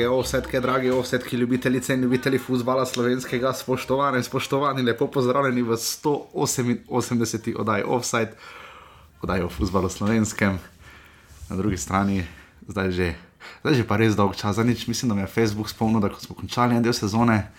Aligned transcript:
Drage 0.00 0.08
ovsetke, 0.08 0.60
drage 0.60 0.92
ovsetke, 0.92 1.36
ljubitelice 1.36 1.94
in 1.94 2.00
ljubitelji 2.00 2.38
futbola 2.38 2.86
slovenskega, 2.86 3.52
spoštovane 3.52 4.18
in 4.18 4.24
spoštovani, 4.24 4.82
lepo 4.82 5.06
pozdravljeni 5.06 5.62
v 5.62 5.76
188. 5.76 7.56
oddaji 7.56 7.84
Offside, 7.86 8.32
oddaji 9.22 9.42
o 9.42 9.48
futbalu 9.48 9.88
slovenskem. 9.88 10.58
Na 11.50 11.56
drugi 11.56 11.76
strani, 11.76 12.24
zdaj 12.68 12.90
že, 12.90 13.14
zdaj 13.60 13.74
že 13.74 13.84
pa 13.84 13.96
res 14.00 14.16
dolg 14.16 14.32
čas, 14.36 14.56
za 14.56 14.64
nič 14.64 14.86
mislim, 14.88 15.08
da 15.08 15.14
me 15.14 15.22
je 15.22 15.26
Facebook 15.26 15.68
spomnil, 15.68 16.00
da 16.00 16.08
smo 16.16 16.34
končali 16.34 16.76
en 16.76 16.82
del 16.82 16.96
sezone, 16.96 17.52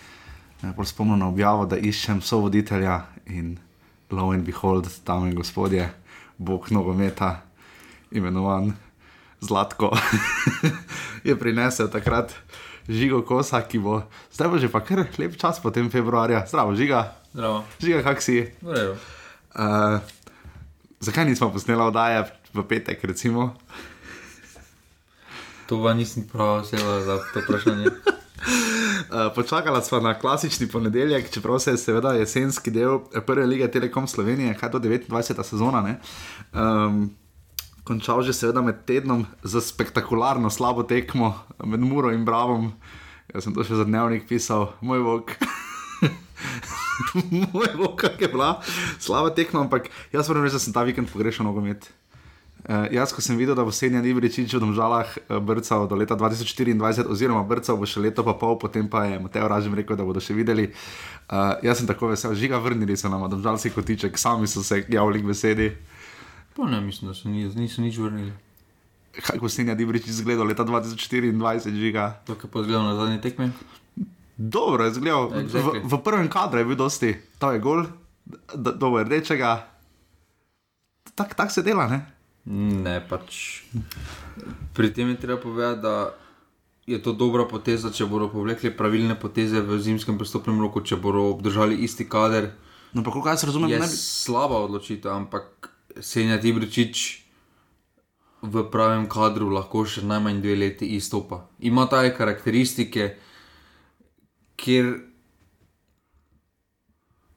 bolj 0.76 0.90
spomnil 0.90 1.22
na 1.22 1.30
objavo, 1.30 1.70
da 1.70 1.78
iščem 1.78 2.26
sovoditelja 2.26 3.06
in 3.26 3.60
lo 4.10 4.34
and 4.34 4.46
behold, 4.46 4.90
tam 5.06 5.30
in 5.30 5.36
gospodje, 5.36 5.94
bog 6.38 6.72
nogometa, 6.72 7.42
imenovan. 8.12 8.74
Zlatko 9.42 9.90
je 11.28 11.36
prinesel 11.40 11.90
takrat 11.90 12.34
žigo 12.90 13.22
kosa, 13.26 13.62
ki 13.62 13.80
bo 13.80 14.02
zdaj 14.34 14.48
bo 14.48 14.58
že 14.62 14.70
pa 14.70 14.82
kar 14.86 15.06
lep 15.18 15.38
čas 15.38 15.60
po 15.62 15.72
tem 15.72 15.90
februarju. 15.90 16.46
Zdravo, 16.48 16.76
žiga. 16.76 17.18
Zdravo. 17.34 17.66
Žiga, 17.80 18.04
kak 18.04 18.22
si? 18.22 18.46
Uh, 18.62 20.00
zakaj 21.00 21.26
nismo 21.26 21.52
posneli 21.52 21.82
oddaje 21.82 22.30
v 22.54 22.64
petek, 22.68 23.04
recimo? 23.04 23.56
To 25.72 25.80
pa 25.80 25.94
nisem 25.96 26.28
prav 26.28 26.62
vzela 26.62 27.02
za 27.02 27.16
to 27.34 27.40
vprašanje. 27.40 27.88
Uh, 27.88 29.32
počakala 29.38 29.82
smo 29.82 30.00
na 30.00 30.14
klasični 30.20 30.68
ponedeljek, 30.68 31.32
čeprav 31.32 31.60
se 31.60 31.72
je 31.72 31.78
seveda 31.78 32.14
jesenski 32.14 32.72
del 32.72 33.00
prve 33.26 33.46
lige 33.46 33.72
Telekom 33.72 34.08
Slovenije, 34.08 34.58
kaj 34.60 34.72
to 34.72 34.80
29. 34.80 35.44
sezona. 35.44 35.96
Um, 36.54 37.16
končal 37.84 38.22
že 38.22 38.34
seveda 38.34 38.62
med 38.62 38.86
tednom 38.86 39.26
za 39.44 39.62
spektakularno 39.62 40.50
slabo 40.50 40.84
tekmo 40.84 41.34
med 41.64 41.80
Muro 41.80 42.12
in 42.12 42.26
Bravom. 42.26 42.74
Jaz 43.34 43.48
sem 43.48 43.56
to 43.56 43.64
še 43.64 43.80
za 43.80 43.88
dnevnik 43.88 44.28
pisal, 44.28 44.76
moj 44.84 45.02
vok. 45.02 45.38
moj 47.56 47.72
vok, 47.80 47.96
kak 48.04 48.20
je 48.22 48.28
bila 48.28 48.60
slaba 49.00 49.32
tekma, 49.32 49.66
ampak 49.66 49.88
jaz 50.12 50.28
moram 50.28 50.44
reči, 50.44 50.60
da 50.60 50.64
sem 50.64 50.76
ta 50.76 50.84
vikend 50.84 51.10
pogrešal 51.10 51.48
nogomet. 51.48 51.88
Uh, 52.62 52.86
jaz, 52.94 53.10
ko 53.10 53.24
sem 53.26 53.34
videl, 53.40 53.58
da 53.58 53.66
bo 53.66 53.74
Senja 53.74 54.04
Nibričič 54.06 54.54
v 54.54 54.62
Domžalah 54.62 55.10
uh, 55.10 55.42
brcal 55.42 55.90
do 55.90 55.98
leta 55.98 56.14
2024, 56.14 57.10
oziroma 57.10 57.42
brcal 57.42 57.74
bo 57.74 57.90
še 57.90 58.04
leto 58.04 58.22
pa 58.22 58.38
pol, 58.38 58.54
potem 58.62 58.86
pa 58.86 59.10
je 59.10 59.18
Mateo 59.18 59.50
Ražim 59.50 59.74
rekel, 59.74 59.98
da 59.98 60.06
bodo 60.06 60.22
še 60.22 60.38
videli. 60.38 60.70
Uh, 61.26 61.58
jaz 61.66 61.82
sem 61.82 61.90
tako 61.90 62.14
vesel, 62.14 62.38
žiga 62.38 62.62
vrnili 62.62 62.94
so 62.94 63.10
nam, 63.10 63.26
domžalci 63.34 63.74
kotiček, 63.74 64.14
sami 64.14 64.46
so 64.46 64.62
se 64.62 64.86
javili 64.86 65.26
k 65.26 65.32
besedi. 65.34 65.68
Pa 66.62 66.68
ne, 66.68 66.78
mislim, 66.80 67.10
da 67.10 67.16
so 67.16 67.26
ni, 67.26 67.42
niso 67.48 67.82
nič 67.82 67.98
vrnili. 67.98 68.30
Kaj 69.18 69.40
bo 69.40 69.50
Senja 69.50 69.74
Nibričič 69.74 70.14
izgledal 70.14 70.46
leta 70.46 70.62
2024, 70.64 71.34
žiga? 71.74 72.22
To, 72.24 72.36
kar 72.36 72.48
pa 72.48 72.62
zgledal 72.62 72.86
na 72.86 72.96
zadnji 72.96 73.18
tekmi. 73.20 73.50
Dobro 74.38 74.86
je 74.86 74.94
zgledal, 74.94 75.34
Exactly. 75.40 75.82
v, 75.82 75.90
v 75.90 75.96
prvem 76.00 76.28
kadru 76.28 76.58
je 76.58 76.66
bil 76.66 76.76
dosti, 76.76 77.10
to 77.36 77.50
je 77.50 77.60
gol, 77.60 77.90
do, 78.52 78.72
do 78.72 78.88
rdečega. 78.96 79.66
Tako 81.12 81.34
tak 81.36 81.50
se 81.50 81.62
dela, 81.62 81.88
ne? 81.88 82.00
Ne, 82.46 83.02
pač. 83.02 83.66
Pri 84.72 84.90
tem 84.90 85.10
je 85.10 85.18
treba 85.18 85.38
povedati, 85.38 85.82
da 85.82 86.14
je 86.86 86.98
to 86.98 87.12
dobra 87.12 87.46
poteza, 87.46 87.90
če 87.90 88.06
bodo 88.06 88.28
povlekli 88.28 88.70
pravilne 88.72 89.14
poteze 89.16 89.60
v 89.60 89.78
zimskem 89.78 90.14
prestopnem 90.14 90.58
roku, 90.58 90.80
če 90.80 90.96
bodo 90.96 91.26
obdržali 91.28 91.76
isti 91.80 92.06
kader. 92.06 92.54
No, 92.92 93.02
pa 93.02 93.10
koliko 93.10 93.30
jaz 93.30 93.44
razumem, 93.44 93.70
Je 93.70 93.78
ne 93.78 93.84
bi. 93.84 93.92
slaba 93.92 94.58
odločitev, 94.60 95.12
ampak 95.12 95.71
Senja 96.00 96.40
Tibričič 96.40 97.22
v 98.42 98.64
pravem 98.72 99.06
kadru 99.10 99.52
lahko 99.54 99.86
še 99.86 100.02
najmanj 100.08 100.42
dve 100.42 100.56
leti 100.58 100.88
izstopa. 100.98 101.46
Ima 101.60 101.86
ta 101.90 102.02
karakteristike, 102.10 103.16
kjer 104.58 104.94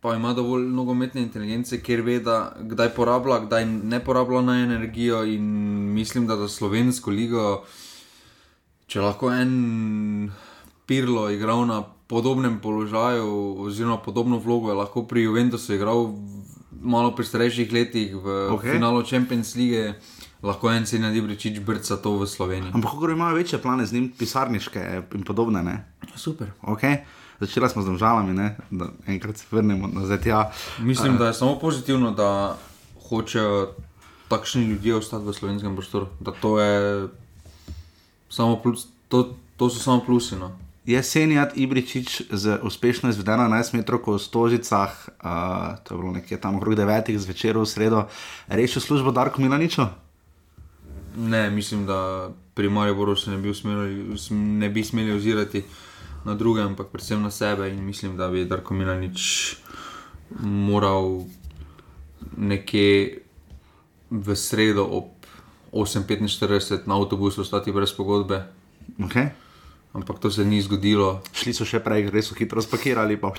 pa 0.05 0.15
ima 0.17 0.35
dovolj 0.37 0.67
nogometne 0.69 1.23
inteligence, 1.25 1.81
kjer 1.81 2.03
ve, 2.05 2.19
da 2.21 2.53
kdaj 2.61 2.91
porablja, 2.97 3.39
kdaj 3.47 3.65
ne 3.67 4.01
porablja 4.05 4.43
na 4.45 4.59
energijo. 4.61 5.23
In 5.25 5.45
mislim, 5.97 6.27
da 6.29 6.37
za 6.37 6.49
slovensko 6.49 7.11
ligo, 7.11 7.65
če 8.87 9.01
lahko 9.01 9.33
en 9.33 10.33
Pirlo 10.85 11.31
igral 11.33 11.65
na 11.65 11.81
podobnem 12.07 12.59
položaju, 12.61 13.65
oziroma 13.65 13.97
podobno 14.05 14.37
vlogo 14.39 14.69
je 14.69 14.77
lahko 14.77 15.07
pri 15.09 15.23
Juventusu 15.25 15.73
igral 15.75 16.13
malo 16.85 17.15
pri 17.17 17.25
starejših 17.25 17.73
letih 17.73 18.15
v 18.15 18.53
okay. 18.55 18.77
finalu 18.77 19.03
Champions 19.03 19.57
League. 19.57 19.97
Lahko 20.45 20.69
en 20.69 20.85
si 20.85 21.01
nadi 21.01 21.25
brečič 21.25 21.57
brca 21.65 21.97
to 21.97 22.21
v 22.21 22.29
Sloveniji. 22.29 22.77
Ampak 22.77 22.93
kako 22.93 23.11
imajo 23.11 23.41
večje 23.41 23.59
plane 23.59 23.87
z 23.89 23.97
njim, 23.97 24.13
pisarniške 24.13 25.09
in 25.17 25.25
podobne, 25.25 25.63
ne? 25.65 25.77
Super. 26.17 26.53
Okay. 26.61 27.01
Začela 27.41 27.69
smo 27.69 27.83
z 27.83 27.97
državami, 27.97 28.53
da 28.71 28.93
enkrat 29.07 29.37
se 29.37 29.49
vrnemo 29.51 29.89
nazaj 29.89 30.21
tja. 30.21 30.53
Mislim, 30.79 31.17
da 31.17 31.27
je 31.27 31.35
samo 31.35 31.59
pozitivno, 31.59 32.11
da 32.13 32.59
hočejo 33.09 33.75
takšni 34.29 34.65
ljudje 34.65 34.95
ostati 34.95 35.25
v 35.25 35.33
slovenskem 35.33 35.77
prostoru. 35.77 36.07
Da 36.21 36.33
to, 36.33 36.61
je 36.61 37.09
samo 38.29 38.61
plus, 38.63 38.87
to, 39.09 39.35
to 39.57 39.71
so 39.71 39.81
samo 39.81 40.05
plusi. 40.07 40.37
No. 40.37 40.53
Je 40.85 41.03
Senjat 41.03 41.57
Ibričič 41.57 42.29
z 42.31 42.59
uspešno 42.63 43.09
izvedeno 43.09 43.49
11 43.49 43.73
metrov 43.73 44.05
v 44.05 44.21
Stožicah, 44.21 44.93
uh, 44.93 45.81
to 45.81 45.95
je 45.95 45.99
bilo 45.99 46.13
nekje 46.13 46.37
tam 46.37 46.61
okrog 46.61 46.77
9 46.77 47.09
zvečer 47.17 47.57
v 47.57 47.65
sredo, 47.65 48.05
rešil 48.53 48.85
službo 48.85 49.09
Darko 49.09 49.41
Milaničo? 49.41 49.89
Ne, 51.17 51.51
mislim, 51.51 51.87
da 51.87 52.29
pri 52.55 52.69
Mariboru 52.69 53.17
se 53.17 53.31
ne 53.31 53.41
bi, 53.41 53.51
usmerili, 53.51 54.13
ne 54.31 54.69
bi 54.69 54.85
smeli 54.85 55.13
ozirati 55.13 55.65
na 56.25 56.35
druge, 56.35 56.63
ampak 56.63 56.93
predvsem 56.93 57.23
na 57.23 57.31
sebe. 57.31 57.71
In 57.71 57.85
mislim, 57.85 58.17
da 58.17 58.29
bi 58.29 58.45
Darko 58.45 58.75
Milanič 58.75 59.57
moral 60.41 61.25
nekje 62.37 63.25
v 64.11 64.37
sredo 64.37 64.85
ob 64.85 65.05
8:45 65.73 66.87
na 66.87 67.01
avtobusu 67.01 67.41
ostati 67.41 67.73
brez 67.73 67.93
pogodbe. 67.93 68.43
Okay. 68.99 69.44
Ampak 69.95 70.19
to 70.19 70.31
se 70.31 70.45
ni 70.45 70.63
zgodilo. 70.63 71.23
Šli 71.31 71.55
so 71.55 71.63
še 71.63 71.79
prej, 71.79 72.11
res 72.11 72.27
so 72.27 72.35
hitro 72.35 72.59
spakirali. 72.63 73.15
Pa. 73.15 73.31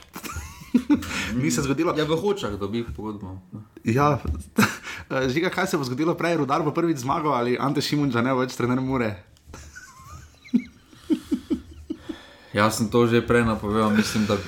ni 1.42 1.52
se 1.52 1.62
zgodilo. 1.62 1.92
Ja, 1.98 2.08
v 2.08 2.16
hočah 2.16 2.56
dobi 2.56 2.86
pogodbo. 2.96 3.36
Ja, 3.84 4.24
žiga, 5.34 5.52
kaj 5.52 5.68
se 5.68 5.78
bo 5.78 5.84
zgodilo 5.84 6.16
prej, 6.16 6.40
rudar 6.40 6.64
bo 6.64 6.72
prvič 6.72 7.04
zmagal 7.04 7.36
ali 7.36 7.58
Ante 7.60 7.82
Šimunča 7.82 8.24
ne 8.24 8.32
bo 8.32 8.44
več 8.44 8.56
trener 8.56 8.80
Mure. 8.80 9.12
Jaz 12.58 12.80
sem 12.80 12.88
to 12.88 13.04
že 13.08 13.20
prej 13.20 13.44
napovedal, 13.44 13.92
mislim, 13.92 14.24
da 14.26 14.40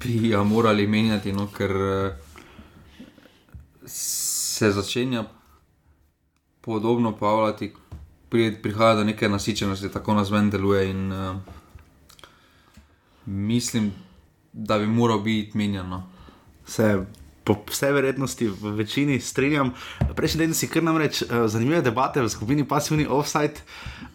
bi 0.00 0.32
ga 0.32 0.40
morali 0.44 0.88
menjati, 0.88 1.32
no, 1.32 1.48
ker 1.52 1.72
eh, 1.76 2.16
se 3.84 4.72
začenja 4.72 5.28
podobno 6.64 7.12
pavljati, 7.16 7.72
pri- 8.30 8.62
prihaja 8.62 8.94
do 8.94 9.04
neke 9.04 9.28
nasičenosti, 9.28 9.92
tako 9.92 10.14
nas 10.14 10.30
ven 10.30 10.50
deluje. 10.50 10.90
In, 10.90 11.12
uh, 11.12 11.36
mislim, 13.26 13.92
da 14.52 14.78
bi 14.78 14.86
moral 14.86 15.18
biti 15.18 15.58
menjan. 15.58 15.88
No. 15.88 16.02
Se 16.66 17.04
po 17.48 17.56
vsej 17.64 17.92
verjetnosti 17.96 18.44
v 18.44 18.76
večini 18.76 19.16
strinjam. 19.20 19.72
Prejšnji 20.12 20.38
teden 20.38 20.54
si 20.54 20.68
kar 20.68 20.84
namreč 20.84 21.22
uh, 21.24 21.48
zanimive 21.48 21.80
debate 21.80 22.20
v 22.20 22.28
skupini 22.28 22.68
Passivni 22.68 23.06
Offside. 23.08 23.64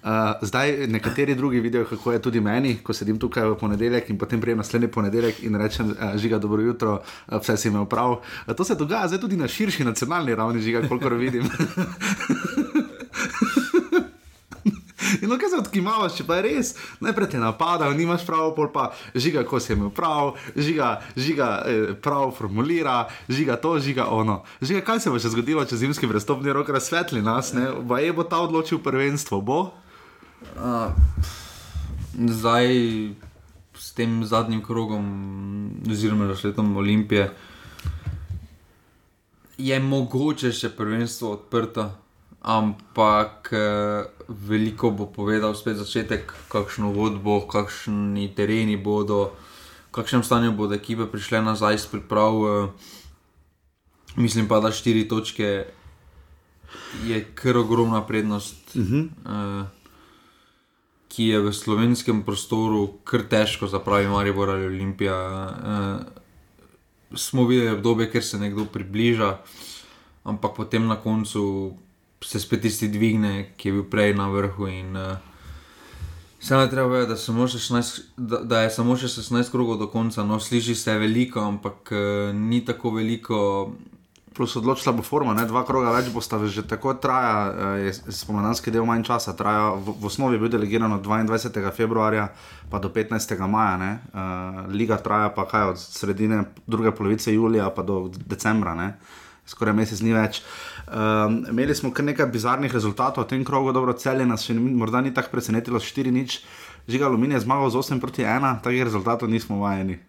Uh, 0.03 0.37
zdaj 0.45 0.85
nekateri 0.87 1.33
drugi 1.35 1.59
vidijo, 1.59 1.85
kako 1.89 2.11
je 2.13 2.21
tudi 2.21 2.41
meni, 2.41 2.77
ko 2.83 2.93
sedim 2.93 3.17
tukaj 3.17 3.47
v 3.49 3.57
ponedeljek 3.57 4.09
in 4.13 4.21
potem 4.21 4.41
prijem 4.41 4.61
naslednji 4.61 4.91
ponedeljek 4.91 5.41
in 5.43 5.57
rečem, 5.57 5.89
uh, 5.89 6.13
žiga, 6.21 6.37
dobro 6.37 6.61
jutro, 6.61 7.01
uh, 7.01 7.41
vse 7.41 7.57
si 7.57 7.73
imel 7.73 7.89
prav. 7.89 8.21
Uh, 8.21 8.53
to 8.53 8.63
se 8.63 8.75
dogaja 8.75 9.07
zdaj 9.07 9.25
tudi 9.25 9.37
na 9.37 9.47
širši 9.47 9.83
nacionalni 9.83 10.35
ravni, 10.35 10.61
žiga, 10.61 10.85
kolikor 10.87 11.17
vidim. 11.17 11.49
In 15.23 15.29
no, 15.31 15.37
kaj 15.39 15.53
se 15.53 15.59
odkimavaš, 15.61 16.17
če 16.19 16.25
pa 16.27 16.37
je 16.39 16.43
res, 16.49 16.73
najprej 16.99 17.29
te 17.31 17.39
napadajo, 17.39 17.95
nimaš 17.95 18.25
prav, 18.27 18.49
pol 18.57 18.67
pa 18.73 18.89
žiga, 19.15 19.45
ko 19.47 19.61
si 19.63 19.71
imel 19.71 19.93
prav, 19.95 20.33
žiga, 20.55 20.97
žiga 21.15 21.47
eh, 21.63 21.93
prav 21.95 22.33
formulira, 22.35 23.05
žiga 23.31 23.55
to, 23.55 23.77
žiga 23.79 24.09
ono. 24.11 24.41
Žiga, 24.59 24.83
kaj 24.83 24.99
se 24.99 25.13
bo 25.13 25.21
še 25.21 25.31
zgodilo, 25.31 25.63
če 25.63 25.79
zimski 25.79 26.11
prestopni 26.11 26.51
rok 26.51 26.73
razsvetli 26.75 27.23
nas, 27.23 27.53
ne? 27.55 27.69
Baje 27.87 28.11
bo 28.11 28.27
ta 28.27 28.43
odločil 28.43 28.83
prvenstvo, 28.83 29.39
bo? 29.39 29.61
Uh, 30.59 30.91
zdaj 32.19 32.67
s 33.79 33.95
tem 33.95 34.25
zadnjim 34.27 34.59
krogom, 34.59 35.07
oziroma 35.87 36.27
razletom 36.27 36.75
Olimpije, 36.77 37.31
je 39.57 39.79
mogoče 39.79 40.51
še 40.51 40.75
prvenstvo 40.75 41.37
odprto, 41.39 41.93
ampak 42.43 43.49
eh, 43.55 44.03
veliko 44.27 44.91
bo 44.91 45.07
povedal 45.07 45.55
spet 45.55 45.79
začetek, 45.79 46.27
kakšno 46.51 46.91
vod 46.91 47.23
bo, 47.23 47.39
kakšni 47.47 48.27
tereni 48.35 48.75
bodo, 48.75 49.31
v 49.89 49.91
kakšnem 49.95 50.23
stanju 50.23 50.51
bodo 50.51 50.75
ekipe 50.75 51.07
prišle 51.07 51.41
nazaj 51.41 51.75
iz 51.75 51.85
priprav. 51.87 52.33
eh, 52.43 52.91
Mislim 54.15 54.45
pa, 54.47 54.59
da 54.59 54.69
štiri 54.69 55.07
točke 55.07 55.65
je 57.05 57.17
kar 57.33 57.57
ogromna 57.57 58.05
prednost. 58.05 58.75
Uh 58.75 58.81
-huh. 58.81 59.09
uh, 59.25 59.65
ki 61.13 61.27
je 61.27 61.39
v 61.39 61.53
slovenskem 61.53 62.23
prostoru 62.25 62.97
kar 63.05 63.21
težko 63.29 63.67
zapravi, 63.67 64.07
Maribor 64.07 64.49
ali 64.49 64.65
Olimpija. 64.65 65.17
Uh, 65.45 67.17
smo 67.17 67.45
videli 67.45 67.69
obdobje, 67.69 68.09
ker 68.11 68.23
se 68.23 68.39
nekdo 68.39 68.65
približa, 68.65 69.37
ampak 70.23 70.55
potem 70.55 70.87
na 70.87 70.95
koncu 70.95 71.77
se 72.25 72.39
spet 72.39 72.61
tisti 72.61 72.87
dvigne, 72.87 73.53
ki 73.57 73.69
je 73.69 73.73
bil 73.73 73.85
prej 73.89 74.15
na 74.15 74.27
vrhu. 74.31 74.67
In, 74.67 74.97
uh, 74.97 75.17
ne 76.49 76.69
treba 76.69 76.87
vedeti, 76.87 77.09
da, 77.09 77.47
16, 77.47 78.01
da, 78.17 78.37
da 78.37 78.61
je 78.61 78.69
samo 78.69 78.97
še 78.99 79.07
16 79.07 79.51
krogov 79.51 79.79
do 79.79 79.87
konca. 79.87 80.23
No, 80.23 80.39
sliši 80.39 80.75
se 80.75 80.97
veliko, 80.99 81.41
ampak 81.41 81.91
uh, 81.91 82.35
ni 82.35 82.63
tako 82.65 82.95
veliko. 82.99 83.39
Plus 84.33 84.55
odločila 84.57 84.95
bo 84.97 85.03
forma, 85.05 85.35
ne? 85.37 85.43
dva 85.45 85.61
kroga 85.61 85.91
več 85.93 86.07
bo 86.09 86.17
sta 86.17 86.39
že 86.49 86.63
tako 86.65 86.95
traja, 86.97 87.75
je 87.77 87.91
spomladanski 87.93 88.71
del 88.73 88.81
manj 88.81 89.03
časa. 89.05 89.35
Traja, 89.37 89.75
v, 89.77 89.93
v 89.93 90.09
osnovi 90.09 90.39
je 90.39 90.41
bil 90.41 90.49
delegiran 90.49 90.95
od 90.95 91.05
22. 91.05 91.69
februarja 91.69 92.31
pa 92.71 92.81
do 92.81 92.89
15. 92.89 93.37
maja. 93.45 93.77
Uh, 94.09 94.73
Liga 94.73 94.97
traja 94.97 95.29
pa 95.29 95.45
kaj 95.45 95.75
od 95.75 95.77
sredine 95.77 96.47
druge 96.65 96.95
polovice 96.97 97.29
julija 97.29 97.69
pa 97.69 97.85
do 97.85 98.09
decembra. 98.25 98.73
Ne? 98.73 98.95
skoraj 99.45 99.75
mesec 99.75 100.01
ni 100.03 100.13
več. 100.15 100.41
Um, 100.83 101.45
imeli 101.49 101.75
smo 101.75 101.93
kar 101.95 102.05
nekaj 102.05 102.27
bizarnih 102.27 102.73
rezultatov 102.73 103.23
v 103.23 103.27
tem 103.27 103.43
krogu, 103.47 103.71
dobro, 103.71 103.93
celje 103.95 104.25
nas 104.27 104.43
še 104.43 104.53
morda 104.53 104.99
ni 105.01 105.13
tako 105.15 105.31
presenetilo, 105.31 105.79
4 105.79 106.11
nič, 106.11 106.41
žiga 106.91 107.07
aluminij 107.07 107.39
je 107.39 107.45
zmagal 107.47 107.71
z 107.71 107.79
8 107.79 108.03
proti 108.03 108.27
1, 108.27 108.59
takih 108.59 108.83
rezultatov 108.83 109.31
nismo 109.31 109.63
vajeni. 109.63 110.01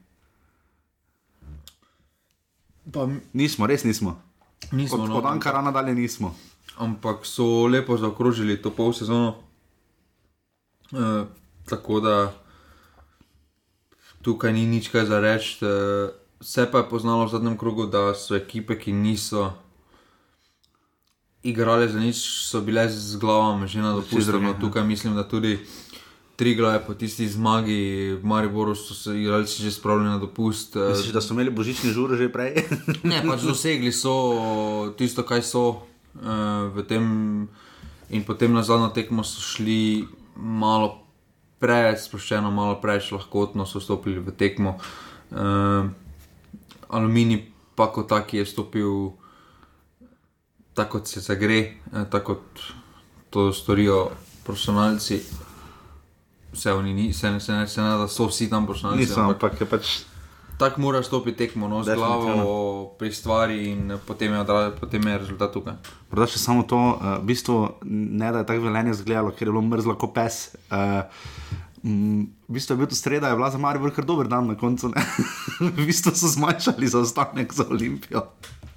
Pa, 2.91 3.07
nismo, 3.33 3.71
res 3.71 3.87
nismo. 3.87 4.19
nismo 4.75 5.07
od 5.07 5.09
no, 5.09 5.23
od 5.23 5.31
Ankara 5.31 5.63
nadalje 5.63 5.95
nismo. 5.95 6.35
Ampak 6.77 7.23
so 7.23 7.71
lepo 7.71 7.97
zaokrožili 7.97 8.59
to 8.59 8.75
pol 8.75 8.93
sezono. 8.93 9.39
E, 10.91 11.25
tako 11.71 12.03
da 12.03 12.35
tukaj 14.27 14.53
ni 14.53 14.67
nič 14.67 14.91
kaj 14.91 15.07
za 15.07 15.23
reči. 15.23 15.63
E, 15.63 15.71
se 16.43 16.67
pa 16.67 16.83
je 16.83 16.91
poznalo 16.91 17.25
v 17.25 17.31
zadnjem 17.31 17.57
krogu, 17.57 17.87
da 17.87 18.11
so 18.15 18.35
ekipe, 18.35 18.75
ki 18.75 18.93
niso 18.93 19.55
igrale 21.45 21.89
za 21.89 22.01
nič, 22.01 22.17
so 22.49 22.61
bile 22.65 22.89
z 22.89 23.17
glavami 23.21 23.69
že 23.69 23.85
na 23.85 23.93
dopustu. 24.01 24.41
No, 24.41 24.57
tukaj 24.57 24.85
mislim, 24.85 25.15
da 25.15 25.29
tudi 25.29 25.61
tri 26.37 26.55
glave 26.55 26.81
po 26.87 26.95
tisti 26.95 27.29
zmagi 27.29 28.13
v 28.19 28.25
Mariboru 28.25 28.75
so 28.75 28.95
se 28.95 29.21
igralci 29.21 29.63
že 29.63 29.71
spravili 29.71 30.09
na 30.09 30.19
dopust. 30.19 30.75
Misliš, 30.75 31.13
da 31.13 31.21
so 31.21 31.35
imeli 31.35 31.51
božični 31.51 31.93
žur 31.93 32.17
že 32.17 32.33
prej? 32.33 32.65
ne, 33.11 33.23
pač 33.23 33.47
dosegli 33.47 33.93
so 33.93 34.95
tisto, 34.99 35.23
kaj 35.23 35.43
so 35.45 35.65
uh, 35.71 36.73
v 36.75 36.83
tem. 36.89 37.05
In 38.11 38.23
potem 38.25 38.53
na 38.53 38.63
zadnjo 38.63 38.93
tekmo 38.93 39.25
so 39.25 39.41
šli 39.41 40.05
malo 40.37 41.05
preveč 41.59 42.05
sproščeno, 42.05 42.51
malo 42.53 42.77
preveč 42.83 43.13
lahkotno 43.15 43.65
so 43.67 43.81
stopili 43.81 44.21
v 44.21 44.35
tekmo. 44.35 44.77
Uh, 45.31 45.89
aluminij, 46.91 47.49
pa 47.75 47.89
kot 47.91 48.11
taki 48.11 48.43
je 48.43 48.47
stopil, 48.47 49.15
tako 50.75 50.99
kot 50.99 51.09
se 51.09 51.21
zagre, 51.21 51.59
eh, 51.59 52.05
tako 52.11 52.35
kot 52.35 52.65
to 53.31 53.53
storijo 53.53 54.11
profesionalci. 54.45 55.21
Vse 56.53 56.73
oni 56.73 56.95
ni, 56.95 57.13
se 57.13 57.31
ne, 57.31 57.41
se 57.41 57.53
ne, 57.53 57.69
se 57.69 57.83
ne 57.83 57.97
da 57.99 58.09
so 58.09 58.29
vsi 58.31 58.51
tam 58.51 58.67
profesionalci. 58.67 59.07
Nisem, 59.07 59.25
ampak 59.25 59.61
je 59.61 59.67
pač. 59.67 59.95
Tako 60.59 60.81
mora 60.81 61.03
stopiti 61.03 61.37
tekmo, 61.37 61.67
no, 61.69 61.81
z 61.83 61.97
glavo 61.99 62.95
pri 62.99 63.11
stvari, 63.13 63.57
in 63.73 63.97
potem 64.07 64.33
je, 64.33 64.45
potem 64.81 65.03
je 65.03 65.19
rezultat 65.19 65.51
tukaj. 65.51 65.75
Morda 66.13 66.29
še 66.31 66.39
samo 66.39 66.63
to, 66.63 66.79
uh, 66.79 67.17
v 67.19 67.27
bistvu 67.33 67.57
ne 67.83 68.31
da 68.31 68.45
je 68.45 68.47
tako 68.47 68.69
velenje 68.69 68.95
zgledalo, 69.01 69.35
ker 69.35 69.49
je 69.49 69.51
bilo 69.51 69.65
mrzlo 69.67 69.99
kot 69.99 70.15
pes. 70.15 70.55
Uh, 70.71 71.11
Mm, 71.85 72.33
v 72.49 72.53
bistvu 72.57 72.73
je 72.73 72.79
bil 72.81 72.89
to 72.89 72.97
sreda, 72.97 73.29
je 73.29 73.37
bila 73.37 73.51
za 73.53 73.59
Marijo 73.61 73.91
kar 73.93 74.05
dober 74.09 74.25
dan 74.25 74.49
na 74.49 74.57
koncu. 74.57 74.89
v 75.77 75.85
bistvu 75.85 76.17
so 76.17 76.33
zmanjšali 76.33 76.89
zaostanek 76.89 77.53
za 77.53 77.69
Olimpijo. 77.69 78.25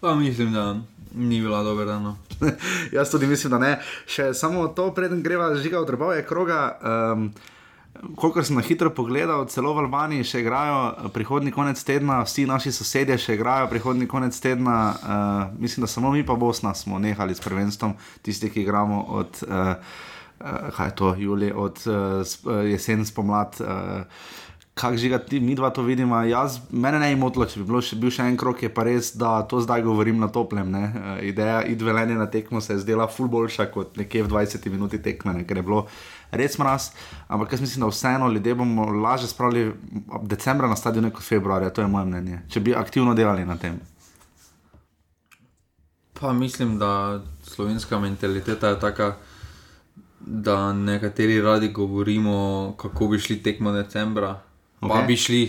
Pa 0.02 0.16
mislim, 0.16 0.52
da 0.52 0.76
ni 1.18 1.42
bila 1.42 1.64
dober 1.64 1.86
dan. 1.90 2.04
No. 2.04 2.18
Jaz 2.96 3.12
tudi 3.12 3.28
mislim, 3.28 3.52
da 3.52 3.60
ne. 3.60 3.76
Še 4.06 4.32
samo 4.38 4.68
to, 4.68 4.92
preden 4.96 5.24
greva 5.26 5.52
žiga 5.58 5.82
v 5.82 5.90
drbove 5.90 6.26
kroga. 6.28 6.62
Um, 6.82 7.30
Kolikor 8.16 8.46
sem 8.46 8.54
na 8.54 8.62
hitro 8.62 8.92
pogledal, 8.94 9.48
celo 9.50 9.72
v 9.74 9.82
Albaniji 9.82 10.28
še 10.30 10.42
igrajo 10.44 11.10
prihodni 11.16 11.50
konec 11.50 11.82
tedna, 11.82 12.20
vsi 12.28 12.46
naši 12.46 12.70
sosedje 12.70 13.18
še 13.18 13.38
igrajo 13.40 13.72
prihodni 13.72 14.06
konec 14.06 14.38
tedna. 14.38 14.78
Uh, 14.94 15.56
mislim, 15.58 15.86
da 15.86 15.90
samo 15.90 16.12
mi 16.14 16.22
pa 16.26 16.38
Bosna 16.38 16.76
smo 16.78 17.02
nehali 17.02 17.34
s 17.34 17.42
prvenstvom, 17.42 17.98
tisti, 18.22 18.54
ki 18.54 18.62
igramo 18.62 19.02
od. 19.18 19.42
Uh, 19.50 19.74
uh, 20.38 20.70
kaj 20.78 20.92
je 20.92 20.96
to, 20.96 21.16
Julij, 21.18 21.54
od 21.58 21.82
uh, 21.90 22.62
jesen 22.70 23.06
spomlad. 23.06 23.58
Uh, 23.66 24.06
Kaj 24.78 24.98
že 25.02 25.10
ga 25.10 25.18
ti, 25.18 25.40
mi 25.42 25.56
dva 25.58 25.72
to 25.74 25.82
vidimo, 25.82 26.14
jaz, 26.30 26.60
mene 26.70 27.00
ne 27.02 27.10
je 27.10 27.18
motilo, 27.18 27.48
če 27.50 27.64
bi 27.66 27.82
še, 27.82 27.98
bil 27.98 28.12
še 28.14 28.28
en 28.30 28.38
krok, 28.38 28.62
je 28.62 28.70
pa 28.70 28.86
res, 28.86 29.10
da 29.18 29.42
to 29.50 29.58
zdaj 29.64 29.82
govorim 29.82 30.20
na 30.22 30.30
toplem. 30.30 30.70
Uh, 30.78 31.18
ideja 31.26 31.64
idvelenja 31.66 32.18
na 32.20 32.28
tekmo 32.30 32.62
se 32.62 32.76
je 32.76 32.84
zdela 32.86 33.08
ful 33.10 33.30
boljša 33.32 33.68
kot 33.74 33.98
nekje 33.98 34.22
v 34.28 34.32
20 34.36 34.70
minuti 34.70 35.02
tekme, 35.02 35.34
ne, 35.34 35.46
ker 35.50 35.58
je 35.58 35.66
bilo 35.66 35.88
res 36.30 36.58
mraz. 36.62 36.92
Ampak 37.28 37.58
jaz 37.58 37.64
mislim, 37.66 37.86
da 37.86 37.90
vseeno 37.90 38.30
ljudje 38.30 38.56
bomo 38.56 38.86
lažje 38.94 39.32
spravili 39.34 39.74
decembra 40.30 40.70
na 40.70 40.78
stadion 40.78 41.10
kot 41.10 41.26
februarja, 41.26 41.74
to 41.74 41.82
je 41.82 41.90
moje 41.90 42.06
mnenje, 42.12 42.44
če 42.54 42.62
bi 42.62 42.78
aktivno 42.78 43.18
delali 43.18 43.48
na 43.50 43.58
tem. 43.58 43.82
Pa 46.18 46.34
mislim, 46.34 46.78
da 46.78 47.22
slovenska 47.46 48.00
mentaliteta 48.02 48.74
je 48.74 48.80
taka 48.80 49.16
da 50.20 50.74
nekateri 50.74 51.42
radi 51.42 51.68
govorimo, 51.68 52.74
kako 52.78 53.08
bi 53.08 53.20
šli 53.20 53.44
tekmo 53.44 53.72
decembra. 53.72 54.42
Okay. 54.82 54.90
Pa 54.90 55.02
bi 55.08 55.18
šli, 55.18 55.42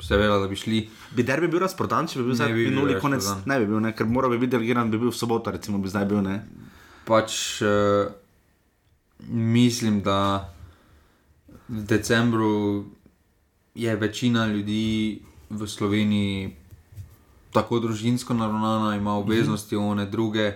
seveda, 0.00 0.38
da 0.38 0.48
bi 0.48 0.56
šli. 0.56 0.82
Bi 1.16 1.24
derbi 1.24 1.48
bil 1.48 1.62
razprodan, 1.64 2.08
če 2.10 2.20
bi 2.20 2.26
bil 2.28 2.36
zdaj 2.36 2.52
minuli 2.52 2.98
konec? 3.00 3.24
Ne 3.48 3.58
bi 3.62 3.70
bil, 3.70 3.80
ne, 3.80 3.94
ker 3.96 4.08
mora 4.08 4.28
bi 4.28 4.38
biti 4.42 4.52
delegiran, 4.56 4.90
bi 4.92 5.00
bil 5.00 5.10
v 5.10 5.16
soboto, 5.16 5.54
recimo, 5.54 5.80
bi 5.80 5.88
zdaj 5.88 6.04
bil. 6.10 6.20
Ne. 6.26 6.42
Pač 7.08 7.62
uh, 7.64 8.10
mislim, 9.32 10.02
da 10.04 10.18
v 11.68 11.86
decembru 11.88 12.84
je 13.74 13.96
večina 13.96 14.46
ljudi 14.46 15.22
v 15.50 15.66
Sloveniji 15.66 16.52
tako 17.52 17.80
družinsko 17.80 18.34
naravnana, 18.34 18.96
ima 18.96 19.16
obveznosti, 19.16 19.76
mm 19.76 19.78
-hmm. 19.78 19.90
one 19.90 20.06
druge. 20.06 20.52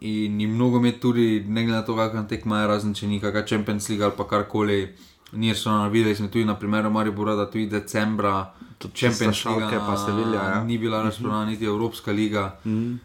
In 0.00 0.40
jim 0.40 0.50
mnogo 0.54 0.80
med 0.80 1.00
tudi, 1.00 1.44
ne 1.48 1.64
glede 1.64 1.78
na 1.78 1.84
to, 1.84 1.96
kakšen 1.96 2.28
tek 2.28 2.44
imajo, 2.44 2.66
razen 2.68 2.94
če 2.94 3.06
ni 3.06 3.20
kakšen 3.20 3.46
Champions 3.46 3.88
League 3.88 4.04
ali 4.04 4.14
pa 4.16 4.28
karkoli. 4.28 4.94
Ni 5.32 5.54
so 5.54 5.88
videli, 5.88 6.16
smo 6.16 6.28
tudi 6.28 6.44
na 6.44 6.54
primeru 6.56 6.90
Maribora, 6.90 7.34
da 7.34 7.50
tudi 7.50 7.66
decembra, 7.66 8.54
tudi 8.78 8.94
Champions 8.94 9.44
League, 9.44 9.80
pa 9.86 9.96
se 9.96 10.12
vilja. 10.12 10.42
Ja. 10.42 10.64
Ni 10.64 10.78
bila 10.78 11.02
razpravljena 11.02 11.44
niti 11.44 11.64
Evropska 11.64 12.12
liga. 12.12 12.58
Mm 12.64 12.70
-hmm. 12.70 12.98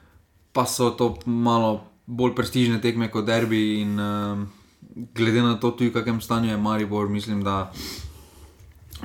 Pa 0.54 0.66
so 0.66 0.90
to 0.90 1.18
malo 1.26 1.84
bolj 2.06 2.36
prestižne 2.36 2.82
tekme 2.82 3.12
kot 3.12 3.26
derbi. 3.26 3.82
In 3.82 4.00
uh, 4.00 4.40
glede 5.16 5.42
na 5.42 5.56
to, 5.60 5.72
tudi 5.72 5.90
v 5.90 5.94
kakem 5.94 6.22
stanju 6.22 6.50
je 6.50 6.58
Maribor, 6.58 7.10
mislim, 7.10 7.44
da 7.44 7.72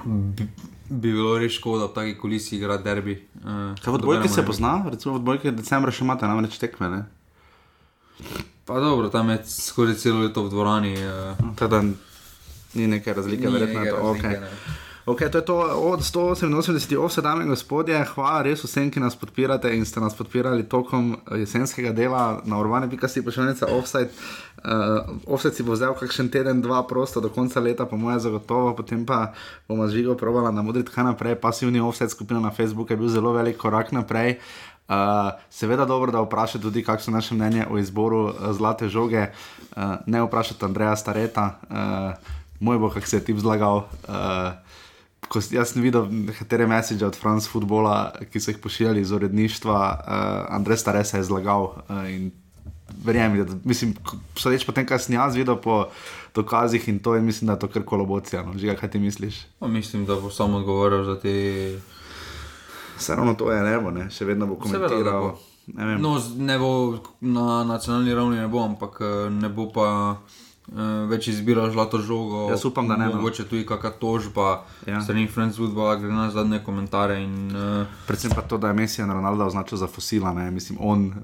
bi, 0.04 0.48
bi 0.88 1.12
bilo 1.12 1.38
res 1.38 1.52
škoda, 1.52 1.78
da 1.78 1.86
v 1.86 1.94
taki 1.94 2.18
kulisi 2.18 2.56
igra 2.56 2.76
derbi. 2.76 3.26
Uh, 3.44 3.74
Kaj 3.82 3.92
v 3.92 3.94
odbojki 3.94 4.28
se 4.28 4.46
pozna? 4.46 4.84
Recimo 4.90 5.14
v 5.14 5.16
odbojki 5.16 5.50
decembra 5.50 5.92
še 5.92 6.04
imate 6.04 6.26
namreč 6.26 6.58
tekme. 6.58 6.88
Ne? 6.88 7.04
Pa 8.64 8.80
dobro, 8.80 9.08
tam 9.08 9.30
je 9.30 9.38
skoraj 9.46 9.94
celo 9.94 10.20
leto 10.20 10.44
v 10.44 10.50
dvorani. 10.50 10.92
Uh, 10.92 11.54
teda 11.56 11.82
ni 12.74 12.86
neke 12.86 13.14
razlike, 13.14 13.48
verjetno 13.48 13.84
je 13.84 13.90
to 13.90 14.10
ok. 14.10 14.24
Okay, 15.08 15.30
to 15.32 15.38
je 15.38 15.44
to 15.44 15.56
od 15.88 16.00
188, 16.00 17.06
vse 17.06 17.22
dame 17.24 17.42
in 17.42 17.48
gospodje, 17.48 17.96
hvala 18.12 18.42
res 18.44 18.60
vsem, 18.60 18.90
ki 18.92 19.00
nas 19.00 19.16
podpirate 19.16 19.70
in 19.72 19.86
ste 19.88 20.02
nas 20.04 20.12
podpirali 20.12 20.66
tokom 20.68 21.14
jesenskega 21.32 21.94
dela 21.96 22.42
na 22.44 22.58
urbane.si, 22.60 23.24
pa 23.24 23.32
še 23.32 23.46
nekaj 23.46 23.72
offside. 23.72 24.12
Uh, 24.58 25.16
offside 25.24 25.56
si 25.56 25.64
bo 25.64 25.72
vzel 25.72 25.96
kakšen 25.96 26.28
teden, 26.28 26.60
dva 26.60 26.82
prosto 26.84 27.24
do 27.24 27.32
konca 27.32 27.56
leta, 27.56 27.88
po 27.88 27.96
mojem, 27.96 28.20
zagotovo, 28.20 28.76
potem 28.76 29.08
pa 29.08 29.32
bomo 29.64 29.88
živo 29.88 30.12
probala 30.12 30.52
na 30.52 30.60
modri 30.60 30.84
kaj 30.84 31.08
naprej. 31.08 31.40
Pasivni 31.40 31.80
offside 31.80 32.12
skupina 32.12 32.44
na 32.44 32.52
Facebooku 32.52 32.92
je 32.92 33.00
bil 33.00 33.08
zelo 33.08 33.32
velik 33.32 33.56
korak 33.56 33.96
naprej. 33.96 34.36
Uh, 34.36 34.78
Uh, 34.88 34.94
seveda, 35.50 35.84
dobro, 35.84 36.12
da 36.12 36.20
vprašate 36.20 36.62
tudi, 36.62 36.80
kakšno 36.84 37.10
je 37.10 37.14
naše 37.14 37.34
mnenje 37.34 37.66
o 37.70 37.78
izboru 37.78 38.22
uh, 38.24 38.32
zlate 38.56 38.88
žoge. 38.88 39.26
Uh, 39.76 39.82
ne 40.06 40.22
vprašate 40.22 40.64
Andreja 40.64 40.96
Stareta, 40.96 41.58
uh, 41.68 42.36
moj 42.60 42.78
bo, 42.78 42.90
kako 42.90 43.06
se 43.06 43.16
je 43.16 43.24
ti 43.24 43.38
zlagal. 43.38 43.76
Uh, 44.08 44.52
ko 45.28 45.40
jaz 45.50 45.72
sem 45.72 45.82
videl 45.82 46.08
nekatere 46.10 46.66
mesiče 46.66 47.06
od 47.06 47.16
France 47.16 47.50
Footballa, 47.50 48.12
ki 48.32 48.40
so 48.40 48.50
jih 48.50 48.58
pošiljali 48.62 49.00
iz 49.00 49.12
uredništva, 49.12 49.80
uh, 49.98 50.54
Andrej 50.54 50.76
Stares 50.76 51.14
je 51.14 51.22
zlagal. 51.24 51.72
Uh, 51.88 52.30
Verjemi, 53.04 53.44
da 53.44 53.54
mislim, 53.64 53.92
sodeč 54.36 54.64
po 54.66 54.72
tem, 54.72 54.86
kar 54.88 54.98
sem 54.98 55.14
jaz 55.14 55.36
videl 55.36 55.58
po 55.60 55.90
dokazih 56.34 56.88
in 56.88 56.98
to 56.98 57.14
je, 57.14 57.20
mislim, 57.20 57.46
da 57.46 57.52
je 57.52 57.60
to 57.60 57.68
kar 57.68 57.84
kolobocija. 57.84 58.42
No? 58.42 58.56
Žiga, 58.58 58.74
kaj 58.80 58.90
ti 58.90 58.98
misliš? 58.98 59.42
Pa 59.58 59.68
mislim, 59.68 60.06
da 60.06 60.16
bo 60.16 60.30
samo 60.30 60.58
odgovoril 60.58 61.04
za 61.04 61.18
te. 61.20 61.78
Vse 62.96 63.16
ravno 63.16 63.34
to 63.34 63.52
je 63.52 63.62
nebo, 63.62 63.90
ne? 63.90 64.08
še 64.10 64.24
vedno 64.24 64.46
bo 64.46 64.56
komentiral. 64.56 65.36
Ne, 65.66 65.98
no, 66.00 66.16
ne 66.36 66.58
bo 66.58 66.70
na 67.20 67.62
nacionalni 67.64 68.14
ravni, 68.14 68.40
ne 68.40 68.48
bo, 68.48 68.64
ampak 68.64 69.00
ne 69.30 69.48
bo 69.52 69.68
pa 69.68 69.88
Uh, 70.16 70.47
več 71.08 71.28
izbira 71.28 71.70
zlato 71.70 71.98
žogo. 71.98 72.48
Jaz 72.50 72.64
upam, 72.64 72.88
da 72.88 72.96
ne, 72.96 73.06
no. 73.06 73.16
Mogoče 73.16 73.44
tudi 73.44 73.66
kakšna 73.66 73.90
tožba, 73.90 74.64
Ja. 74.86 75.00
strani 75.00 75.26
Friends 75.26 75.56
Woodballa, 75.56 75.96
gre 75.96 76.08
na 76.08 76.30
zadnje 76.30 76.58
komentarje. 76.58 77.24
In, 77.24 77.48
uh, 77.48 77.86
Predvsem 78.06 78.30
pa 78.30 78.42
to, 78.42 78.58
da 78.58 78.68
je 78.68 78.74
Messi 78.74 79.02
in 79.02 79.10
Ronaldo 79.10 79.46
označil 79.46 79.78
za 79.78 79.86
fosila. 79.86 80.32
Ne? 80.32 80.50
Mislim, 80.50 80.78
on, 80.80 81.14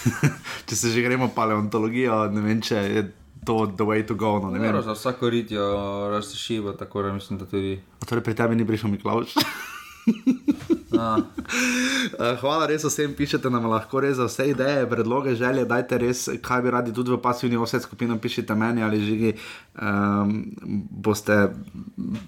če 0.66 0.76
se 0.76 0.90
že 0.90 1.02
gremo 1.02 1.28
paleontologijo, 1.28 2.28
ne 2.28 2.40
vem, 2.40 2.60
če 2.60 2.76
je 2.76 3.02
to 3.40 3.66
the 3.66 3.84
way 3.84 4.04
to 4.04 4.14
go. 4.14 4.38
No, 4.38 4.50
ne 4.50 4.58
vem. 4.58 4.68
Dobro, 4.68 4.82
za 4.82 4.92
vsako 4.92 5.30
ritjo 5.30 5.64
razšiva, 6.10 6.72
tako 6.72 7.02
da 7.02 7.12
mislim, 7.12 7.38
da 7.38 7.46
tudi. 7.46 7.80
A 8.00 8.04
Torej, 8.04 8.22
pri 8.22 8.34
tebi 8.34 8.56
ni 8.56 8.66
prišel 8.66 8.90
Miklaus. 8.90 9.32
A, 11.00 11.22
Eh, 11.50 12.36
Hvala 12.40 12.66
res 12.70 12.84
vsem, 12.86 13.12
pišete 13.16 13.50
nam 13.50 13.66
lahko 13.70 14.00
res 14.02 14.16
za 14.18 14.26
vse 14.28 14.50
ideje, 14.52 14.86
predloge, 14.90 15.34
želje. 15.38 15.64
Dajte 15.66 15.98
res, 15.98 16.26
kaj 16.42 16.62
bi 16.62 16.70
radi 16.74 16.94
tudi 16.94 17.10
v 17.10 17.18
pasivni 17.22 17.58
offset 17.58 17.82
skupino, 17.82 18.18
pišite 18.22 18.54
meni 18.54 18.84
ali 18.86 19.00
žigi. 19.02 19.32
Um, 19.80 20.44
boste 20.90 21.38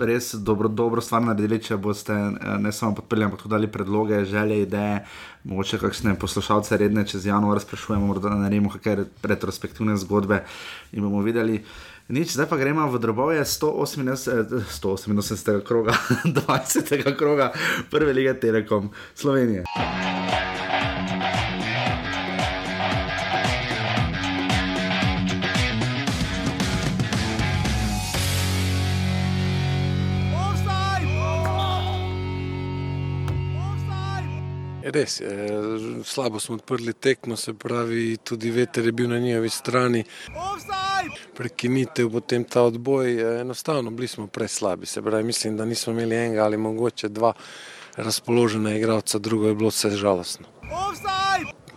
res 0.01 0.33
dobro, 0.35 0.69
dobro 0.69 1.05
stvar 1.05 1.23
naredili, 1.23 1.61
če 1.63 1.79
boste 1.79 2.15
eh, 2.15 2.57
ne 2.59 2.73
samo 2.73 2.97
podprli, 2.99 3.29
ampak 3.29 3.45
tudi 3.45 3.55
dali 3.55 3.71
predloge, 3.71 4.25
želje, 4.25 4.63
ideje. 4.67 4.99
Mogoče 5.45 5.79
kakšne 5.83 6.15
poslušalce 6.19 6.77
redne 6.79 7.07
čez 7.07 7.27
januar 7.27 7.61
sprašujemo, 7.63 8.07
morda 8.07 8.31
da 8.31 8.43
naredimo 8.43 8.71
kakšne 8.75 9.09
retrospektivne 9.27 9.97
zgodbe 10.03 10.43
in 10.93 11.03
bomo 11.03 11.23
videli. 11.23 11.63
Nič, 12.09 12.35
zdaj 12.35 12.47
pa 12.51 12.57
gremo 12.57 12.83
v 12.91 12.99
drobove 12.99 13.39
188. 13.39 14.67
188. 14.69 15.63
kroga, 15.63 15.95
20. 16.25 17.17
kroga, 17.17 17.53
prve 17.91 18.13
lige 18.13 18.35
Telekom 18.35 18.91
Slovenije. 19.15 19.65
Res 34.93 35.21
je, 35.21 35.49
slabo 36.05 36.41
smo 36.41 36.55
odprli 36.55 36.93
tekmo, 36.93 37.37
se 37.37 37.55
pravi, 37.55 38.17
tudi 38.17 38.51
veter 38.51 38.87
je 38.87 38.93
bil 38.93 39.09
na 39.09 39.19
njihovi 39.19 39.49
strani. 39.49 40.05
Prekinitev, 41.37 42.11
potem 42.11 42.45
ta 42.45 42.63
odboj, 42.63 43.15
eh, 43.15 43.41
enostavno 43.41 43.91
bili 43.91 44.09
smo 44.09 44.27
preslabi. 44.27 44.87
Se 44.87 45.03
pravi, 45.03 45.25
mislim, 45.25 45.57
da 45.57 45.65
nismo 45.65 45.93
imeli 45.93 46.17
enega 46.17 46.45
ali 46.45 46.57
mogoče 46.57 47.09
dva 47.09 47.33
razpoložena 47.97 48.75
igralca, 48.75 49.19
drugo 49.19 49.49
je 49.49 49.55
bilo 49.55 49.69
vse 49.69 49.91
žalostno. 49.91 50.47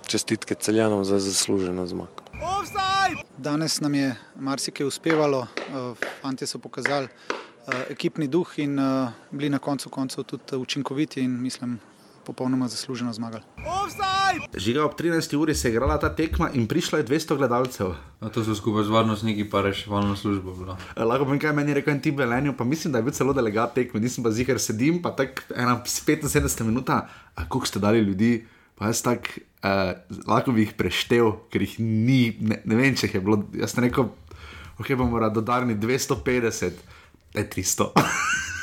Čestitke 0.08 0.56
celjanom 0.56 1.06
za 1.06 1.20
zasluženo 1.20 1.88
zmago. 1.88 2.24
Danes 3.38 3.82
nam 3.82 3.96
je 3.96 4.16
marsikaj 4.36 4.88
uspevalo, 4.88 5.48
eh, 5.58 6.08
fanti 6.22 6.48
so 6.48 6.60
pokazali 6.60 7.08
eh, 7.08 7.86
ekipni 7.90 8.28
duh 8.28 8.60
in 8.60 8.80
eh, 8.80 9.12
bili 9.32 9.50
na 9.50 9.60
koncu 9.60 9.90
koncev 9.90 10.24
tudi 10.24 10.56
učinkoviti 10.56 11.22
in 11.22 11.42
mislim, 11.42 11.80
popolnoma 12.26 12.68
zasluženo 12.68 13.14
zmagali. 13.14 13.44
Žiga 14.58 14.86
ob 14.86 14.98
13. 14.98 15.36
uri 15.38 15.56
se 15.56 15.68
je 15.68 15.72
igrala 15.72 16.00
ta 16.00 16.10
tekma 16.16 16.50
in 16.54 16.68
prišlo 16.68 16.98
je 16.98 17.06
200 17.06 17.38
gledalcev. 17.38 17.94
a 18.20 18.30
to 18.30 18.44
so 18.44 18.56
skupaj 18.56 18.84
z 18.84 18.90
varnostniki, 18.90 19.50
pa 19.50 19.62
reševalna 19.62 20.16
služba. 20.16 20.52
Bila. 20.58 20.78
Eh, 20.96 21.04
Lahko 21.04 21.26
povem, 21.26 21.40
kaj 21.40 21.54
meni 21.54 21.72
je 21.72 21.76
rekel 21.76 21.94
en 21.94 22.02
tip 22.02 22.18
Velenju, 22.18 22.54
pa 22.58 22.64
mislim, 22.64 22.92
da 22.92 23.00
je 23.00 23.04
bil 23.04 23.14
celo 23.14 23.34
delegat 23.34 23.74
tekme, 23.76 24.00
nisem 24.00 24.24
pa 24.24 24.32
zihar 24.32 24.60
sedim, 24.60 25.02
pa 25.02 25.12
tako 25.12 25.46
ena 25.56 25.78
75 25.86 26.64
minuta, 26.64 27.08
a 27.36 27.50
koliko 27.50 27.68
ste 27.68 27.80
dali 27.80 28.00
ljudi, 28.00 28.46
pa 28.76 28.88
jaz 28.88 29.04
tako 29.06 29.30
uh, 29.64 29.94
lahko 30.28 30.52
bi 30.52 30.66
jih 30.66 30.74
preštel, 30.74 31.32
ker 31.52 31.62
jih 31.62 31.80
ni, 31.80 32.36
ne, 32.40 32.62
ne 32.66 32.76
vem, 32.76 32.96
če 32.96 33.08
jih 33.08 33.20
je 33.20 33.22
bilo, 33.22 33.44
jaz 33.54 33.76
sem 33.76 33.86
rekel, 33.86 34.10
ok, 34.80 34.96
bomo 34.98 35.20
radodarni 35.20 35.78
250, 35.78 36.84
ne 37.36 37.50
300. 37.50 37.92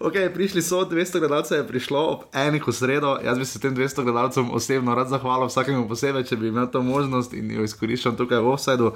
Ok, 0.00 0.16
prišli 0.34 0.62
so, 0.62 0.84
200 0.84 1.18
gledalcev 1.18 1.58
je 1.58 1.66
prišlo 1.68 2.00
ob 2.00 2.20
enih 2.32 2.64
v 2.66 2.72
sredo. 2.72 3.18
Jaz 3.24 3.38
bi 3.38 3.44
se 3.44 3.60
tem 3.60 3.74
200 3.76 4.04
gledalcem 4.04 4.50
osebno 4.50 4.94
rad 4.94 5.08
zahvalil, 5.08 5.48
vsakemu 5.48 5.88
posebej, 5.88 6.24
če 6.28 6.36
bi 6.36 6.48
imel 6.48 6.68
to 6.72 6.82
možnost 6.82 7.34
in 7.34 7.50
jo 7.50 7.64
izkoriščam 7.66 8.16
tukaj 8.16 8.40
v 8.40 8.52
offsajdu. 8.54 8.92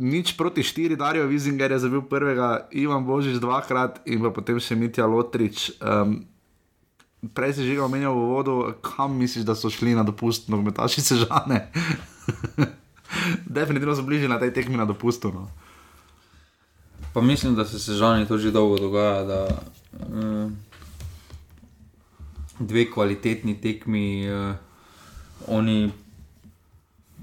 Nič 0.00 0.32
proti 0.36 0.64
štiri, 0.64 0.96
Darijo 0.96 1.26
Vizinger 1.28 1.72
je 1.72 1.82
zabil 1.84 2.02
prvega, 2.08 2.68
Ivan 2.72 3.04
Božič 3.04 3.36
dvakrat 3.42 4.00
in 4.08 4.24
potem 4.32 4.56
še 4.56 4.78
Mitja 4.78 5.04
Lotrič. 5.04 5.76
Um, 5.82 6.24
prej 7.36 7.60
si 7.60 7.68
že 7.68 7.80
omenjal 7.84 8.16
v 8.16 8.24
vodu, 8.32 8.54
kam 8.80 9.18
misliš, 9.20 9.44
da 9.44 9.52
so 9.52 9.68
šli 9.68 9.92
na 9.92 10.06
dopust, 10.06 10.48
nogometaši 10.48 11.04
se 11.04 11.20
žane. 11.20 11.68
Definitivno 13.56 13.92
so 13.92 14.06
bližje 14.06 14.30
na 14.30 14.40
tej 14.40 14.54
tekmi 14.56 14.80
na 14.80 14.88
dopustu. 14.88 15.28
No. 15.34 15.50
Pa 17.12 17.20
mislim, 17.20 17.54
da 17.54 17.64
se 17.64 17.78
sežani 17.78 18.26
to 18.26 18.38
že 18.38 18.50
dolgo 18.50 18.78
dogaja, 18.78 19.24
da 19.24 19.48
uh, 19.92 20.50
dve 22.58 22.90
kvalitetni 22.90 23.60
tekmi, 23.60 24.30
uh, 24.30 24.54
oni 25.46 25.90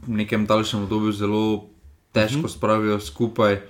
v 0.08 0.10
nekem 0.10 0.46
daljšem 0.46 0.84
obdobju 0.84 1.12
zelo 1.12 1.66
težko 2.12 2.48
mm 2.48 2.50
spravijo 2.50 3.00
skupaj. 3.00 3.62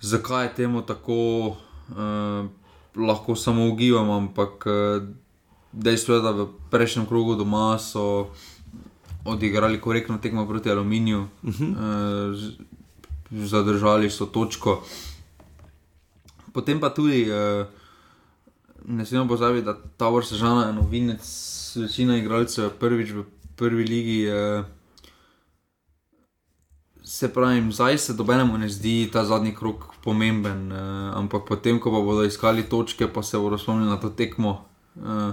Zakaj 0.00 0.44
je 0.44 0.54
temu 0.54 0.82
tako, 0.82 1.46
uh, 1.48 2.46
lahko 2.96 3.36
samo 3.36 3.68
ugibam, 3.68 4.10
ampak 4.10 4.66
uh, 4.66 5.08
dejstvo 5.72 6.14
je, 6.14 6.20
da 6.20 6.30
v 6.32 6.48
prejšnjem 6.70 7.06
krogu 7.06 7.34
doma 7.34 7.78
so 7.78 8.28
odigrali 9.24 9.80
korektno 9.80 10.18
tekmo 10.18 10.46
proti 10.46 10.70
aluminiju. 10.70 11.26
Uh 11.42 11.54
-huh. 11.54 11.70
uh, 11.72 12.77
zadržali 13.30 14.10
so 14.10 14.26
točko. 14.26 14.82
Potem 16.52 16.80
pa 16.80 16.90
tudi, 16.90 17.28
uh, 17.30 17.66
ne 18.84 19.06
smemo 19.06 19.28
pozabiti, 19.28 19.66
da 19.66 19.76
Tower 19.96 20.24
Sežana 20.26 20.66
je 20.66 20.72
novinec, 20.72 21.22
večina 21.76 22.16
igralcev 22.16 22.70
prvič 22.80 23.10
v 23.10 23.24
prvi 23.56 23.84
ligi. 23.84 24.20
Uh, 24.30 24.64
se 27.08 27.32
pravi, 27.32 27.72
zdaj 27.72 27.98
se 27.98 28.12
dobenemu 28.12 28.58
ne 28.58 28.68
zdi 28.68 29.08
ta 29.12 29.24
zadnji 29.24 29.54
krok 29.54 29.84
pomemben, 30.04 30.72
uh, 30.72 30.78
ampak 31.16 31.42
potem, 31.48 31.80
ko 31.80 31.90
pa 31.90 32.00
bodo 32.04 32.24
iskali 32.24 32.62
točke, 32.62 33.08
pa 33.08 33.22
se 33.22 33.38
bodo 33.38 33.58
spomnili 33.58 33.88
na 33.88 33.96
to 33.96 34.10
tekmo, 34.10 34.64
uh, 34.96 35.32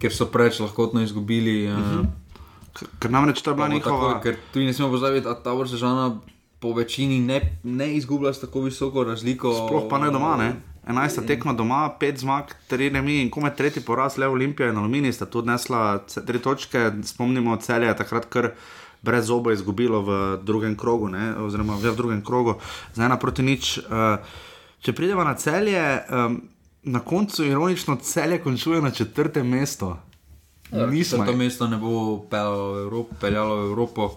ker 0.00 0.12
so 0.12 0.26
preveč 0.32 0.60
lahkotno 0.60 1.02
izgubili. 1.02 1.68
Uh, 1.68 1.78
uh 1.78 1.84
-huh. 1.84 2.06
Ker 2.98 3.10
namreč 3.10 3.46
je 3.46 3.54
bila 3.54 3.68
njihova. 3.68 4.08
Tako, 4.08 4.22
ker 4.22 4.36
tudi 4.52 4.66
ne 4.66 4.72
smemo 4.72 4.90
pozabiti, 4.90 5.24
da 5.24 5.42
ta 5.42 5.52
vrsta 5.52 5.76
po 6.62 6.72
večini 6.72 7.18
ne, 7.20 7.40
ne 7.62 7.94
izgublja 7.96 8.32
s 8.32 8.40
tako 8.40 8.60
visoko 8.60 9.04
razliko. 9.04 9.50
Sploh 9.66 9.88
pa 9.90 9.98
ne 9.98 10.10
doma, 10.10 10.36
ne. 10.36 10.52
11 10.86 11.26
tekma 11.26 11.52
doma, 11.52 11.96
5 12.00 12.22
zmag, 12.22 12.54
3 12.70 12.92
remi 12.92 13.20
in 13.22 13.30
komaj 13.30 13.54
tretji 13.56 13.82
poraz, 13.82 14.16
le 14.18 14.28
Olimpija 14.28 14.68
in 14.70 14.78
Aluminij 14.78 15.12
sta 15.12 15.26
tu 15.26 15.38
odnesla 15.38 16.04
3 16.06 16.40
točke. 16.42 16.90
Spomnimo, 17.06 17.56
celje 17.56 17.90
je 17.90 17.96
takrat 17.96 18.26
kar 18.30 18.50
brez 19.02 19.26
zobo 19.26 19.50
izgubilo 19.50 20.02
v 20.02 20.20
drugem 20.42 20.76
krogu, 20.78 21.08
ne, 21.10 21.34
oziroma 21.42 21.74
v 21.78 21.94
drugem 21.96 22.22
krogu, 22.24 22.54
za 22.94 23.04
ena 23.04 23.18
proti 23.18 23.42
nič. 23.42 23.78
Uh, 23.78 24.18
če 24.82 24.94
pridemo 24.94 25.24
na 25.24 25.34
celje, 25.34 25.82
na 26.82 27.00
koncu 27.00 27.44
ironično 27.46 27.96
celje 28.02 28.38
končuje 28.42 28.82
na 28.82 28.90
četrtem 28.90 29.48
mestu. 29.48 29.94
Nismo. 30.72 31.26
To 31.26 31.36
mesto 31.36 31.68
ne 31.68 31.76
bo 31.76 32.18
peljalo 32.30 32.72
v 32.72 32.82
Evropo. 32.82 33.14
Peljalo 33.20 33.56
v 33.56 33.66
Evropo. 33.70 34.10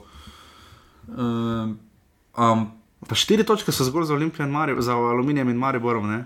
Um, 1.08 1.78
um, 2.38 2.68
Pa 3.08 3.16
štiri 3.16 3.44
točke 3.46 3.72
so 3.72 3.86
zgolj 3.86 4.06
za 4.10 4.14
Olimpijo 4.14 4.46
in 4.46 4.52
Marijo, 4.52 4.82
za 4.82 4.96
Aluminijem 4.98 5.50
in 5.50 5.58
Mariborom, 5.58 6.08
ne? 6.10 6.26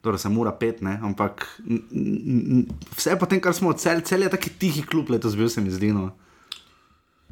Torej, 0.00 0.18
se 0.18 0.28
mora 0.28 0.52
pet, 0.52 0.80
ne? 0.80 0.98
ampak 1.02 1.60
n- 1.68 1.82
n- 1.92 2.66
vse 2.96 3.18
potem, 3.20 3.40
kar 3.40 3.52
smo 3.54 3.68
odcel, 3.68 4.00
cel 4.00 4.22
je 4.22 4.30
taki 4.30 4.50
tihi 4.50 4.82
klub 4.82 5.10
letos 5.10 5.36
bil, 5.36 5.48
se 5.48 5.60
mi 5.60 5.70
zdi. 5.70 5.92
No. 5.92 6.10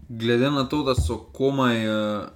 glede 0.09 0.51
na 0.51 0.65
to, 0.69 0.83
da 0.83 0.95
so 0.95 1.17
komaj 1.33 1.89
uh, 1.89 2.29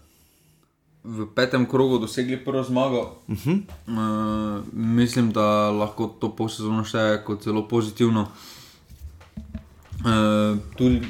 v 1.05 1.27
petem 1.35 1.67
krogu 1.67 1.99
dosegli 1.99 2.45
prvo 2.45 2.63
zmago, 2.63 3.17
uh 3.29 3.37
-huh. 3.37 3.61
uh, 3.89 4.65
mislim, 4.73 5.33
da 5.33 5.71
lahko 5.71 6.07
to 6.07 6.37
polsezono 6.37 6.85
šteje 6.85 7.25
kot 7.25 7.45
zelo 7.45 7.69
pozitivno. 7.69 8.29
Uh, 10.05 10.59
tudi, 10.77 11.03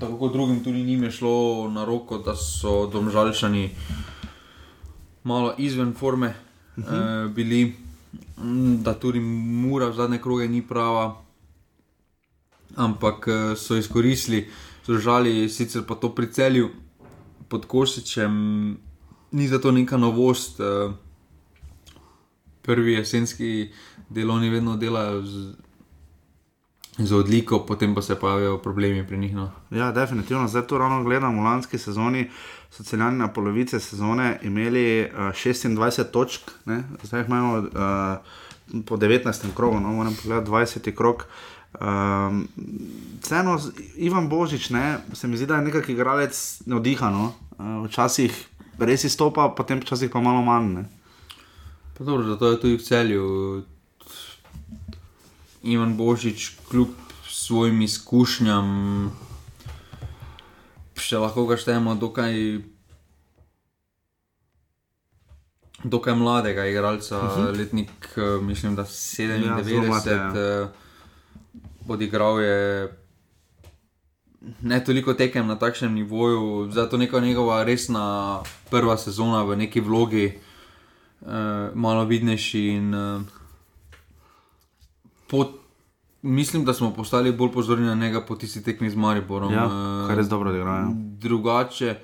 tako 0.00 0.18
kot 0.18 0.32
drugim, 0.32 0.64
tudi 0.64 0.82
njim 0.84 1.02
je 1.02 1.10
šlo 1.10 1.70
na 1.70 1.84
roko, 1.84 2.18
da 2.18 2.36
so 2.36 2.86
domžalčani 2.86 3.70
malo 5.24 5.54
izven 5.58 5.94
forme 5.94 6.34
uh 6.76 6.84
-huh. 6.84 7.26
uh, 7.26 7.32
bili, 7.32 7.74
da 8.82 8.94
tudi 8.94 9.20
mura 9.20 9.88
v 9.88 9.94
zadnje 9.94 10.18
kroge 10.18 10.48
ni 10.48 10.62
prava, 10.62 11.22
ampak 12.76 13.26
uh, 13.26 13.58
so 13.58 13.76
izkoristili, 13.76 14.50
so 14.86 14.98
žali 14.98 15.48
sicer 15.48 15.82
pa 15.88 15.94
to 15.94 16.14
pri 16.14 16.32
celju 16.32 16.70
pod 17.48 17.66
Košičem, 17.66 18.32
ni 19.32 19.48
zato 19.48 19.72
neka 19.72 19.96
novost. 19.96 20.60
Uh, 20.60 20.94
prvi 22.64 22.92
jesenski 22.92 23.70
delovni 24.08 24.50
vedno 24.50 24.76
delajo 24.76 25.22
z 25.22 25.54
za 26.98 27.16
odliko, 27.16 27.66
potem 27.66 27.94
pa 27.94 28.02
se 28.02 28.14
pojavijo 28.14 28.58
problemi 28.58 29.06
pri 29.06 29.18
njih. 29.18 29.34
No. 29.34 29.50
Ja, 29.70 29.92
definitivno. 29.92 30.48
Zdaj 30.48 30.66
to 30.66 30.78
ravno 30.78 31.04
gledam 31.04 31.38
v 31.38 31.44
lanski 31.44 31.78
sezoni. 31.78 32.30
So 32.70 32.82
celjani 32.82 33.18
na 33.18 33.28
polovice 33.28 33.80
sezone 33.80 34.38
imeli 34.42 35.10
uh, 35.12 35.18
26 35.18 36.04
točk, 36.10 36.50
ne? 36.64 36.84
zdaj 37.02 37.20
jih 37.20 37.28
imamo 37.28 37.58
uh, 37.58 38.82
po 38.86 38.96
19. 38.96 39.54
krogu, 39.54 39.80
no 39.80 39.92
moram 39.92 40.16
pogledati 40.22 40.50
20. 40.50 40.94
krog. 40.94 41.26
Um, 41.80 42.48
Vseeno, 43.22 43.58
Ivan 43.96 44.28
Božič, 44.28 44.70
ne, 44.70 44.98
se 45.12 45.28
mi 45.28 45.36
zdi, 45.36 45.46
da 45.46 45.54
je 45.54 45.62
nekak 45.62 45.88
igralec 45.88 46.62
neodihano. 46.66 47.32
Uh, 47.58 47.86
včasih 47.86 48.48
res 48.78 49.04
izstopa, 49.04 49.48
potem 49.56 49.80
včasih 49.80 50.10
pa 50.10 50.20
malo 50.20 50.42
manj. 50.42 50.74
Ne. 50.74 50.84
Pa 51.98 52.04
dobro, 52.04 52.26
zato 52.26 52.50
je 52.50 52.60
tudi 52.60 52.76
v 52.76 52.82
celju. 52.82 53.24
Ivan 55.64 55.96
Božič, 55.96 56.50
kljub 56.68 56.88
svojim 57.28 57.82
izkušnjam, 57.82 58.68
še 61.00 61.18
lahko 61.18 61.46
ga 61.48 61.56
štejemo 61.56 61.94
dokaj, 61.98 62.36
dokaj 65.84 66.14
mladega 66.14 66.66
igralca, 66.68 67.18
uh 67.18 67.36
-huh. 67.36 67.56
letnik, 67.58 68.08
eh, 68.16 68.40
mislim, 68.42 68.76
da 68.76 68.84
97 68.84 69.86
mlad 69.88 70.06
je, 70.06 70.12
ja. 70.12 70.68
Odigral 71.88 72.40
je 72.40 72.88
ne 74.62 74.84
toliko 74.84 75.14
tekem 75.14 75.46
na 75.46 75.58
takšnem 75.58 75.94
nivoju, 75.94 76.68
zato 76.72 76.96
neka 76.96 77.20
njegova 77.20 77.64
resna 77.64 78.42
prva 78.70 78.96
sezona 78.96 79.42
v 79.42 79.56
neki 79.56 79.80
vlogi, 79.80 80.24
eh, 80.26 81.70
malo 81.74 82.04
vidnejši. 82.04 82.60
In, 82.60 82.94
eh, 82.94 83.43
po, 85.34 85.52
mislim, 86.22 86.64
da 86.64 86.74
smo 86.74 86.92
postali 86.94 87.32
bolj 87.32 87.52
pozorni 87.52 87.86
na 87.86 87.94
njega 87.94 88.20
po 88.20 88.36
tisti 88.36 88.62
tekmi 88.62 88.90
z 88.90 88.96
Mariborom. 88.96 89.52
Ja, 89.52 89.64
eh, 89.64 90.08
kar 90.08 90.16
res 90.16 90.28
dobro 90.28 90.50
odigrajo. 90.50 90.92
drugače. 90.94 91.96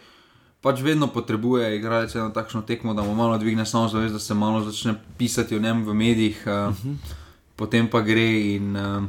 Pač 0.60 0.80
vedno 0.80 1.06
potrebuje 1.06 1.76
igralec 1.76 2.14
na 2.14 2.32
takšno 2.32 2.62
tekmo, 2.62 2.94
da 2.94 3.02
mu 3.02 3.14
malo 3.14 3.38
dvigne 3.38 3.66
samozavest, 3.66 4.12
da 4.12 4.18
se 4.18 4.34
malo 4.34 4.60
začne 4.60 4.94
pisati 5.18 5.56
o 5.56 5.60
njem 5.60 5.84
v 5.84 5.94
medijih, 5.94 6.42
uh, 6.46 6.52
uh 6.52 6.84
-huh. 6.84 6.96
potem 7.56 7.88
pa 7.88 8.00
gre 8.00 8.54
in, 8.54 8.76
uh, 8.76 9.04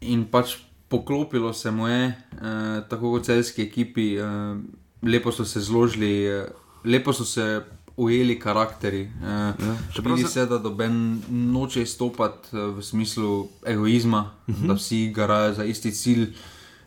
in 0.00 0.24
pač 0.24 0.56
poklopilo 0.88 1.52
se 1.52 1.70
mu 1.70 1.88
je, 1.88 2.14
uh, 2.32 2.88
tako 2.88 3.10
kot 3.10 3.24
celski 3.24 3.62
ekipi, 3.62 4.18
uh, 4.20 4.58
lepo 5.02 5.32
so 5.32 5.44
se 5.44 5.60
zložili, 5.60 6.40
uh, 6.40 6.44
lepo 6.84 7.12
so 7.12 7.24
se 7.24 7.62
ujeli 7.98 8.38
karakteri. 8.38 9.02
Uh, 9.02 9.28
ja. 9.28 9.76
čeprav 9.94 10.16
Vidi 10.16 10.28
se- 10.28 10.46
da 10.46 10.58
doben 10.58 11.22
noče 11.28 11.82
izstopati 11.82 12.56
uh, 12.56 12.76
v 12.76 12.82
smislu 12.82 13.48
egoizma, 13.66 14.30
uh 14.46 14.54
-huh. 14.54 14.66
da 14.66 14.74
vsi 14.74 15.12
garajo 15.14 15.54
za 15.54 15.64
isti 15.64 15.92
cilj. 15.92 16.22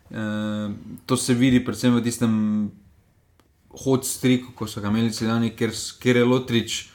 Uh, 0.10 0.18
to 1.06 1.18
se 1.18 1.34
vidi 1.34 1.66
predvsem 1.66 1.96
v 1.96 2.04
tistem 2.04 2.72
hod 3.84 4.06
striku, 4.06 4.52
ko 4.56 4.68
so 4.68 4.82
ga 4.82 4.88
imeli 4.88 5.14
celjani, 5.14 5.50
ker, 5.50 5.70
ker 6.00 6.16
je 6.16 6.26
Lotrič. 6.26 6.88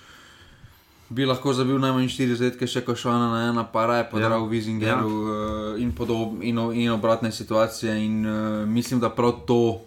Bi 1.08 1.25
lahko 1.25 1.52
zabil 1.52 1.78
najmanj 1.78 2.08
4 2.08 2.35
zetke, 2.35 2.66
še 2.66 2.80
košana 2.85 3.30
na 3.30 3.50
ena, 3.50 3.64
pa 3.64 3.87
raje 3.87 4.11
podal 4.11 4.42
Ja. 4.42 4.49
Vizingeru 4.49 5.28
ja. 5.28 5.76
in, 5.78 5.92
podob, 5.92 6.42
in, 6.42 6.58
in 6.73 6.90
obratne 6.90 7.32
situacije. 7.32 8.04
In, 8.04 8.26
uh, 8.26 8.68
mislim, 8.68 9.00
da 9.00 9.11
prav 9.11 9.32
to 9.46 9.61
uh, 9.64 9.80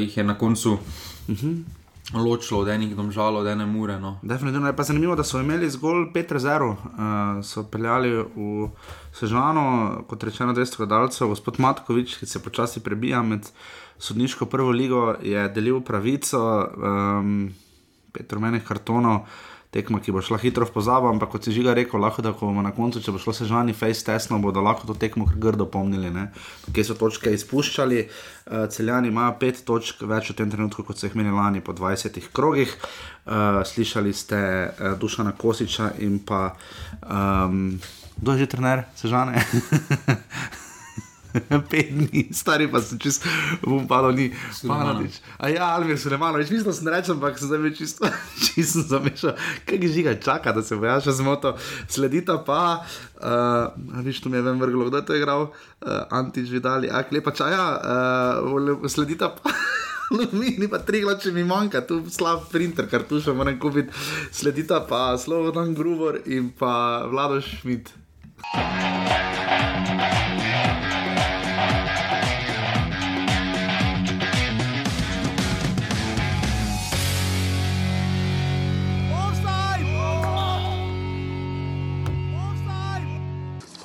jih 0.00 0.16
je 0.16 0.24
na 0.24 0.38
koncu 0.38 0.72
uh 0.72 0.78
-huh. 1.28 1.62
Ločilo 2.14 2.60
od 2.60 2.68
enih 2.68 2.96
domžal, 2.96 3.36
od 3.36 3.46
ene 3.46 3.66
mure. 3.66 3.98
No. 4.00 4.18
Definitivno 4.22 4.66
je 4.66 4.76
pa 4.76 4.82
zanimivo, 4.82 5.16
da 5.16 5.24
so 5.24 5.40
imeli 5.40 5.70
zgolj 5.70 6.12
pet 6.14 6.32
rezerv. 6.32 6.66
Uh, 6.66 6.76
so 7.42 7.64
peljali 7.70 8.12
v 8.36 8.68
Sežano, 9.12 10.04
kot 10.08 10.24
rečeno, 10.24 10.54
200 10.54 10.76
gledalcev. 10.76 11.28
Gospod 11.28 11.58
Matkovič, 11.58 12.16
ki 12.20 12.26
se 12.26 12.42
počasi 12.42 12.80
prebija 12.80 13.22
med 13.22 13.48
sodniško 13.98 14.46
prvo 14.46 14.70
ligo, 14.70 15.14
je 15.22 15.48
delil 15.48 15.80
pravico, 15.80 16.42
um, 16.76 17.50
pet 18.12 18.32
rumenih 18.32 18.64
kartonov. 18.64 19.26
Tekma, 19.76 20.00
ki 20.00 20.14
bo 20.14 20.22
šla 20.24 20.38
hitro 20.40 20.64
v 20.64 20.72
pozabo, 20.72 21.10
ampak 21.12 21.34
kot 21.34 21.44
si 21.44 21.52
žiga 21.52 21.74
rekel, 21.76 22.00
lahko 22.00 22.24
da 22.24 22.32
bomo 22.32 22.64
na 22.64 22.72
koncu, 22.72 23.02
če 23.04 23.12
bo 23.12 23.20
šlo 23.20 23.34
sežani 23.36 23.76
face 23.76 24.06
tesno, 24.06 24.40
bodo 24.40 24.64
lahko 24.64 24.88
to 24.88 24.96
tekmo 24.96 25.28
grdo 25.28 25.68
pomnili, 25.68 26.08
ne? 26.14 26.30
kje 26.72 26.86
so 26.88 26.96
točke 26.96 27.34
izpuščali. 27.36 28.06
Uh, 28.46 28.64
celjani 28.72 29.12
imajo 29.12 29.36
pet 29.42 29.60
točk 29.68 30.00
več 30.08 30.32
v 30.32 30.38
tem 30.40 30.52
trenutku, 30.52 30.86
kot 30.86 30.96
so 30.96 31.10
jih 31.10 31.16
imeli 31.18 31.34
lani 31.34 31.60
po 31.60 31.76
20 31.76 32.16
krogih. 32.32 32.72
Uh, 33.26 33.60
slišali 33.68 34.16
ste 34.16 34.40
uh, 34.40 34.94
Dušana 34.96 35.36
Kosiča 35.36 35.92
in 36.00 36.22
pa 36.24 36.54
um, 37.02 37.76
kdo 38.16 38.32
je 38.32 38.46
že 38.46 38.52
trener, 38.56 38.86
sežane. 38.96 39.36
Pet 41.70 41.90
dni, 41.92 42.28
stari 42.32 42.68
pa 42.70 42.80
sem 42.80 43.00
čist, 43.00 43.24
bom 43.62 43.86
padal, 43.88 44.16
ni 44.16 44.28
Fanatič. 44.32 45.20
A 45.38 45.50
ja, 45.52 45.70
Almir 45.76 45.98
Sulemanovič, 46.00 46.50
mislim, 46.50 46.68
da 46.70 46.74
sem 46.76 46.88
rečem, 46.88 47.16
ampak 47.16 47.38
se 47.38 47.48
zdaj 47.50 47.60
mi 47.60 47.72
čisto, 47.76 48.08
čisto 48.44 48.84
zamešal. 48.86 49.36
Kaj 49.68 49.78
ga 49.82 49.88
žiga, 49.88 50.14
čaka, 50.20 50.52
da 50.56 50.62
se 50.62 50.76
bo 50.76 50.88
jaz 50.88 51.06
še 51.06 51.16
zmoto. 51.20 51.56
Sledita 51.88 52.38
pa, 52.46 52.82
uh, 53.20 54.02
viš, 54.04 54.22
tu 54.24 54.32
mi 54.32 54.40
je 54.40 54.46
vem 54.46 54.60
vrglo, 54.60 54.88
kdo 54.90 55.02
je 55.02 55.08
to 55.08 55.18
igral, 55.18 55.48
uh, 55.50 56.04
Antič 56.10 56.50
Vidali, 56.52 56.90
a 56.90 57.04
klepa 57.06 57.34
čaja, 57.36 57.66
uh, 58.42 58.86
sledita 58.88 59.32
pa. 59.36 59.52
Alumini 60.06 60.68
pa 60.70 60.78
tri 60.78 61.00
glače 61.02 61.32
mi 61.34 61.42
manjka, 61.42 61.80
tu 61.82 61.98
slab 62.10 62.44
printer, 62.52 62.86
kartuša 62.86 63.34
moram 63.34 63.58
kupiti. 63.58 63.90
Sledita 64.30 64.84
pa 64.86 65.18
Slobodan 65.18 65.74
Grubor 65.74 66.20
in 66.26 66.52
pa 66.54 67.02
Vlado 67.10 67.40
Šmit. 67.42 67.90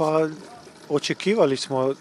Pa 0.02 0.28
očekivali 0.90 1.58
smo 1.58 1.86
uh, 1.86 1.96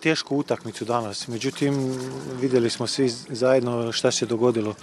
tešku 0.00 0.36
utakmicu 0.36 0.84
danas, 0.84 1.28
međutim 1.28 1.98
vidjeli 2.40 2.70
smo 2.70 2.86
svi 2.86 3.08
zajedno 3.28 3.92
šta 3.92 4.10
se 4.10 4.26
dogodilo. 4.26 4.70
Uh, 4.70 4.76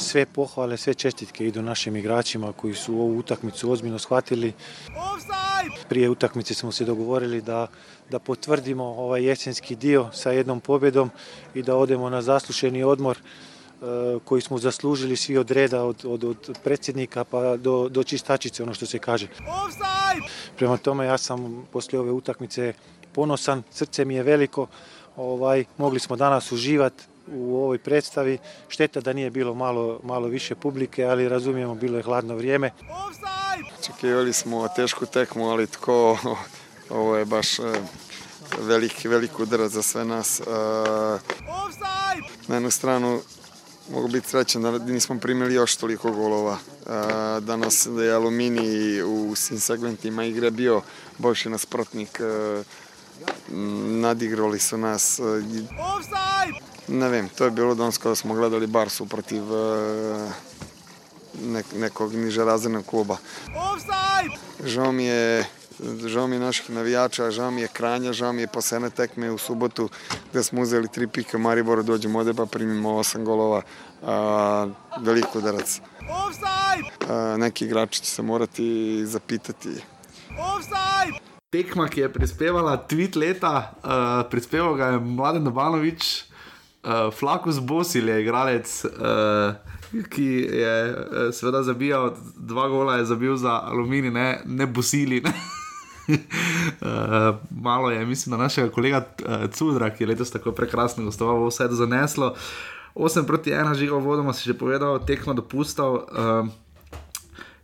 sve 0.00 0.26
pohvale, 0.26 0.76
sve 0.76 0.94
čestitke 0.94 1.46
idu 1.46 1.62
našim 1.62 1.96
igračima 1.96 2.52
koji 2.52 2.74
su 2.74 2.94
ovu 2.94 3.18
utakmicu 3.18 3.70
ozbiljno 3.70 3.98
shvatili. 3.98 4.52
Prije 5.88 6.10
utakmice 6.10 6.54
smo 6.54 6.72
se 6.72 6.84
dogovorili 6.84 7.40
da, 7.42 7.66
da 8.10 8.18
potvrdimo 8.18 8.84
ovaj 8.84 9.24
jesenski 9.24 9.76
dio 9.76 10.10
sa 10.12 10.30
jednom 10.30 10.60
pobjedom 10.60 11.10
i 11.54 11.62
da 11.62 11.76
odemo 11.76 12.10
na 12.10 12.22
zaslušeni 12.22 12.84
odmor 12.84 13.18
koji 14.24 14.42
smo 14.42 14.58
zaslužili 14.58 15.16
svi 15.16 15.38
od 15.38 15.50
reda, 15.50 15.84
od, 15.84 16.04
od, 16.04 16.24
od 16.24 16.58
predsjednika 16.64 17.24
pa 17.24 17.56
do, 17.56 17.88
do 17.88 18.04
čistačice, 18.04 18.62
ono 18.62 18.74
što 18.74 18.86
se 18.86 18.98
kaže. 18.98 19.28
Prema 20.56 20.76
tome 20.76 21.06
ja 21.06 21.18
sam 21.18 21.66
poslije 21.72 22.00
ove 22.00 22.10
utakmice 22.12 22.72
ponosan, 23.12 23.62
srce 23.70 24.04
mi 24.04 24.14
je 24.14 24.22
veliko, 24.22 24.66
ovaj, 25.16 25.64
mogli 25.76 26.00
smo 26.00 26.16
danas 26.16 26.52
uživati 26.52 27.04
u 27.32 27.56
ovoj 27.56 27.78
predstavi. 27.78 28.38
Šteta 28.68 29.00
da 29.00 29.12
nije 29.12 29.30
bilo 29.30 29.54
malo, 29.54 30.00
malo 30.02 30.28
više 30.28 30.54
publike, 30.54 31.04
ali 31.04 31.28
razumijemo, 31.28 31.74
bilo 31.74 31.96
je 31.96 32.02
hladno 32.02 32.34
vrijeme. 32.34 32.70
Očekivali 33.78 34.32
smo 34.32 34.68
tešku 34.68 35.06
tekmu, 35.06 35.48
ali 35.48 35.66
tko, 35.66 36.18
ovo 36.90 37.16
je 37.16 37.24
baš 37.24 37.58
e, 37.58 37.62
velik, 38.60 39.04
velik 39.04 39.38
udarac 39.38 39.72
za 39.72 39.82
sve 39.82 40.04
nas. 40.04 40.40
E, 40.40 40.44
Na 42.48 42.54
jednu 42.54 42.70
stranu 42.70 43.20
mogu 43.90 44.08
biti 44.08 44.28
srećan 44.28 44.62
da 44.62 44.70
nismo 44.78 45.18
primili 45.18 45.54
još 45.54 45.76
toliko 45.76 46.10
golova. 46.12 46.58
E, 46.86 46.90
Danas 47.40 47.86
da 47.86 48.04
je 48.04 48.12
Alumini 48.12 49.02
u 49.02 49.34
svim 49.34 49.60
segmentima 49.60 50.24
igre 50.24 50.50
bio 50.50 50.82
boljši 51.18 51.48
nasprotnik. 51.48 52.20
e, 52.20 52.62
m, 53.52 54.00
Nadigrali 54.00 54.58
su 54.58 54.78
nas. 54.78 55.18
e, 55.18 55.22
Ne 56.88 57.08
vem, 57.08 57.28
to 57.28 57.44
je 57.44 57.50
bilo 57.50 57.74
danas 57.74 57.98
kada 57.98 58.14
smo 58.14 58.34
gledali 58.34 58.66
Barsu 58.66 59.06
protiv 59.06 59.42
e, 59.54 60.30
nek, 61.42 61.66
nekog 61.74 62.14
niže 62.14 62.44
razrednog 62.44 62.86
kluba. 62.86 63.16
Žao 64.64 64.92
mi 64.92 65.04
je 65.04 65.44
žao 66.06 66.26
mi 66.26 66.36
je 66.36 66.40
naših 66.40 66.70
navijača, 66.70 67.30
žao 67.30 67.50
mi 67.50 67.60
je 67.60 67.68
Kranja, 67.72 68.12
žao 68.12 68.32
mi 68.32 68.42
je 68.42 68.46
posebne 68.46 68.90
tekme 68.90 69.30
u 69.30 69.38
subotu 69.38 69.88
gde 70.30 70.42
smo 70.42 70.60
uzeli 70.60 70.88
tri 70.88 71.06
pika 71.06 71.38
Maribora, 71.38 71.82
dođemo 71.82 72.18
ovde 72.18 72.34
pa 72.34 72.46
primimo 72.46 72.94
osam 72.94 73.24
golova, 73.24 73.62
a, 74.02 74.66
velik 75.00 75.34
udarac. 75.34 75.80
A, 77.08 77.36
neki 77.38 77.64
igrači 77.64 78.00
će 78.00 78.10
se 78.10 78.22
morati 78.22 79.06
zapitati 79.06 79.68
Tekma, 81.50 81.88
ki 81.88 82.00
je 82.00 82.12
prispevala 82.12 82.76
tweet 82.90 83.16
leta, 83.16 83.72
uh, 83.80 84.30
prispeval 84.30 84.74
ga 84.74 84.86
je 84.86 84.98
Mladen 85.00 85.44
Dobanovič, 85.44 86.24
uh, 86.84 87.14
Flakus 87.14 87.60
Bosil 87.60 88.08
je 88.08 88.20
igralec, 88.22 88.84
uh, 88.84 90.02
ki 90.12 90.26
je 90.52 90.74
uh, 90.92 91.32
seveda 91.32 91.62
zabijal 91.62 92.12
dva 92.36 92.68
gola, 92.68 92.96
je 92.96 93.04
zabil 93.04 93.36
za 93.36 93.60
aluminij, 93.64 94.10
ne, 94.10 94.42
ne 94.44 94.66
Bosili. 94.66 95.20
Ne? 95.20 95.32
Uh, 96.08 97.36
malo 97.50 97.90
je, 97.90 98.06
mislim, 98.06 98.30
da 98.30 98.42
našega 98.42 98.70
kolega 98.72 99.04
uh, 99.06 99.50
Cudra, 99.50 99.90
ki 99.90 100.02
je 100.04 100.08
letos 100.08 100.30
tako 100.30 100.52
prekrasno 100.52 101.04
gostoval, 101.04 101.46
vse 101.48 101.68
to 101.68 101.74
zaneslo. 101.74 102.34
8 102.94 103.26
proti 103.26 103.50
1, 103.50 103.74
žigo 103.74 103.98
vodoma 103.98 104.32
si 104.32 104.48
že 104.48 104.58
povedal, 104.58 104.98
tekmo 105.04 105.34
dopustal. 105.34 105.94
Uh, 105.94 106.48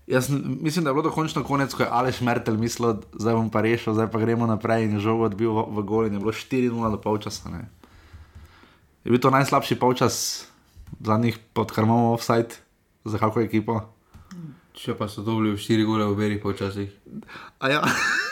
jaz 0.07 0.31
mislim, 0.61 0.85
da 0.85 0.91
je 0.91 0.95
bilo 0.95 1.03
dokončno 1.03 1.45
konec, 1.45 1.75
ko 1.75 1.83
je 1.83 1.89
Aleš 1.91 2.21
Mertel 2.21 2.57
mislil, 2.57 3.01
zdaj 3.13 3.35
bom 3.35 3.51
pa 3.51 3.61
rešil, 3.61 3.95
zdaj 3.95 4.11
pa 4.11 4.19
gremo 4.19 4.47
naprej 4.47 4.85
in 4.85 5.01
žogo 5.01 5.25
odbil 5.25 5.53
v, 5.53 5.65
v 5.79 5.83
gol 5.83 6.07
in 6.07 6.15
je 6.15 6.21
bilo 6.21 6.33
4-0 6.33 6.91
do 6.91 7.01
polčasa. 7.01 7.49
Ne. 7.49 7.69
Je 9.05 9.11
bil 9.11 9.21
to 9.21 9.33
najslabši 9.33 9.77
polčas 9.81 10.47
zadnjih, 11.01 11.39
odkar 11.55 11.85
imamo 11.85 12.13
offside 12.13 12.61
za 13.05 13.19
kako 13.19 13.41
ekipo. 13.41 13.81
Če 14.75 14.95
pa 14.99 15.09
so 15.09 15.23
dobili 15.23 15.57
4 15.57 15.87
gole 15.87 16.05
v 16.05 16.13
obeh 16.13 16.43
počasih. 16.43 16.91
A 17.59 17.69
ja, 17.71 17.81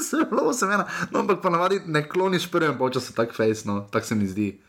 zelo 0.00 0.52
se 0.58 0.64
ena. 0.64 0.86
No, 1.10 1.20
ampak 1.20 1.42
pa 1.42 1.50
navadi 1.50 1.80
ne 1.86 2.08
kloniš 2.08 2.50
prvem 2.50 2.78
počasu 2.78 3.12
tako 3.12 3.34
fejsno, 3.34 3.88
tako 3.90 4.06
se 4.06 4.14
mi 4.14 4.26
zdi. 4.26 4.60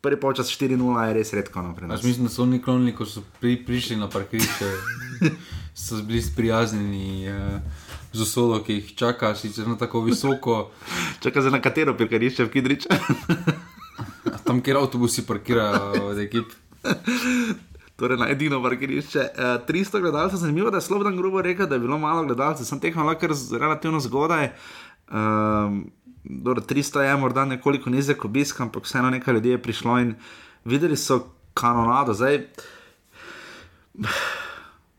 Prvi 0.00 0.20
počas 0.20 0.46
4-0 0.46 1.06
je 1.06 1.14
res 1.14 1.32
redko. 1.32 1.74
Jaz 1.90 2.04
mislim, 2.04 2.26
da 2.26 2.32
so 2.32 2.42
oni 2.42 2.62
klonili, 2.62 2.92
ko 2.96 3.06
so 3.06 3.22
pri, 3.40 3.56
prišli 3.66 3.96
na 3.96 4.08
parkirišče, 4.08 4.70
so 5.84 6.02
bili 6.02 6.22
sprijaznjeni 6.22 7.28
eh, 7.28 7.60
z 8.12 8.20
usodo, 8.20 8.60
ki 8.62 8.72
jih 8.72 8.94
čaka, 8.94 9.34
sicer 9.34 9.68
na 9.68 9.78
tako 9.80 10.00
visoko. 10.04 10.70
Čaka 11.24 11.42
za 11.42 11.50
na 11.50 11.60
katero 11.60 11.96
parkirišče 11.96 12.44
v 12.44 12.50
Kidrič. 12.50 12.86
Tam, 14.44 14.60
kjer 14.60 14.76
avtobusi 14.76 15.24
parkirajo 15.26 16.10
od 16.10 16.18
ekip. 16.18 16.52
Torej 17.96 18.18
na 18.18 18.28
edino 18.30 18.62
parkirišče. 18.62 19.26
Uh, 19.34 19.66
300 19.68 20.00
gledalcev, 20.00 20.38
zanimivo, 20.38 20.70
da 20.70 20.76
je 20.76 20.86
Slobodan 20.88 21.16
grobo 21.16 21.42
rekel, 21.42 21.66
da 21.66 21.74
je 21.74 21.80
bilo 21.80 21.98
malo 21.98 22.24
gledalcev, 22.24 22.66
sem 22.66 22.80
tehno 22.80 23.04
lahko 23.04 23.28
relativno 23.60 24.00
zgodaj. 24.00 24.50
Um, 25.10 25.90
dobro, 26.24 26.60
300 26.60 27.00
je 27.00 27.16
morda 27.16 27.44
nekoliko 27.44 27.90
nizek 27.90 28.24
obisk, 28.24 28.60
ampak 28.60 28.84
vseeno 28.84 29.10
nekaj 29.10 29.34
ljudi 29.34 29.48
je 29.48 29.62
prišlo 29.62 29.98
in 30.00 30.14
videli 30.64 30.96
so 30.96 31.20
kanonado. 31.54 32.14
Zdaj, 32.14 32.46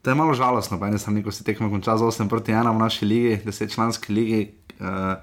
to 0.01 0.09
je 0.09 0.15
malo 0.15 0.33
žalostno, 0.33 0.79
pa 0.79 0.87
ene 0.87 0.97
strani, 0.97 1.23
ko 1.23 1.31
se 1.31 1.43
tekmo 1.43 1.69
konča 1.69 1.97
z 1.97 2.01
8 2.01 2.29
proti 2.29 2.51
1 2.51 2.75
v 2.75 2.79
naši 2.79 3.05
ligi, 3.05 3.41
10 3.45 3.73
članski 3.73 4.13
ligi. 4.13 4.53
Uh, 4.79 5.17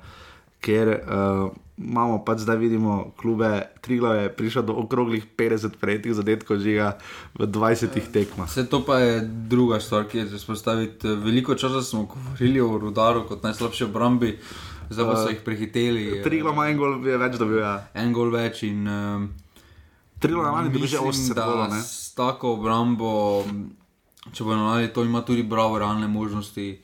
ker 0.63 0.89
uh, 0.95 1.51
imamo 1.79 2.23
pač 2.25 2.47
zdaj 2.47 2.57
vidimo, 2.57 3.11
klube 3.19 3.67
Trigla 3.83 4.15
je 4.15 4.29
prišel 4.31 4.63
do 4.63 4.77
okroglih 4.79 5.27
50 5.35 5.77
prejetih 5.83 6.15
zadetkov 6.15 6.63
žiga 6.63 6.97
v 7.35 7.51
20 7.51 7.99
tekmah. 8.13 8.47
Vse 8.47 8.69
to 8.71 8.85
pa 8.87 9.03
je 9.03 9.27
druga 9.27 9.81
stvar, 9.83 10.07
ki 10.07 10.23
je 10.23 10.27
za 10.27 10.39
spostaviti. 10.39 11.09
Veliko 11.09 11.59
časa 11.59 11.83
smo 11.83 12.07
govorili 12.07 12.61
o 12.61 12.79
rudaru 12.79 13.27
kot 13.27 13.43
najslabši 13.43 13.85
obrambi, 13.91 14.39
zdaj 14.91 15.05
pa 15.07 15.17
so 15.19 15.29
jih 15.35 15.43
prehiteli. 15.43 16.23
Trigla 16.23 16.55
ima 16.55 16.69
en 16.71 16.79
gol 16.79 17.01
več, 17.03 17.35
da 17.41 17.49
bi 17.49 17.59
ja. 17.59 17.75
En 17.99 18.15
gol 18.15 18.31
več 18.31 18.63
in. 18.69 18.87
Um, 18.87 19.29
Trigla 20.23 20.55
ima 20.55 20.63
tudi 20.71 20.87
že 20.87 21.03
80 21.03 21.35
golov. 21.35 21.75
S 21.83 22.15
tako 22.15 22.55
obrambo, 22.61 23.43
če 24.31 24.47
bo 24.47 24.55
navadi, 24.55 24.95
to 24.95 25.03
ima 25.03 25.25
tudi 25.27 25.43
bravo 25.43 25.83
realne 25.83 26.07
možnosti, 26.07 26.79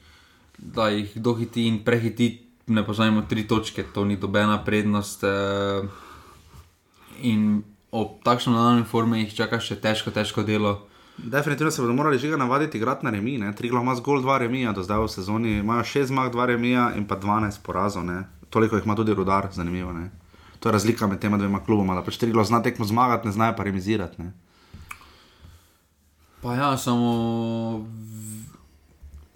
da 0.59 0.89
jih 0.91 1.15
dohiti 1.15 1.69
in 1.71 1.85
prehiti 1.87 2.48
ne 2.69 2.87
poznamo 2.87 3.23
tri 3.29 3.47
točke, 3.49 3.83
to 3.95 4.05
ni 4.05 4.17
dobena 4.17 4.65
prednost. 4.65 5.25
Eh, 5.25 5.83
in 7.21 7.63
ob 7.91 8.21
takšnem 8.23 8.55
nadaljem 8.55 8.85
formu 8.85 9.17
jih 9.17 9.35
čaka 9.35 9.61
še 9.61 9.81
težko, 9.81 10.11
težko 10.11 10.43
delo. 10.43 10.85
Definitivno 11.19 11.71
se 11.71 11.83
bodo 11.83 11.95
morali 11.95 12.19
že 12.19 12.37
navaditi 12.37 12.79
igrati 12.79 13.05
na 13.05 13.11
remi. 13.11 13.41
Tri 13.57 13.69
glavna 13.69 13.91
ima 13.91 13.95
zgolj 13.99 14.23
dva 14.23 14.39
remija, 14.39 14.73
do 14.73 14.83
zdaj 14.83 15.03
v 15.03 15.09
sezoni 15.09 15.59
imajo 15.59 15.85
šest 15.85 16.09
zmag, 16.09 16.31
dva 16.33 16.47
remija 16.47 16.93
in 16.97 17.09
pa 17.09 17.17
dvanajst 17.17 17.63
porazov. 17.63 18.05
Ne? 18.05 18.23
Toliko 18.51 18.77
jih 18.77 18.85
ima 18.85 18.95
tudi 18.95 19.15
rudar, 19.15 19.49
zanimivo. 19.53 19.93
Ne? 19.93 20.11
To 20.61 20.69
je 20.69 20.73
razlika 20.73 21.07
med 21.07 21.19
tema 21.19 21.39
dvema 21.39 21.65
kluboma, 21.65 21.95
da 21.95 22.03
pač 22.03 22.19
tri 22.19 22.31
glavna 22.31 22.47
zna 22.47 22.63
tekmo 22.63 22.85
zmagati, 22.85 23.27
ne 23.27 23.33
znajo 23.33 23.57
pa 23.57 23.65
remizirati. 23.65 24.23
Ne? 24.23 24.33
Pa 26.43 26.55
ja, 26.55 26.77
samo 26.77 27.85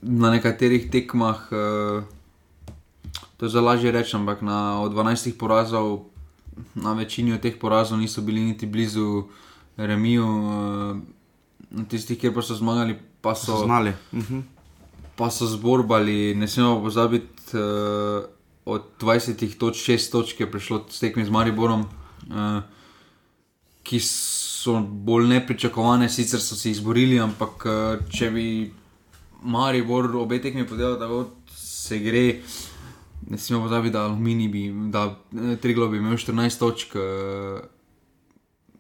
na 0.03 0.31
nekaterih 0.31 0.91
tekmah. 0.91 1.49
Uh 1.51 2.22
to 3.43 3.47
je 3.47 3.59
zelo 3.59 3.67
lažje 3.67 3.91
reči, 3.91 4.15
ampak 4.17 4.39
na 4.43 4.87
12 4.87 5.35
porazov, 5.35 6.07
na 6.79 6.93
večini 6.95 7.33
od 7.35 7.43
teh 7.43 7.59
porazov 7.59 7.99
niso 7.99 8.23
bili 8.23 8.41
niti 8.41 8.67
blizu 8.71 9.25
remiju, 9.77 10.27
na 11.71 11.85
tistih, 11.91 12.21
kjer 12.21 12.31
pa 12.35 12.43
so 12.43 12.55
zmagali, 12.55 12.95
pa 13.21 13.35
so 13.35 13.65
znali. 13.65 13.91
Uh 14.13 14.19
mhm. 14.19 14.35
-huh. 14.35 14.43
Pa 15.17 15.31
so 15.31 15.47
zborbali, 15.47 16.35
ne 16.35 16.49
smemo 16.49 16.81
pozabiti, 16.83 17.57
uh, 17.59 18.25
od 18.65 18.83
20 19.01 19.59
točk 19.59 19.91
6 19.91 20.13
točk 20.13 20.41
je 20.41 20.51
prišlo 20.51 20.85
s 20.89 21.01
tekmi 21.01 21.25
z 21.25 21.31
Mariborom, 21.31 21.81
uh, 21.81 22.63
ki 23.83 24.01
so 24.01 24.81
bolj 24.81 25.27
nepričakovane, 25.27 26.09
sicer 26.09 26.41
so 26.41 26.55
se 26.55 26.71
izborili, 26.71 27.21
ampak 27.21 27.67
uh, 27.67 28.07
če 28.11 28.31
bi 28.31 28.73
Maribor 29.43 30.17
obe 30.17 30.43
tekmi 30.43 30.67
podelal, 30.67 30.99
da 30.99 31.25
se 31.57 31.99
gre, 31.99 32.39
uh, 32.39 32.72
ne 33.31 33.39
smemo 33.39 33.63
pozabiti, 33.63 33.93
da 33.93 34.05
Alumini 34.05 34.49
bi, 34.49 34.73
da 34.91 35.17
eh, 35.33 35.57
Triglo 35.57 35.89
bi 35.89 35.97
imel 35.97 36.17
14 36.17 36.59
točk 36.59 36.95
uh, 36.95 37.61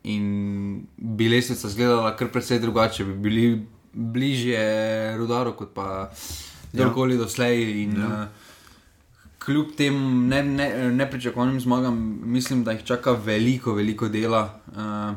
in 0.03 0.87
bi 0.97 1.29
lesnica 1.29 1.69
izgledala 1.69 2.17
kar 2.17 2.29
precej 2.29 2.59
drugače, 2.59 3.05
bi 3.05 3.15
bili 3.15 3.67
bližje 3.93 5.17
rudaru 5.17 5.53
kot 5.57 5.75
pa 5.75 6.11
kdorkoli 6.73 7.15
ja. 7.15 7.19
doslej. 7.19 7.83
In, 7.83 7.97
ja. 8.01 8.07
uh, 8.07 8.29
Kljub 9.43 9.73
tem 9.77 10.29
nepričakovanim 10.97 11.55
ne, 11.55 11.59
ne 11.59 11.61
zmagam, 11.61 12.21
mislim, 12.25 12.65
da 12.65 12.73
jih 12.73 12.85
čaka 12.85 13.13
veliko, 13.13 13.75
veliko 13.75 14.09
dela, 14.09 14.61
uh, 14.77 15.17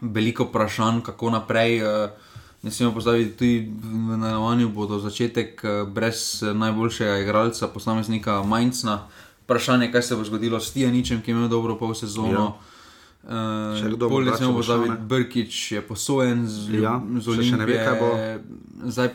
veliko 0.00 0.44
vprašanj, 0.48 1.00
kako 1.00 1.30
naprej. 1.30 1.82
Uh, 1.82 2.10
Ne 2.62 2.70
smemo 2.70 2.94
pozabiti, 2.94 3.36
tudi 3.36 3.70
v 3.82 4.16
nadaljevanju 4.18 4.68
bodo 4.68 4.98
začetek 4.98 5.64
eh, 5.64 5.84
brez 5.86 6.42
eh, 6.42 6.54
najboljšega 6.54 7.18
igralca, 7.18 7.68
posameznika 7.68 8.42
Mainzna. 8.42 9.06
Vprašanje, 9.44 9.92
kaj 9.92 10.02
se 10.02 10.16
bo 10.16 10.24
zgodilo 10.24 10.60
s 10.60 10.72
Tijaničem, 10.72 11.22
ki 11.22 11.30
je 11.30 11.32
imel 11.32 11.48
dobro 11.48 11.78
pol 11.78 11.94
sezono. 11.94 12.42
Ja. 12.42 12.52
Uh, 13.22 14.10
Bolje 14.10 14.30
ne 14.30 14.36
smemo 14.36 14.52
pozabiti, 14.52 14.94
Brkič 15.00 15.72
je 15.72 15.82
posojen 15.82 16.46
z, 16.48 16.80
ja, 16.82 17.00
z 17.20 17.28
Olimpije. 17.28 18.40
Zdaj, 18.84 19.08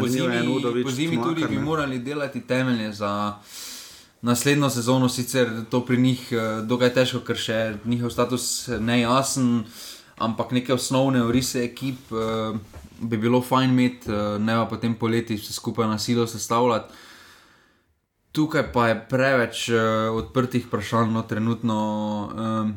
po 0.00 0.08
zimi, 0.08 0.82
po 0.84 0.90
zimi 0.90 1.22
tudi 1.22 1.44
bi 1.48 1.58
morali 1.58 1.98
delati 1.98 2.40
temelje 2.40 2.92
za 2.92 3.34
naslednjo 4.22 4.70
sezono, 4.70 5.08
sicer 5.08 5.48
to 5.70 5.80
pri 5.80 5.96
njih 5.96 6.28
uh, 6.32 6.66
dokaj 6.66 6.94
težko, 6.94 7.20
ker 7.20 7.36
še 7.36 7.76
njihov 7.84 8.10
status 8.10 8.68
nejasen. 8.80 9.58
Uh, 9.58 9.95
ampak 10.18 10.52
neke 10.52 10.74
osnovne 10.74 11.22
orise 11.24 11.64
ekip 11.64 12.12
uh, 12.12 12.56
bi 13.00 13.16
bilo 13.16 13.42
fajn 13.42 13.70
imeti, 13.70 14.10
uh, 14.10 14.40
ne 14.42 14.56
pa 14.56 14.64
potem 14.70 14.94
poleti 14.94 15.36
vse 15.36 15.52
skupaj 15.52 15.88
na 15.88 15.98
silo 15.98 16.26
sestavljati. 16.26 16.94
Tukaj 18.32 18.72
pa 18.72 18.88
je 18.88 18.98
preveč 19.08 19.68
uh, 19.68 20.16
odprtih 20.16 20.66
vprašanj, 20.66 21.12
no 21.12 21.22
trenutno. 21.22 21.78
Um, 22.36 22.74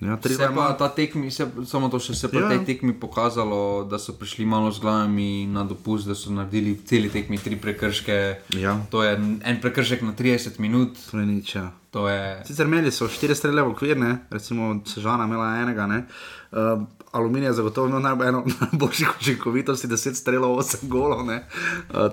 Ja, 0.00 0.18
se 0.22 0.48
pa 0.54 0.72
ta 0.78 0.88
tekmi, 0.88 1.30
se, 1.30 1.46
samo 1.66 1.88
to 1.88 1.98
še 1.98 2.14
se 2.14 2.28
pa 2.30 2.38
ja. 2.38 2.48
tej 2.52 2.62
tekmi 2.64 2.94
pokazalo, 2.94 3.84
da 3.90 3.98
so 3.98 4.14
prišli 4.16 4.46
malo 4.46 4.70
z 4.72 4.80
glavami 4.80 5.46
na 5.50 5.64
dopust, 5.66 6.06
da 6.08 6.14
so 6.14 6.30
naredili 6.32 6.76
celi 6.86 7.10
tekmi 7.10 7.40
tri 7.42 7.58
prekrške. 7.60 8.16
Ja. 8.60 8.78
To 8.94 9.02
je 9.02 9.16
en 9.18 9.60
prekršek 9.60 10.06
na 10.06 10.14
30 10.14 10.60
minut. 10.62 10.94
To 11.10 11.18
je 11.18 11.26
nič. 11.26 11.54
Ja. 11.58 11.66
To 11.90 12.08
je... 12.08 12.42
Sicer 12.46 12.66
imeli 12.66 12.92
so 12.94 13.08
štiri 13.10 13.34
strele 13.34 13.62
v 13.62 13.72
okvir, 13.72 13.98
ne? 13.98 14.18
recimo 14.30 14.76
Sežana 14.86 15.26
imela 15.26 15.56
enega. 15.58 15.86
Uh, 15.86 16.86
aluminij 17.12 17.48
je 17.48 17.52
zagotovo 17.52 17.88
eno 17.88 18.44
najboljših 18.60 19.08
učinkovitosti, 19.20 19.88
10 19.88 20.14
strelov, 20.14 20.58
8 20.58 20.88
golov. 20.88 21.26
Uh, 21.26 22.10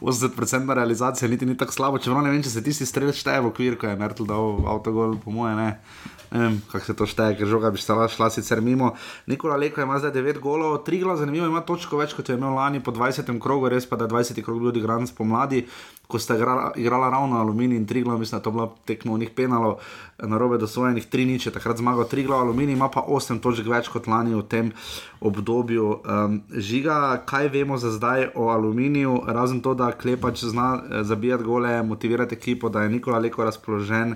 80% 0.00 0.74
realizacija 0.78 1.28
niti 1.28 1.46
ni 1.46 1.56
tako 1.56 1.72
slabo, 1.72 1.98
čeprav 1.98 2.22
ne 2.22 2.30
vem, 2.30 2.42
če 2.42 2.50
se 2.50 2.62
tisti 2.62 2.86
strel 2.86 3.12
šteje 3.12 3.40
v 3.40 3.52
okvir, 3.52 3.78
ko 3.78 3.86
je 3.86 3.96
Mertel 3.96 4.26
dal 4.26 4.58
avtogol, 4.74 5.18
po 5.22 5.30
moje 5.30 5.54
ne 5.54 5.70
kako 6.72 6.84
se 6.84 6.96
to 6.96 7.06
šteje, 7.06 7.36
ker 7.38 7.48
žoga 7.50 7.70
bi 7.70 7.78
stala 7.78 8.08
šla 8.08 8.30
sicer 8.30 8.60
mimo. 8.60 8.94
Nikola 9.26 9.56
Leko 9.56 9.82
ima 9.82 9.98
zdaj 9.98 10.12
9 10.12 10.38
golov, 10.38 10.78
3 10.86 11.02
glas, 11.02 11.18
zanimivo 11.18 11.46
ima 11.46 11.60
točko 11.60 11.98
več 11.98 12.14
kot 12.14 12.28
je 12.28 12.36
imel 12.38 12.54
lani 12.54 12.82
po 12.82 12.92
20. 12.94 13.38
krogu, 13.42 13.68
res 13.68 13.86
pa 13.86 13.96
da 13.96 14.06
20. 14.08 14.42
krog 14.42 14.62
ljudi 14.62 14.78
igran 14.78 15.06
spomladi, 15.06 15.64
ko 16.06 16.18
sta 16.18 16.36
igrala, 16.36 16.72
igrala 16.76 17.10
ravno 17.10 17.40
aluminij 17.40 17.76
in 17.76 17.86
3 17.86 18.04
glas, 18.04 18.18
mislim, 18.18 18.38
da 18.38 18.42
to 18.42 18.50
bilo 18.50 18.74
tekmo 18.86 19.18
njih 19.18 19.30
penalo, 19.36 19.78
na 20.18 20.38
robe 20.38 20.58
dosvojenih 20.58 21.08
3 21.10 21.26
nič, 21.26 21.48
takrat 21.50 21.78
zmagal 21.82 22.06
3 22.06 22.26
glas, 22.26 22.40
aluminij 22.40 22.74
ima 22.78 22.88
pa 22.88 23.02
8 23.08 23.40
točk 23.40 23.66
več 23.66 23.88
kot 23.88 24.06
lani 24.06 24.34
v 24.34 24.42
tem 24.42 24.72
obdobju. 25.20 25.86
Um, 25.86 26.42
žiga, 26.54 27.22
kaj 27.26 27.48
vemo 27.48 27.78
za 27.78 27.90
zdaj 27.90 28.30
o 28.34 28.50
aluminiju, 28.54 29.22
razen 29.26 29.60
to, 29.60 29.74
da 29.74 29.90
klepač 29.92 30.44
zna 30.44 30.68
eh, 30.78 31.02
zabijati 31.04 31.44
gole, 31.44 31.82
motivirati 31.82 32.34
ekipo, 32.34 32.68
da 32.68 32.82
je 32.82 32.94
Nikola 32.94 33.18
Leko 33.18 33.44
razpoložen. 33.44 34.14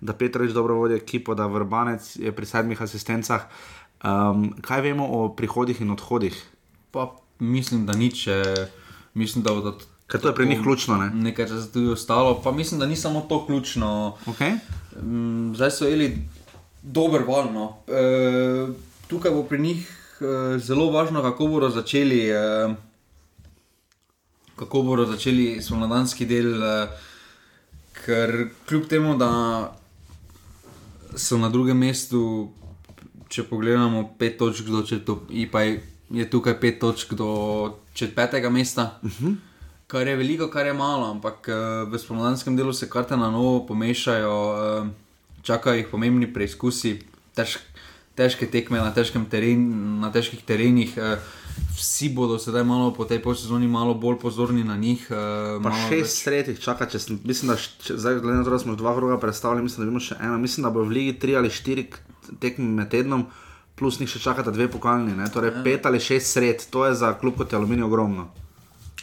Da 0.00 0.12
Petrovič 0.12 0.52
dobro 0.52 0.74
vodi 0.74 0.94
ekipo, 0.94 1.34
da 1.34 1.46
Vrbanec 1.46 2.16
je 2.16 2.32
pri 2.32 2.46
sedmih 2.46 2.82
asistencah. 2.82 3.48
Um, 4.04 4.52
kaj 4.62 4.80
vemo 4.80 5.06
o 5.06 5.28
prihodih 5.36 5.80
in 5.80 5.90
odhodih? 5.90 6.36
Pa 6.90 7.16
mislim, 7.38 7.86
da 7.86 7.92
nič. 7.92 8.26
Eh, 8.26 8.68
mislim, 9.14 9.44
da 9.44 9.54
bodo. 9.54 9.78
Ker 10.06 10.20
to 10.20 10.28
je 10.28 10.34
pri 10.34 10.46
njih 10.46 10.60
ključno. 10.62 10.96
Ne? 10.96 11.10
Nekaj 11.10 11.48
časa 11.48 11.72
tudi 11.72 11.88
ostalo, 11.90 12.40
pa 12.44 12.52
mislim, 12.52 12.80
da 12.80 12.86
ni 12.86 12.96
samo 12.96 13.26
to 13.28 13.46
ključno. 13.46 14.16
Okay. 14.26 14.58
Zdaj 15.54 15.70
so 15.70 15.88
imeli 15.88 16.18
dober 16.82 17.24
val. 17.26 17.52
No. 17.52 17.76
E, 17.88 18.68
tukaj 19.08 19.30
bo 19.30 19.42
pri 19.42 19.58
njih 19.58 19.90
e, 20.20 20.58
zelo 20.58 20.90
važno, 20.90 21.22
kako 21.22 21.46
bodo 21.46 21.70
začeli. 21.70 22.28
E, 22.28 22.74
Kako 24.56 24.82
bodo 24.82 25.04
začeli 25.04 25.58
spomladanski 25.60 26.24
del, 26.26 26.54
ker 27.92 28.30
kljub 28.68 28.86
temu, 28.88 29.12
da 29.20 29.28
so 31.16 31.38
na 31.38 31.48
drugem 31.48 31.78
mestu, 31.78 32.52
če 33.28 33.42
pogledamo, 33.48 34.04
pet 34.18 34.38
točk 34.38 34.68
do 34.68 34.84
četrtega, 34.86 35.66
je 36.10 36.30
tukaj 36.30 36.60
pet 36.60 36.78
točk 36.78 37.14
do 37.18 37.30
četrtega 37.94 38.50
mesta. 38.50 38.98
Uh 39.02 39.10
-huh 39.10 39.36
kar 39.86 40.08
je 40.08 40.16
veliko, 40.16 40.48
kar 40.50 40.66
je 40.66 40.74
malo, 40.74 41.10
ampak 41.10 41.48
uh, 41.48 41.86
v 41.90 41.98
spomladanskem 41.98 42.56
delu 42.56 42.72
se 42.72 42.90
karte 42.90 43.16
na 43.16 43.30
novo 43.30 43.66
pomešajo, 43.66 44.34
uh, 44.34 44.88
čakajo 45.42 45.78
jih 45.78 45.90
pomembni 45.90 46.26
preizkusi, 46.32 46.98
težk, 47.38 47.62
težke 48.18 48.50
tekme 48.50 48.82
na, 48.82 48.90
teren, 49.30 49.66
na 50.00 50.10
težkih 50.10 50.42
terenih. 50.42 50.96
Uh, 50.98 51.18
Vsi 51.76 52.08
bodo 52.08 52.38
sedaj 52.38 52.64
malo 52.64 52.90
po 52.94 53.04
tej 53.04 53.20
sezoni 53.34 53.68
malo 53.68 53.94
bolj 53.94 54.18
pozorni 54.18 54.64
na 54.64 54.76
njih. 54.76 55.06
Uh, 55.10 55.62
pa 55.62 55.72
šest 55.88 56.22
sredih 56.22 56.60
čaka, 56.60 56.86
če 56.86 56.98
sem, 56.98 57.20
mislim, 57.24 57.52
da 57.52 57.56
če, 57.56 57.96
zdaj, 57.96 58.20
glede 58.20 58.38
na 58.38 58.44
to, 58.44 58.50
da 58.50 58.58
smo 58.58 58.76
dva 58.76 58.94
kroga 58.96 59.18
predstavili, 59.20 59.62
mislim, 59.62 59.84
da 59.84 59.90
imamo 59.90 60.00
še 60.00 60.16
eno. 60.20 60.38
Mislim, 60.38 60.64
da 60.64 60.70
bo 60.70 60.84
v 60.84 60.96
ligi 60.96 61.18
tri 61.20 61.36
ali 61.36 61.50
štiri 61.50 61.86
tekme 62.40 62.64
med 62.80 62.90
tednom, 62.92 63.26
plus 63.76 64.00
njih 64.00 64.10
še 64.10 64.20
čakata 64.24 64.50
dve 64.50 64.68
pokalni. 64.72 65.16
Ne? 65.16 65.28
Torej 65.32 65.52
ja. 65.52 65.62
pet 65.64 65.86
ali 65.86 66.00
šest 66.00 66.32
sred, 66.32 66.66
to 66.70 66.86
je 66.88 66.94
za 66.96 67.12
klub 67.20 67.36
kot 67.36 67.52
je 67.52 67.60
aluminij 67.60 67.84
ogromno. 67.84 68.28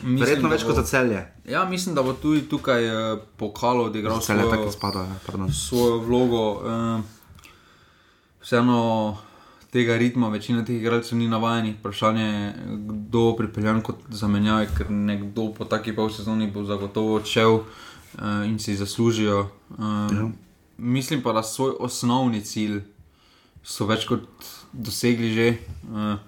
Verjetno 0.02 0.50
več 0.50 0.66
kot 0.66 0.76
za 0.76 0.84
celje. 0.90 1.22
Ja, 1.46 1.66
mislim, 1.70 1.94
da 1.96 2.02
bo 2.02 2.16
tudi 2.18 2.48
tukaj 2.50 2.90
uh, 2.90 3.20
pokalo 3.38 3.90
odigral 3.92 4.22
svojo, 4.22 4.72
spada, 4.74 5.06
ja, 5.10 5.50
svojo 5.54 6.00
vlogo. 6.06 6.48
Uh, 6.62 7.22
vseeno 8.44 9.18
tega 9.74 9.98
ritma, 9.98 10.30
večina 10.30 10.62
teh 10.66 10.78
igralcev 10.78 11.18
ni 11.18 11.28
navajenih. 11.28 11.76
Vprašanje 11.80 12.24
je, 12.24 12.54
kdo 12.78 13.20
bo 13.20 13.36
pripeljan 13.38 13.82
kot 13.82 14.06
zamenjave, 14.10 14.68
ker 14.78 14.92
nekdo 14.92 15.50
po 15.58 15.66
taki 15.66 15.96
pol 15.98 16.12
sezoni 16.14 16.48
bo 16.54 16.66
zagotovo 16.70 17.16
odšel 17.18 17.56
uh, 17.58 18.46
in 18.46 18.60
si 18.60 18.76
zaslužijo. 18.78 19.48
Uh, 19.70 19.88
ja. 20.14 20.28
Mislim 20.78 21.22
pa, 21.22 21.34
da 21.34 21.44
svoj 21.44 21.74
osnovni 21.80 22.44
cilj 22.46 22.84
so 23.64 23.88
več 23.90 24.06
kot 24.06 24.30
dosegli 24.74 25.34
že. 25.34 25.50
Uh, 25.90 26.22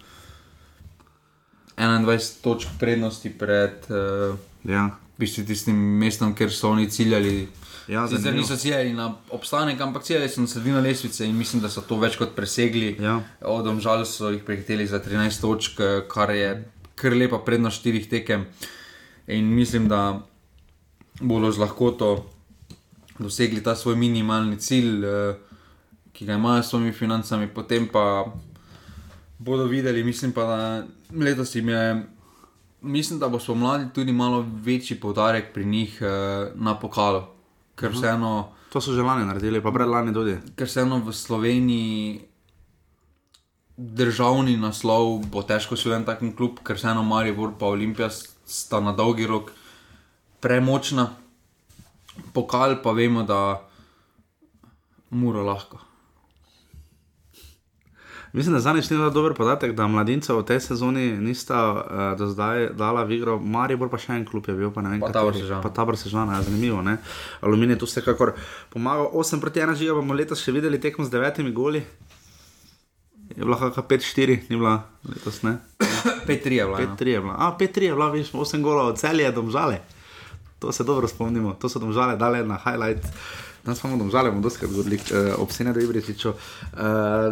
21 1.75 2.41
točk 2.41 2.69
prednosti 2.79 3.29
pred 3.29 3.84
uh, 3.91 4.38
ja. 4.63 4.89
tistim 5.19 5.75
mestom, 5.75 6.36
kjer 6.36 6.51
so 6.51 6.71
oni 6.71 6.89
ciljali. 6.89 7.47
Ja, 7.88 8.08
Zdaj 8.08 8.34
niso 8.34 8.56
ciljali 8.58 8.93
na 8.93 9.13
obstanek, 9.30 9.82
ampak 9.82 10.04
ciljali 10.04 10.30
so 10.30 10.41
na 10.41 10.48
sredino 10.48 10.80
lesvice 10.82 11.26
in 11.26 11.36
mislim, 11.38 11.62
da 11.62 11.69
so 11.69 11.82
to 11.86 12.00
več 12.02 12.17
kot 12.17 12.34
presegli. 12.36 12.95
Ja. 13.00 13.19
Odom 13.41 13.82
žal 13.82 14.06
so 14.10 14.32
jih 14.34 14.41
prehiteli 14.43 14.88
za 14.88 15.00
13 15.00 15.41
točk, 15.41 15.82
kar 16.10 16.34
je 16.34 16.56
kar 16.95 17.13
lepa 17.13 17.39
prednost 17.45 17.80
štirih 17.80 18.10
tekem. 18.10 18.45
In 19.28 19.52
mislim, 19.56 19.88
da 19.88 20.21
bodo 21.21 21.52
z 21.52 21.60
lahkoto 21.60 22.26
dosegli 23.19 23.63
ta 23.63 23.76
svoj 23.76 23.95
minimalni 23.95 24.58
cilj, 24.60 25.06
uh, 25.06 25.36
ki 26.13 26.26
ga 26.26 26.39
imajo 26.39 26.63
s 26.63 26.69
svojimi 26.69 26.91
financami, 26.91 27.48
potem 27.48 27.88
pa 27.88 28.26
bodo 29.38 29.65
videli, 29.67 30.04
mislim 30.04 30.32
pa, 30.32 30.43
da 30.43 30.86
letos 31.26 31.56
jim 31.56 31.69
je, 31.69 32.04
mislim, 32.82 33.19
da 33.19 33.30
bo 33.30 33.39
spomladi 33.39 33.93
tudi 33.93 34.12
malo 34.12 34.45
večji 34.63 35.00
poudarek 35.00 35.54
pri 35.54 35.65
njih 35.65 36.02
uh, 36.02 36.62
na 36.62 36.80
pokalu. 36.80 37.35
Ker 37.76 37.92
mhm. 37.92 37.98
vseeno. 37.98 38.32
To 38.72 38.82
so 38.82 38.92
že 38.92 39.04
lani 39.04 39.24
naredili, 39.24 39.62
pa 39.64 39.72
pred 39.72 39.88
lani 39.88 40.12
tudi. 40.12 40.36
Ker 40.56 40.68
vseeno 40.68 41.00
v 41.00 41.12
Sloveniji 41.16 42.28
državni 43.76 44.56
naslov 44.56 45.28
bo 45.32 45.44
težko 45.44 45.76
še 45.76 45.92
en 45.96 46.08
takem 46.08 46.32
klub, 46.36 46.64
ker 46.64 46.80
vseeno 46.80 47.04
Marijo 47.04 47.52
in 47.52 47.56
Olimpija 47.60 48.10
sta 48.10 48.80
na 48.80 48.96
dolgi 48.96 49.28
rok 49.28 49.52
premočna. 50.40 51.12
Pokal 52.32 52.80
pa 52.84 52.92
vemo, 52.96 53.24
da 53.24 53.60
mora 55.12 55.44
lahko. 55.44 55.80
Mislim, 58.36 58.54
da 58.54 58.60
zadnjič 58.60 58.89
ni 58.89 58.98
dober 58.98 59.34
podatek, 59.34 59.71
da 59.71 59.88
mladince 59.88 60.34
v 60.34 60.43
tej 60.43 60.60
sezoni 60.60 61.12
nista 61.24 61.71
uh, 61.71 62.17
do 62.19 62.28
zdaj 62.28 62.74
dala 62.76 63.04
v 63.08 63.15
igro, 63.15 63.38
Marijo 63.39 63.88
pa 63.88 63.95
še 63.95 64.12
en 64.12 64.26
klub 64.28 64.50
je 64.52 64.56
bil, 64.58 64.74
pa 64.76 64.84
ne 64.84 64.91
vem, 64.91 65.00
kako 65.00 65.32
je 65.32 65.43
bilo. 65.45 65.60
Pa 65.63 65.71
ta 65.71 65.86
brž 65.88 66.04
sežana, 66.04 66.36
ja, 66.36 66.43
zanimivo. 66.43 66.82
Ne? 66.84 66.98
Aluminij 67.39 67.80
tu 67.80 67.88
vsekakor 67.88 68.34
pomaga. 68.76 69.08
8 69.08 69.39
proti 69.39 69.63
1 69.63 69.80
žiga 69.80 69.95
bomo 69.95 70.12
letos 70.12 70.43
še 70.43 70.52
videli 70.52 70.82
tekmo 70.84 71.08
z 71.08 71.15
devetimi 71.15 71.56
goli. 71.56 71.86
Je 73.32 73.39
bila 73.39 73.56
kakšna 73.56 73.88
5-4, 73.88 74.38
ni 74.52 74.60
bila 74.60 74.76
letos, 75.08 75.39
ne? 75.48 75.56
5-3 76.28 76.60
je 76.60 76.65
bila. 76.67 76.84
5-3 76.91 77.15
je 77.15 77.21
bila. 77.24 77.36
A, 77.39 77.56
5-3 77.56 77.88
je 77.88 77.95
bila, 77.95 78.10
viš, 78.12 78.36
8 78.36 78.67
golov, 78.67 78.98
celje, 79.00 79.32
domžale. 79.32 79.80
To 80.60 80.76
se 80.76 80.84
dobro 80.84 81.08
spomnimo, 81.08 81.56
to 81.56 81.71
so 81.71 81.80
domžale 81.80 82.19
dale 82.19 82.43
na 82.43 82.60
highlight. 82.60 83.08
Danes 83.65 83.80
smo 83.80 83.97
domžali, 83.97 84.30
bomo 84.30 84.41
dosti 84.41 84.67
govorili 84.67 84.95
uh, 84.95 85.41
ob 85.41 85.51
Senadu 85.51 85.82
Ibričiču. 85.82 86.30
Uh, 86.30 86.38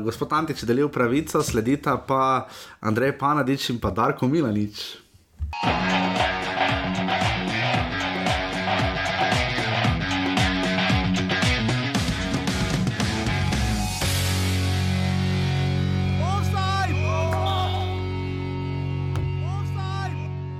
gospod 0.03 0.33
Antič 0.33 0.63
je 0.63 0.65
delil 0.65 0.89
pravico, 0.89 1.43
sledita 1.43 1.97
pa 2.07 2.47
Andrej 2.81 3.17
Panadič 3.17 3.69
in 3.69 3.77
pa 3.77 3.91
Darko 3.91 4.27
Milanič. 4.27 4.97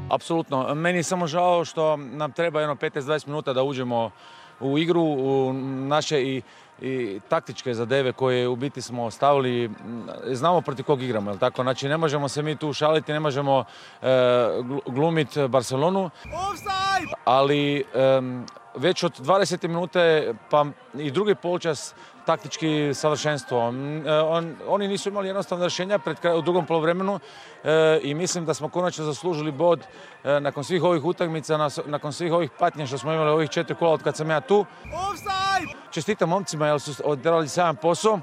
Apsolutno. 0.09 0.75
Meni 0.75 0.99
je 0.99 1.03
samo 1.03 1.27
žao 1.27 1.65
što 1.65 1.97
nam 1.97 2.31
treba 2.31 2.62
jedno 2.62 2.75
15-20 2.75 3.27
minuta 3.27 3.53
da 3.53 3.63
uđemo 3.63 4.12
u 4.63 4.78
igru, 4.78 5.02
u 5.02 5.54
naše 5.88 6.21
i, 6.21 6.41
i 6.82 7.19
taktičke 7.30 7.73
zadeve 7.73 8.12
koje 8.12 8.47
u 8.47 8.56
biti 8.56 8.82
smo 8.82 9.12
stavili, 9.12 9.69
znamo 10.32 10.62
protiv 10.62 10.86
kog 10.86 11.02
igramo, 11.02 11.32
jel 11.32 11.38
tako? 11.38 11.63
Znači 11.63 11.88
ne 11.88 11.97
možemo 11.97 12.30
se 12.30 12.41
mi 12.43 12.56
tu 12.56 12.73
šaliti, 12.73 13.13
ne 13.13 13.19
možemo 13.19 13.63
e, 14.02 14.08
glumiti 14.86 15.47
Barcelonu, 15.47 16.10
ali 17.26 17.80
e, 17.80 17.84
već 18.76 19.04
od 19.04 19.19
20. 19.19 19.67
minute 19.67 20.34
pa 20.49 20.65
i 20.93 21.12
drugi 21.12 21.36
polčas 21.36 21.95
taktički 22.25 22.93
savršenstvo. 22.93 23.73
E, 24.05 24.12
on, 24.21 24.55
oni 24.67 24.88
nisu 24.88 25.09
imali 25.09 25.27
jednostavno 25.27 25.65
rješenja 25.65 25.99
pred, 25.99 26.17
u 26.38 26.41
drugom 26.41 26.65
polovremenu 26.65 27.19
e, 27.63 27.99
i 28.01 28.13
mislim 28.13 28.45
da 28.45 28.53
smo 28.53 28.69
konačno 28.69 29.05
zaslužili 29.05 29.51
bod 29.51 29.79
e, 30.23 30.39
nakon 30.39 30.63
svih 30.63 30.83
ovih 30.83 31.05
utakmica, 31.05 31.57
na, 31.57 31.69
nakon 31.86 32.13
svih 32.13 32.33
ovih 32.33 32.51
patnja 32.59 32.86
što 32.86 32.97
smo 32.97 33.13
imali 33.13 33.29
ovih 33.29 33.49
četiri 33.49 33.75
kola 33.75 33.93
od 33.93 34.03
kad 34.03 34.17
sam 34.17 34.29
ja 34.29 34.41
tu. 34.41 34.65
Offside! 35.12 35.79
Čestitam 35.91 36.29
momcima 36.29 36.67
jer 36.67 36.79
su 36.79 36.93
odrali 37.05 37.49
sjajan 37.49 37.75
posao 37.75 38.19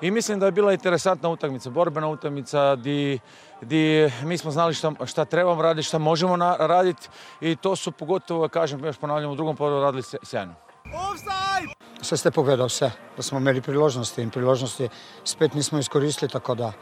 i 0.00 0.10
mislim 0.10 0.40
da 0.40 0.46
je 0.46 0.52
bila 0.52 0.72
interesantna 0.72 1.28
utakmica, 1.28 1.70
borbena 1.70 2.08
utakmica 2.08 2.76
di, 2.76 3.18
di 3.60 4.10
mi 4.22 4.38
smo 4.38 4.50
znali 4.50 4.74
šta, 4.74 4.92
šta 5.06 5.24
trebamo 5.24 5.62
raditi, 5.62 5.88
šta 5.88 5.98
možemo 5.98 6.36
raditi 6.58 7.08
i 7.40 7.56
to 7.56 7.76
su 7.76 7.92
pogotovo, 7.92 8.48
kažem, 8.48 8.84
još 8.84 8.96
ponavljam, 8.96 9.30
u 9.30 9.34
drugom 9.34 9.56
polu 9.56 9.80
radili 9.80 10.02
sjajno. 10.22 10.54
Offside! 10.84 11.72
Sve 12.02 12.18
ste 12.18 12.30
povedal, 12.30 12.66
vse, 12.66 12.90
da 13.16 13.22
smo 13.22 13.38
imeli 13.38 13.60
priložnosti 13.62 14.22
in 14.22 14.30
priložnosti 14.30 14.88
spet 15.24 15.54
nismo 15.54 15.78
izkoristili, 15.78 16.30
tako 16.30 16.54
da 16.54 16.72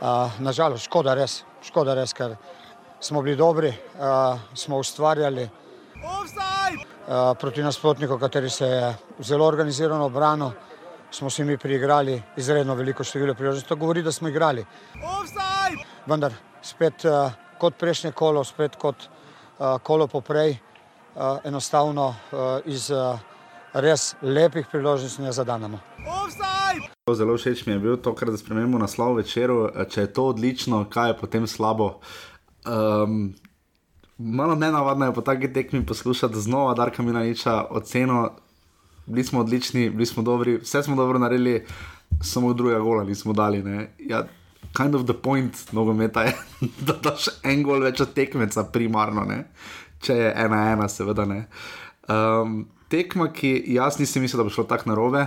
a, 0.00 0.30
nažalost 0.38 0.84
škoda 0.84 1.14
res, 1.14 1.42
škoda 1.62 1.94
res, 1.94 2.12
ker 2.16 2.36
smo 3.00 3.22
bili 3.22 3.36
dobri, 3.36 3.72
a, 4.00 4.38
smo 4.54 4.78
ustvarjali 4.80 5.48
a, 7.08 7.34
proti 7.34 7.62
nasprotniku, 7.62 8.18
kateri 8.18 8.50
se 8.50 8.66
je 8.66 8.94
zelo 9.18 9.46
organizirano 9.46 10.08
brano, 10.08 10.52
smo 11.10 11.30
si 11.30 11.44
mi 11.44 11.58
priigrali 11.58 12.22
izredno 12.36 12.74
veliko 12.74 13.04
število 13.04 13.34
priložnosti. 13.34 13.68
To 13.68 13.76
govori, 13.76 14.02
da 14.02 14.12
smo 14.12 14.28
igrali. 14.28 14.64
Offside! 15.04 15.84
Vendar 16.06 16.32
spet 16.62 17.04
a, 17.04 17.30
kot 17.58 17.76
prejšnje 17.76 18.12
kolo, 18.12 18.44
spet 18.44 18.76
kot 18.76 19.04
a, 19.58 19.76
kolo 19.78 20.06
poprej, 20.06 20.56
a, 21.16 21.38
enostavno 21.44 22.14
a, 22.32 22.58
iz 22.64 22.90
a, 22.90 23.18
res 23.74 24.14
lepih 24.22 24.66
priložnosti 24.70 25.22
ne 25.22 25.32
zadanemo. 25.32 25.80
Zelo 27.12 27.36
všeč 27.36 27.66
mi 27.66 27.72
je 27.72 27.78
bilo 27.78 27.96
to, 27.96 28.14
kar 28.14 28.30
spremenimo 28.36 28.78
naslov 28.78 29.18
večeru. 29.18 29.70
Če 29.90 30.06
je 30.06 30.12
to 30.12 30.28
odlično, 30.32 30.84
kaj 30.90 31.10
je 31.10 31.18
potem 31.18 31.46
slabo. 31.46 32.00
Um, 32.66 33.34
malo 34.18 34.54
nenavadno 34.54 35.06
je 35.10 35.14
po 35.14 35.20
taki 35.20 35.52
tekmi 35.52 35.86
poslušati 35.86 36.40
znova 36.40 36.74
Darka 36.74 37.02
Milaniča 37.02 37.66
oceno 37.70 38.30
bili 39.06 39.24
smo 39.24 39.40
odlični, 39.40 39.90
bili 39.90 40.06
smo 40.06 40.22
dobri, 40.22 40.56
vse 40.56 40.82
smo 40.82 40.96
dobro 40.96 41.18
naredili, 41.18 41.66
samo 42.20 42.52
druga 42.52 42.78
gola 42.78 43.04
nismo 43.04 43.32
dali. 43.32 43.62
Ne. 43.62 43.94
Ja, 43.98 44.26
kind 44.76 44.94
of 44.94 45.04
the 45.04 45.12
point 45.22 45.72
nogometa 45.72 46.22
je, 46.22 46.36
da 46.86 46.92
daš 46.92 47.28
en 47.42 47.62
gol 47.62 47.80
več 47.82 48.00
od 48.00 48.14
tekmeca, 48.14 48.64
primarno, 48.64 49.24
ne. 49.24 49.44
če 50.02 50.14
je 50.14 50.32
ena 50.36 50.70
ena, 50.72 50.88
seveda 50.88 51.24
ne. 51.24 51.44
Um, 52.10 52.66
tekma, 52.92 53.30
ki 53.32 53.54
jaz 53.74 53.98
nisem 54.00 54.24
mislil, 54.24 54.42
da 54.42 54.48
bo 54.48 54.52
šlo 54.52 54.66
tako 54.68 54.92
narobe. 54.92 55.24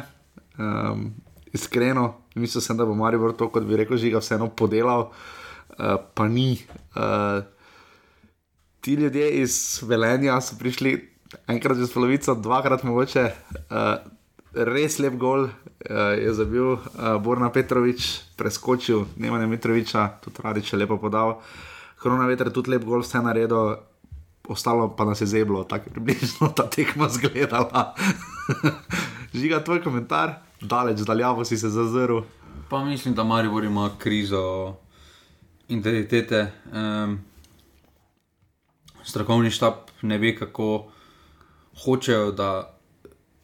Um, 0.61 1.09
iskreno, 1.55 2.13
mislil 2.35 2.63
sem, 2.63 2.77
da 2.77 2.85
bo 2.85 2.95
Marijo 2.95 3.33
to, 3.33 3.49
kot 3.49 3.65
bi 3.65 3.79
rekel, 3.79 3.97
žiga 3.99 4.21
vseeno 4.21 4.51
podelal, 4.53 5.09
uh, 5.09 5.97
pa 6.13 6.29
ni. 6.31 6.59
Uh, 6.95 7.41
ti 8.85 8.93
ljudje 8.93 9.31
iz 9.41 9.81
Velenja 9.83 10.37
so 10.41 10.59
prišli 10.59 10.93
enkrat 11.47 11.77
čez 11.81 11.93
polovico, 11.93 12.35
dvakrat 12.35 12.83
mogoče. 12.85 13.23
Uh, 13.65 13.95
res 14.55 14.99
lep 15.01 15.17
gol 15.19 15.47
uh, 15.47 15.51
je 16.15 16.33
zabil 16.33 16.75
uh, 16.75 17.15
Borna 17.23 17.49
Petrovič, 17.51 18.11
preskočil 18.37 19.07
Nemanja 19.17 19.47
Mitroviča, 19.49 20.07
tudi 20.23 20.43
Radič 20.43 20.73
je 20.73 20.79
lepo 20.79 20.99
podal. 21.01 21.39
Korona 21.99 22.27
veter 22.29 22.51
je 22.51 22.55
tudi 22.55 22.75
lep 22.75 22.85
gol, 22.85 23.01
vse 23.01 23.19
naredil, 23.25 23.75
ostalo 24.49 24.95
pa 24.95 25.05
nas 25.05 25.21
je 25.21 25.27
zeblo, 25.27 25.63
tako 25.63 25.89
približno 25.89 26.47
ta 26.55 26.69
tekma 26.69 27.09
zgledala. 27.09 27.95
Žiga, 29.33 29.63
tvoj 29.63 29.83
komentar, 29.83 30.33
daleč, 30.61 30.99
daljavo 30.99 31.45
si 31.45 31.57
se 31.57 31.69
zazrl. 31.69 32.19
Pa 32.69 32.83
mislim, 32.85 33.13
da 33.13 33.23
Maribor 33.23 33.63
ima 33.63 33.89
krizo 33.97 34.73
identitete. 35.67 36.51
Um, 36.73 37.19
strokovni 39.03 39.51
štab 39.51 39.73
ne 40.01 40.17
ve, 40.17 40.35
kako 40.35 40.85
hočejo, 41.83 42.31
da 42.31 42.77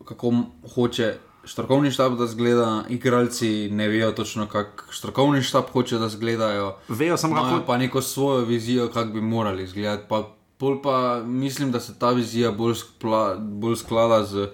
kako 0.06 0.34
hoče 0.76 1.16
strokovni 1.46 1.92
štab, 1.92 2.18
da 2.18 2.28
zgleda, 2.28 2.84
igralci 2.90 3.70
ne 3.72 3.88
vejo 3.88 4.12
točno, 4.12 4.48
kako 4.48 4.94
strokovni 4.94 5.42
štab 5.42 5.64
hoče, 5.74 5.98
da 5.98 6.10
zgledajo. 6.10 6.76
Vejo 6.88 7.18
samo 7.18 7.36
kako. 7.36 7.66
pa 7.68 7.78
neko 7.78 8.02
svojo 8.02 8.46
vizijo, 8.46 8.88
kako 8.88 9.10
bi 9.14 9.22
morali 9.22 9.64
izgledati. 9.64 10.04
Pa, 10.10 10.36
pol 10.62 10.78
pa 10.82 11.24
mislim, 11.26 11.72
da 11.72 11.80
se 11.80 12.00
ta 12.00 12.12
vizija 12.14 12.52
bolj, 12.52 12.76
skla, 12.76 13.36
bolj 13.40 13.76
sklada 13.82 14.24
z 14.24 14.48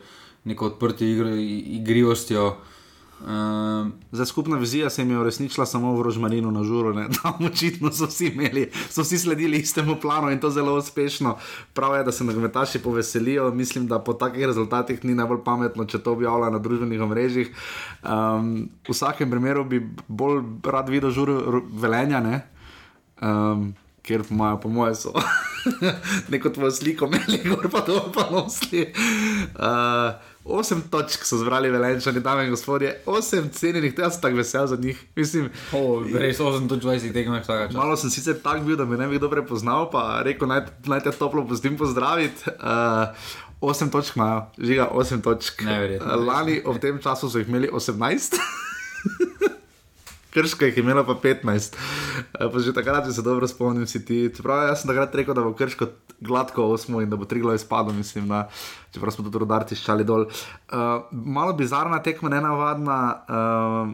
neko 0.47 0.65
odprto 0.65 1.03
igro, 1.03 1.29
igrivostjo. 1.35 2.55
Um, 3.17 3.93
Za 4.11 4.25
skupna 4.25 4.57
vizija 4.57 4.89
se 4.89 5.01
jim 5.01 5.11
je 5.11 5.19
uresničila 5.19 5.65
samo 5.65 5.91
v 5.97 6.03
Rožmarinu 6.05 6.51
na 6.51 6.63
žuru, 6.63 6.93
ne? 6.93 7.07
tam 7.21 7.45
očitno 7.45 7.91
so 7.91 8.07
vsi 8.07 8.27
imeli, 8.27 8.69
so 8.89 9.03
vsi 9.03 9.19
sledili 9.19 9.57
istemu 9.57 9.95
planu 10.01 10.31
in 10.31 10.39
to 10.39 10.49
zelo 10.49 10.77
uspešno. 10.77 11.35
Prav 11.73 11.95
je, 11.97 12.03
da 12.03 12.11
se 12.11 12.23
nogometaši 12.23 12.79
poveselijo, 12.79 13.49
mislim, 13.51 13.87
da 13.87 13.99
po 13.99 14.13
takih 14.13 14.45
rezultatih 14.45 15.03
ni 15.05 15.15
najbolj 15.15 15.41
pametno, 15.43 15.85
če 15.85 15.99
to 15.99 16.13
objavljajo 16.13 16.53
na 16.53 16.59
družbenih 16.59 17.01
omrežjih. 17.01 17.51
Um, 18.03 18.69
v 18.87 18.95
vsakem 18.95 19.31
primeru 19.31 19.65
bi 19.65 19.81
bolj 20.07 20.39
rad 20.63 20.89
videl 20.89 21.11
žur 21.11 21.33
velenja, 21.73 22.23
ne? 22.23 22.41
um, 23.21 23.73
ker 24.07 24.23
imajo, 24.29 24.61
po 24.63 24.69
mojem, 24.69 24.95
so 24.95 25.11
neko 26.31 26.49
tvojo 26.49 26.71
sliko, 26.71 27.09
gor 27.49 27.69
pa 27.71 27.81
to 27.81 28.11
pa 28.15 28.29
nosili. 28.31 28.93
Uh, 29.55 30.15
Osem 30.47 30.81
točk 30.91 31.25
so 31.27 31.37
zbrali 31.37 31.69
velenčani, 31.69 32.21
dame 32.23 32.45
in 32.45 32.49
gospodje, 32.49 32.93
osem 33.05 33.49
cenjenih, 33.51 33.93
jaz 33.97 34.13
sem 34.13 34.21
tako 34.21 34.35
vesel 34.35 34.67
za 34.67 34.77
njih. 34.79 35.01
Mislim, 35.15 35.49
oh, 35.73 36.05
res 36.13 36.39
28 36.39 37.11
tekmov 37.13 37.41
vsaka 37.41 37.67
časa. 37.67 37.77
malo 37.77 37.97
sem 37.97 38.09
sicer 38.09 38.37
tak 38.43 38.63
bil, 38.63 38.77
da 38.79 38.85
me 38.85 38.97
ne 38.97 39.07
bi 39.07 39.19
kdo 39.19 39.29
prepoznal, 39.29 39.89
pa 39.91 40.21
rekel, 40.23 40.47
naj, 40.47 40.61
naj 40.85 41.03
te 41.03 41.11
toplo 41.11 41.43
pustim 41.47 41.75
pozdraviti. 41.77 42.47
Uh, 42.47 43.11
osem 43.61 43.91
točk 43.91 44.15
imajo, 44.15 44.45
žiga, 44.57 44.87
osem 44.91 45.21
točk. 45.21 45.65
Neverjetno. 45.67 46.15
Uh, 46.15 46.25
lani 46.27 46.61
ob 46.65 46.79
tem 46.79 47.01
času 47.03 47.29
so 47.29 47.43
jih 47.43 47.49
imeli 47.49 47.67
18. 47.67 48.39
Krško 50.37 50.69
je 50.69 50.79
imelo 50.79 51.01
pa 51.07 51.17
15, 51.17 51.73
Eh, 52.39 52.49
pa 52.51 52.59
že 52.59 52.73
takrat 52.73 53.09
se 53.13 53.21
dobro 53.21 53.47
spomnim, 53.47 53.87
si 53.87 54.05
ti. 54.05 54.29
Čeprav 54.35 54.67
jaz 54.67 54.81
sem 54.81 54.89
takrat 54.89 55.15
rekel, 55.15 55.33
da 55.33 55.41
bo 55.41 55.53
krško 55.53 55.87
gladko 56.21 56.63
osmo 56.73 57.01
in 57.01 57.09
da 57.09 57.17
bo 57.17 57.25
tri 57.25 57.39
glave 57.41 57.57
spadlo, 57.57 57.93
mislim, 57.93 58.27
da 58.27 58.47
čeprav 58.93 59.13
smo 59.13 59.23
tudi 59.25 59.37
rodar 59.37 59.65
tiščali 59.65 60.05
dol. 60.05 60.25
Uh, 60.25 61.05
malo 61.11 61.53
bizarna 61.53 62.01
tekma, 62.03 62.29
nenavadna. 62.29 62.97
Uh, 63.29 63.93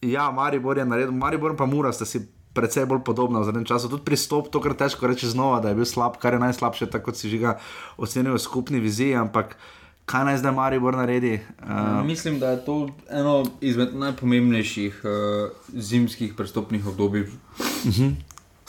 ja, 0.00 0.30
Maribor 0.30 0.78
je 0.78 0.84
naredil, 0.84 1.12
Maribor 1.12 1.56
pa 1.56 1.66
Mura 1.66 1.92
sta 1.92 2.04
si 2.04 2.24
precej 2.54 2.86
bolj 2.86 3.02
podobna 3.04 3.40
v 3.42 3.48
zadnjem 3.50 3.68
času. 3.68 3.90
Tudi 3.92 4.06
pristop, 4.06 4.48
to 4.52 4.62
kar 4.62 4.76
težko 4.78 5.08
reči 5.10 5.28
znova, 5.28 5.60
da 5.60 5.72
je 5.72 5.80
bil 5.80 5.88
slab, 5.88 6.20
kar 6.22 6.36
je 6.36 6.44
najslabše, 6.44 6.88
tako 6.90 7.10
kot 7.10 7.20
si 7.20 7.28
že 7.28 7.38
ga 7.42 7.58
ocenil 7.96 8.36
v 8.36 8.42
skupni 8.42 8.80
viziji, 8.80 9.18
ampak 9.18 9.58
kaj 10.04 10.24
naj 10.24 10.38
zdaj 10.38 10.52
Maribor 10.52 10.96
naredi? 10.96 11.40
Uh, 11.62 12.04
Mislim, 12.06 12.38
da 12.40 12.50
je 12.50 12.64
to 12.64 12.88
eno 13.10 13.44
izmed 13.60 13.96
najpomembnejših 13.96 15.02
uh, 15.04 15.50
zimskih 15.72 16.34
prestopnih 16.34 16.86
obdobij 16.86 17.26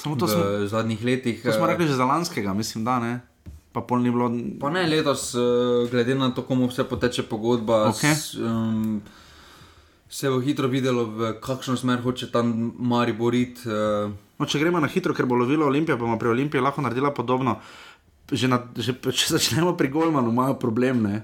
samo 0.06 0.16
to 0.16 0.26
v 0.26 0.30
smo, 0.30 0.44
zadnjih 0.68 1.02
letih. 1.02 1.42
to 1.42 1.52
smo 1.52 1.66
eh, 1.66 1.74
rekli 1.74 1.90
že 1.90 1.98
za 1.98 2.06
lanskega, 2.06 2.54
mislim, 2.54 2.86
da 2.86 3.00
ne. 3.00 3.14
Pa 3.74 3.82
pol 3.82 4.06
ni 4.06 4.14
bilo. 4.14 4.30
Pa 4.62 4.70
ne 4.70 4.86
letos, 4.86 5.34
eh, 5.34 5.90
glede 5.90 6.16
na 6.16 6.30
to, 6.30 6.46
komu 6.46 6.70
vse 6.70 6.86
poteče 6.86 7.26
pogodba, 7.26 7.90
Okej. 7.90 8.14
s, 8.14 8.38
um, 8.38 9.02
se 10.10 10.30
bo 10.30 10.40
hitro 10.40 10.70
videlo, 10.70 11.10
v 11.10 11.34
kakšno 11.42 11.76
smer 11.76 12.06
hoče 12.06 12.30
tam 12.32 12.72
Mari 12.80 13.14
boriti. 13.14 13.66
Uh, 13.66 14.14
No, 14.36 14.44
če 14.44 14.60
gremo 14.60 14.82
na 14.84 14.88
hitro, 14.92 15.14
ker 15.16 15.24
bo 15.24 15.38
lovila 15.40 15.64
Olimpija, 15.72 15.96
bomo 15.96 16.18
pri 16.20 16.28
Olimpiji 16.28 16.60
lahko 16.60 16.84
naredila 16.84 17.14
podobno. 17.16 17.56
Že 18.32 18.48
na, 18.50 18.58
že, 18.74 18.96
če 18.98 19.38
začnemo 19.38 19.76
pri 19.78 19.92
Golmanu, 19.94 20.34
imajo 20.34 20.58
problem. 20.60 21.04
Ne? 21.06 21.24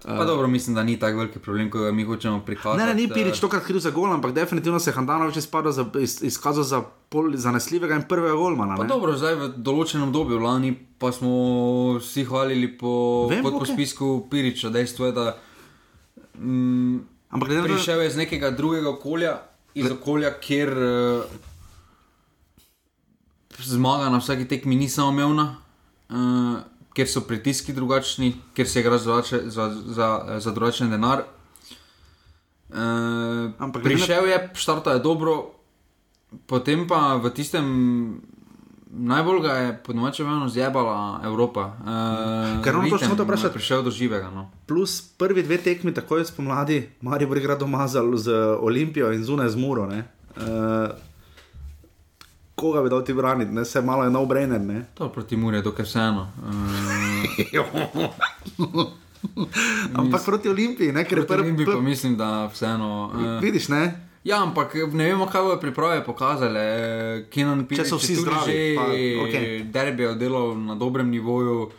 pa 0.00 0.24
dobro, 0.24 0.48
mislim, 0.48 0.74
da 0.74 0.82
ni 0.82 0.98
tako 0.98 1.18
veliki 1.18 1.38
problem, 1.38 1.70
kot 1.70 1.82
ga 1.82 1.92
mi 1.92 2.04
hočemo 2.04 2.40
prikazati. 2.46 2.80
Ne, 2.80 2.86
ne, 2.86 2.94
ni 2.94 3.08
Pirič 3.08 3.40
tokrat 3.40 3.64
kriv 3.64 3.82
za 3.84 3.90
gol, 3.90 4.12
ampak 4.12 4.32
definitivno 4.32 4.80
se 4.80 4.90
je 4.90 4.94
Handanovič 4.94 5.36
za, 5.36 5.84
iz, 6.00 6.22
izkazal 6.22 6.64
za 6.64 6.80
pol 7.08 7.36
zanesljivega 7.36 7.94
in 7.94 8.06
prvega 8.08 8.34
golmana. 8.34 8.76
Pa 8.76 8.84
dobro, 8.88 9.12
zdaj 9.12 9.34
v 9.34 9.48
določenem 9.56 10.08
obdobju, 10.08 10.40
lani 10.40 10.72
pa 10.72 11.12
smo 11.12 11.98
vsi 11.98 12.24
hvalili 12.24 12.72
po, 12.78 13.26
Vem, 13.28 13.44
Vem, 13.44 13.52
po 13.52 13.60
okej. 13.60 13.74
spisku 13.74 14.08
Piriča. 14.30 14.72
Dejstvo 14.72 15.10
je, 15.10 15.12
da 15.12 15.36
mm, 16.38 16.96
Ampak 17.30 17.48
glede 17.48 17.68
prišel 17.68 18.00
je 18.00 18.08
iz 18.08 18.16
nekega 18.16 18.50
drugega 18.50 18.90
okolja, 18.90 19.36
iz 19.74 19.90
okolja, 19.90 20.32
kjer 20.40 20.72
uh, 20.72 21.22
zmaga 23.60 24.08
na 24.08 24.18
vsaki 24.18 24.48
tekmi 24.48 24.76
ni 24.76 24.88
samoumevna, 24.88 25.60
uh, 26.10 26.60
ker 26.94 27.08
so 27.08 27.20
pritiski 27.20 27.72
drugačni, 27.72 28.34
ker 28.54 28.68
se 28.68 28.80
igra 28.80 28.98
za, 28.98 29.22
za, 29.46 29.70
za, 29.86 30.08
za 30.38 30.50
drugačen 30.52 30.90
denar. 30.90 31.24
Uh, 32.70 33.50
Ampak 33.58 33.82
prišel 33.82 34.28
je, 34.28 34.50
štarta 34.54 34.92
je 34.92 35.02
dobro, 35.02 35.54
potem 36.46 36.86
pa 36.86 37.16
v 37.16 37.30
tistem. 37.34 37.66
Najbolj 38.90 39.40
ga 39.42 39.52
je 39.54 39.74
po 39.86 39.94
domačem 39.94 40.26
eno 40.26 40.48
zjebala 40.50 41.20
Evropa. 41.24 41.78
Uh, 41.78 42.58
Ker 42.62 42.74
ravno 42.74 42.90
to 42.90 42.98
sem 42.98 43.10
hotel 43.10 43.22
vprašati. 43.24 43.54
Prišel 43.54 43.82
do 43.86 43.90
živega. 43.90 44.30
No. 44.34 44.50
plus 44.66 44.98
prvi 44.98 45.42
dve 45.46 45.58
tekmi, 45.62 45.94
takoj 45.94 46.24
spomladi, 46.26 46.90
Maribor 47.00 47.38
igra 47.38 47.54
doma 47.54 47.86
z, 47.86 48.02
z 48.18 48.34
Olimpijo 48.58 49.12
in 49.14 49.22
zunaj 49.24 49.54
z 49.54 49.56
Muro. 49.56 49.86
ne. 49.86 50.10
Uh, 50.34 50.90
koga 52.60 52.82
bi 52.84 52.92
dal 52.92 53.04
ti 53.04 53.16
braniti, 53.16 53.52
ne? 53.52 53.64
se 53.64 53.80
malo 53.80 54.04
je 54.04 54.10
no-brainer. 54.10 54.60
ne. 54.60 54.84
To 54.94 55.08
proti 55.08 55.36
Muri 55.36 55.56
je 55.56 55.62
dokaj 55.62 55.84
vseeno. 55.84 56.28
Uh, 59.36 59.44
Ampak 60.00 60.24
proti 60.24 60.48
Olimpiji, 60.48 60.92
ne? 60.92 61.04
ker 61.04 61.26
prvi 61.28 61.52
prvi. 61.52 61.56
bi 61.64 61.64
pa 61.64 61.80
mislim, 61.80 62.16
da 62.16 62.48
vseeno. 62.48 63.12
Uh, 63.12 63.42
Vidiš, 63.42 63.68
ne? 63.68 64.08
ja, 64.24 64.42
ampak 64.42 64.74
ne 64.92 65.04
vemo, 65.04 65.26
kaj 65.26 65.42
bodo 65.42 65.60
priprave 65.60 66.04
pokazale. 66.04 66.64
Kenan 67.30 67.66
Pirič 67.68 67.88
so 67.88 68.00
vsi 68.00 68.16
zdravi, 68.16 68.48
že 68.48 68.56
pa, 68.76 68.84
okay. 69.24 69.64
derbi 69.64 70.02
je 70.02 70.14
delal 70.14 70.56
na 70.56 70.74
dobrem 70.74 71.10
nivoju. 71.10 71.70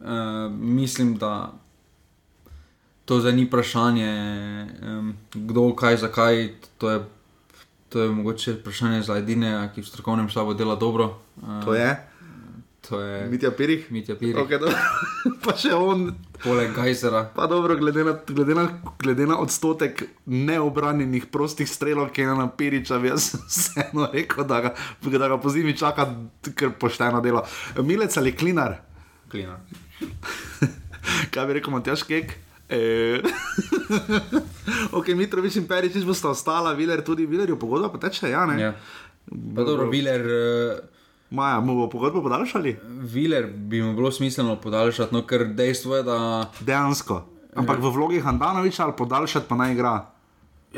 Uh, 0.00 0.52
mislim, 0.52 1.16
da 1.16 1.52
to 3.04 3.20
zdaj 3.20 3.32
ni 3.32 3.44
vprašanje, 3.44 4.12
um, 4.82 5.14
kdo, 5.34 5.72
kaj, 5.76 5.96
zakaj. 5.96 6.48
To 6.78 6.90
je, 6.90 7.00
to 7.92 8.02
je 8.02 8.08
mogoče 8.10 8.52
vprašanje 8.52 9.02
za 9.02 9.18
edine, 9.20 9.70
ki 9.74 9.84
v 9.84 9.86
strokovnem 9.86 10.28
štabu 10.28 10.54
dela 10.54 10.76
dobro. 10.76 11.20
Uh, 11.36 11.60
To 11.64 11.74
je, 11.74 11.96
To 12.88 13.00
je 13.00 13.28
Mitja 13.30 13.50
Pirih. 13.50 13.92
Mitja 13.92 14.16
Pirih. 14.18 14.36
Okay, 14.42 14.58
pa 15.44 15.54
še 15.54 15.70
on, 15.76 16.10
Poleg 16.42 16.74
Gajsera. 16.74 17.30
pa 17.30 17.46
dobro, 17.46 17.76
glede 17.78 18.02
na, 18.04 18.16
glede 18.26 18.54
na, 18.58 18.64
glede 18.98 19.26
na 19.26 19.38
odstotek 19.38 20.02
neobranjenih 20.26 21.30
prostih 21.30 21.70
strelov, 21.70 22.10
ki 22.10 22.26
je 22.26 22.34
na 22.34 22.48
Piriča, 22.50 22.98
jaz 23.06 23.36
vseeno 23.50 24.08
rekel, 24.10 24.42
da 24.44 24.60
ga, 24.60 24.70
da 25.04 25.28
ga 25.28 25.38
po 25.38 25.52
zimi 25.54 25.76
čaka 25.78 26.08
kar 26.54 26.74
pošteno 26.74 27.20
delo. 27.22 27.44
Milec 27.78 28.16
ali 28.18 28.34
klinar? 28.34 28.80
Klina. 29.30 29.60
Kaj 31.32 31.46
bi 31.46 31.52
rekel, 31.60 31.70
Matjaš 31.70 32.02
Kek? 32.02 32.34
E... 32.72 33.20
ok, 34.98 35.12
Mitrovič 35.12 35.60
in 35.60 35.68
Peričič 35.68 36.06
bosta 36.08 36.32
ostala, 36.32 36.72
Viler 36.72 37.04
tudi, 37.04 37.28
Viler 37.28 37.50
je 37.52 37.58
pogodba, 37.58 37.92
pa 37.92 38.00
teče, 38.00 38.32
ja, 38.32 38.46
ne? 38.48 38.56
Ja. 38.60 38.72
Pa 39.28 39.66
dobro, 39.68 39.90
Viler, 39.92 40.24
uh, 40.24 40.80
Maja, 41.32 41.60
mu 41.60 41.74
bo 41.74 41.88
pogodbo 41.88 42.22
podaljšali? 42.22 42.76
Viler 43.12 43.46
bi 43.52 43.82
mu 43.82 43.94
bilo 43.96 44.10
smiselno 44.12 44.56
podaljšati, 44.60 45.14
no, 45.14 45.24
ker 45.26 45.46
dejstvo 45.56 45.96
je, 45.96 46.02
da 46.08 46.18
Dejansko. 46.60 47.22
Ampak 47.56 47.80
v 47.84 47.92
vlogi 47.92 48.20
Handanoviča 48.20 48.84
ali 48.84 48.96
podaljšati 48.96 49.48
pa 49.48 49.56
naj 49.56 49.72
igra. 49.72 50.08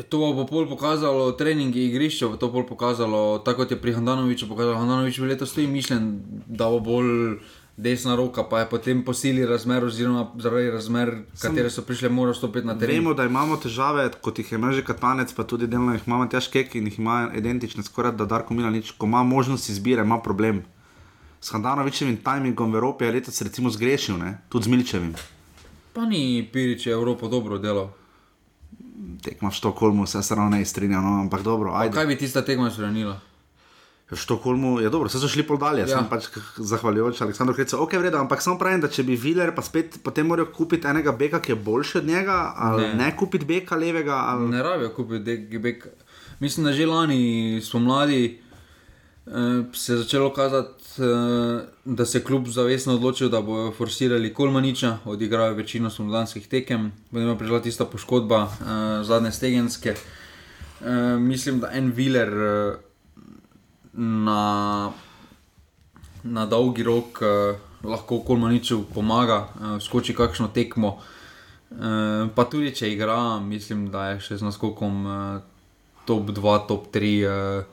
to 0.09 0.17
bo 0.19 0.45
pol 0.45 0.67
pokazalo 0.67 1.31
treningi 1.31 1.85
igrišča, 1.87 2.27
bo 2.27 2.35
to 2.35 2.51
pol 2.51 2.65
pokazalo, 2.67 3.39
tako 3.39 3.63
kot 3.63 3.71
je 3.71 3.81
pri 3.81 3.93
Handanoviču 3.93 4.47
pokazalo. 4.47 4.77
Handanovič 4.77 5.19
bi 5.19 5.27
letos 5.27 5.53
tudi 5.53 5.67
mišljen, 5.67 6.19
da 6.47 6.69
bo 6.69 6.79
bolj 6.79 7.39
desna 7.77 8.15
roka, 8.15 8.43
pa 8.43 8.59
je 8.59 8.69
potem 8.69 9.03
po 9.03 9.13
sili 9.13 9.45
razmer, 9.45 9.83
oziroma 9.83 10.27
zaradi 10.39 10.71
razmer, 10.71 11.11
katere 11.41 11.69
so 11.69 11.81
prišle, 11.81 12.09
moral 12.09 12.33
stopiti 12.33 12.67
na 12.67 12.77
teren. 12.79 12.95
Vemo, 12.95 13.13
da 13.13 13.25
imamo 13.25 13.57
težave, 13.57 14.07
kot 14.21 14.39
jih 14.39 14.51
je 14.51 14.59
imel 14.59 14.71
že 14.71 14.83
Katanec, 14.83 15.33
pa 15.33 15.43
tudi 15.43 15.67
delno 15.67 15.93
jih 15.93 16.07
imamo 16.07 16.27
težke, 16.31 16.63
ki 16.63 16.79
jih 16.79 16.99
ima 16.99 17.31
identične, 17.35 17.83
skoraj 17.83 18.15
da 18.15 18.25
Darko 18.25 18.53
Milanič, 18.53 18.91
ko 18.91 19.05
ima 19.05 19.23
možnost 19.23 19.69
izbire, 19.69 20.01
ima 20.01 20.21
problem. 20.21 20.63
S 21.41 21.51
Handanovičevim 21.51 22.17
timingom 22.23 22.71
v 22.71 22.75
Evropi 22.75 23.05
je 23.05 23.11
letos 23.11 23.41
recimo 23.41 23.69
zgrešil, 23.69 24.17
ne? 24.17 24.37
tudi 24.49 24.65
z 24.65 24.67
Milčevim. 24.67 25.13
Pa 25.93 26.05
ni 26.05 26.49
Pirič 26.53 26.87
Evropo 26.87 27.27
dobro 27.27 27.59
delal. 27.59 27.91
Tekma 29.21 29.49
v 29.49 29.53
Štokholmu, 29.53 30.07
se 30.07 30.19
ravno 30.35 30.57
ne 30.57 30.65
strinjam, 30.65 31.03
no, 31.03 31.21
ampak 31.21 31.43
dobro, 31.43 31.75
ajde. 31.75 31.93
Kaj 31.93 32.07
bi 32.07 32.17
tista 32.17 32.41
tekma 32.41 32.71
spremenila? 32.71 33.19
V 34.11 34.15
Štokholmu 34.15 34.79
je 34.79 34.89
dobro, 34.89 35.09
so 35.09 35.27
šli 35.27 35.41
pol 35.43 35.57
dalje, 35.57 35.87
ja. 35.89 36.03
Pač 36.09 36.27
zahvaljujoč 36.61 37.21
Aleksandru 37.25 37.55
Krecu. 37.55 37.79
Ok, 37.81 37.95
vredo, 37.97 38.19
ampak 38.21 38.41
samo 38.41 38.59
pravim, 38.61 38.77
da 38.81 38.87
če 38.87 39.01
bi 39.03 39.15
Viler 39.17 39.49
pa 39.55 39.63
spet 39.65 39.97
potem 40.05 40.27
moral 40.29 40.45
kupiti 40.53 40.85
enega 40.87 41.09
beka, 41.11 41.39
ki 41.41 41.51
je 41.51 41.55
boljši 41.55 41.97
od 41.97 42.05
njega, 42.05 42.53
ali 42.55 42.83
ne, 42.87 42.95
Ne. 42.95 43.15
kupiti 43.17 43.45
beka 43.45 43.75
levega, 43.75 44.13
ali 44.29 44.49
Ne 44.49 44.63
rabijo 44.63 44.93
kupiti 44.93 45.23
DGB. 45.25 45.65
Mislim, 46.39 46.65
da 46.65 46.73
že 46.73 46.85
lani 46.85 47.61
spomladi 47.65 48.21
eh, 49.25 49.31
se 49.73 49.93
je 49.93 49.97
začelo 49.97 50.29
kazati, 50.33 50.83
eh, 51.01 51.65
da 51.85 52.05
se 52.05 52.17
je 52.17 52.23
klub 52.23 52.47
zavestno 52.47 52.93
odločil, 52.93 53.29
da 53.29 53.41
bodo 53.41 53.71
forsirali 53.71 54.33
Kolmaniča, 54.33 54.97
odigrajo 55.05 55.53
večino 55.53 55.89
spomladanskih 55.89 56.47
tekem, 56.47 56.91
potem 57.11 57.27
je 57.29 57.37
prišla 57.37 57.61
tista 57.61 57.85
poškodba 57.85 58.43
eh, 58.43 58.65
zadnje 59.03 59.31
stegenske. 59.31 59.95
Eh, 60.81 61.17
mislim, 61.19 61.59
da 61.59 61.71
en 61.73 61.91
viler 61.91 62.27
eh, 62.29 62.75
na, 63.97 64.91
na 66.23 66.45
dolgi 66.45 66.83
rok 66.83 67.21
eh, 67.21 67.55
lahko 67.83 68.19
Kolmaniču 68.27 68.83
pomaga, 68.93 69.47
eh, 69.47 69.79
skoči 69.81 70.15
kakšno 70.15 70.47
tekmo. 70.53 70.97
Eh, 71.71 72.27
pa 72.35 72.45
tudi 72.45 72.75
če 72.75 72.91
igra, 72.93 73.39
mislim, 73.39 73.89
da 73.91 74.13
je 74.13 74.19
še 74.19 74.37
z 74.37 74.47
naskokom 74.47 75.07
eh, 75.07 75.39
top 76.05 76.29
2, 76.29 76.67
top 76.67 76.91
3 76.93 77.11
eh, 77.23 77.63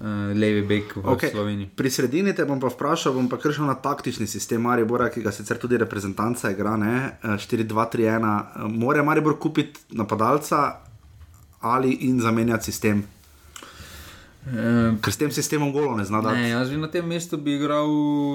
eh, 0.00 0.34
levi 0.34 0.62
bek 0.62 0.96
v 0.96 1.04
Ok, 1.04 1.16
okay. 1.16 1.30
Sloveniji. 1.32 1.70
Pri 1.76 1.90
sredini 1.90 2.34
te 2.34 2.44
bom 2.44 2.60
pa 2.60 2.68
vprašal, 2.72 3.14
bom 3.16 3.28
pa 3.30 3.38
kršil 3.40 3.66
na 3.66 3.78
taktični 3.78 4.26
sistem 4.26 4.62
Maribora, 4.62 5.08
ki 5.10 5.24
ga 5.24 5.32
sicer 5.32 5.58
tudi 5.58 5.80
reprezentanca 5.80 6.52
igra, 6.52 6.76
ne, 6.76 6.94
eh, 7.22 7.36
4-2-3-1. 7.38 8.28
Eh, 8.28 8.68
Mora 8.68 9.02
Maribor 9.02 9.38
kupiti 9.38 9.96
napadalca 9.96 10.80
ali 11.64 12.04
in 12.04 12.20
zamenjati 12.20 12.68
sistem, 12.68 13.00
Eh, 14.44 14.96
ker 15.00 15.12
s 15.12 15.16
tem 15.16 15.30
sistemom 15.32 15.72
golo 15.72 15.94
ne 15.96 16.04
zna 16.04 16.20
dati. 16.20 16.36
Ne, 16.36 16.50
jaz 16.52 16.68
bi 16.68 16.76
na 16.76 16.90
tem 16.92 17.06
mestu 17.08 17.38
bi 17.40 17.54
igral 17.56 17.88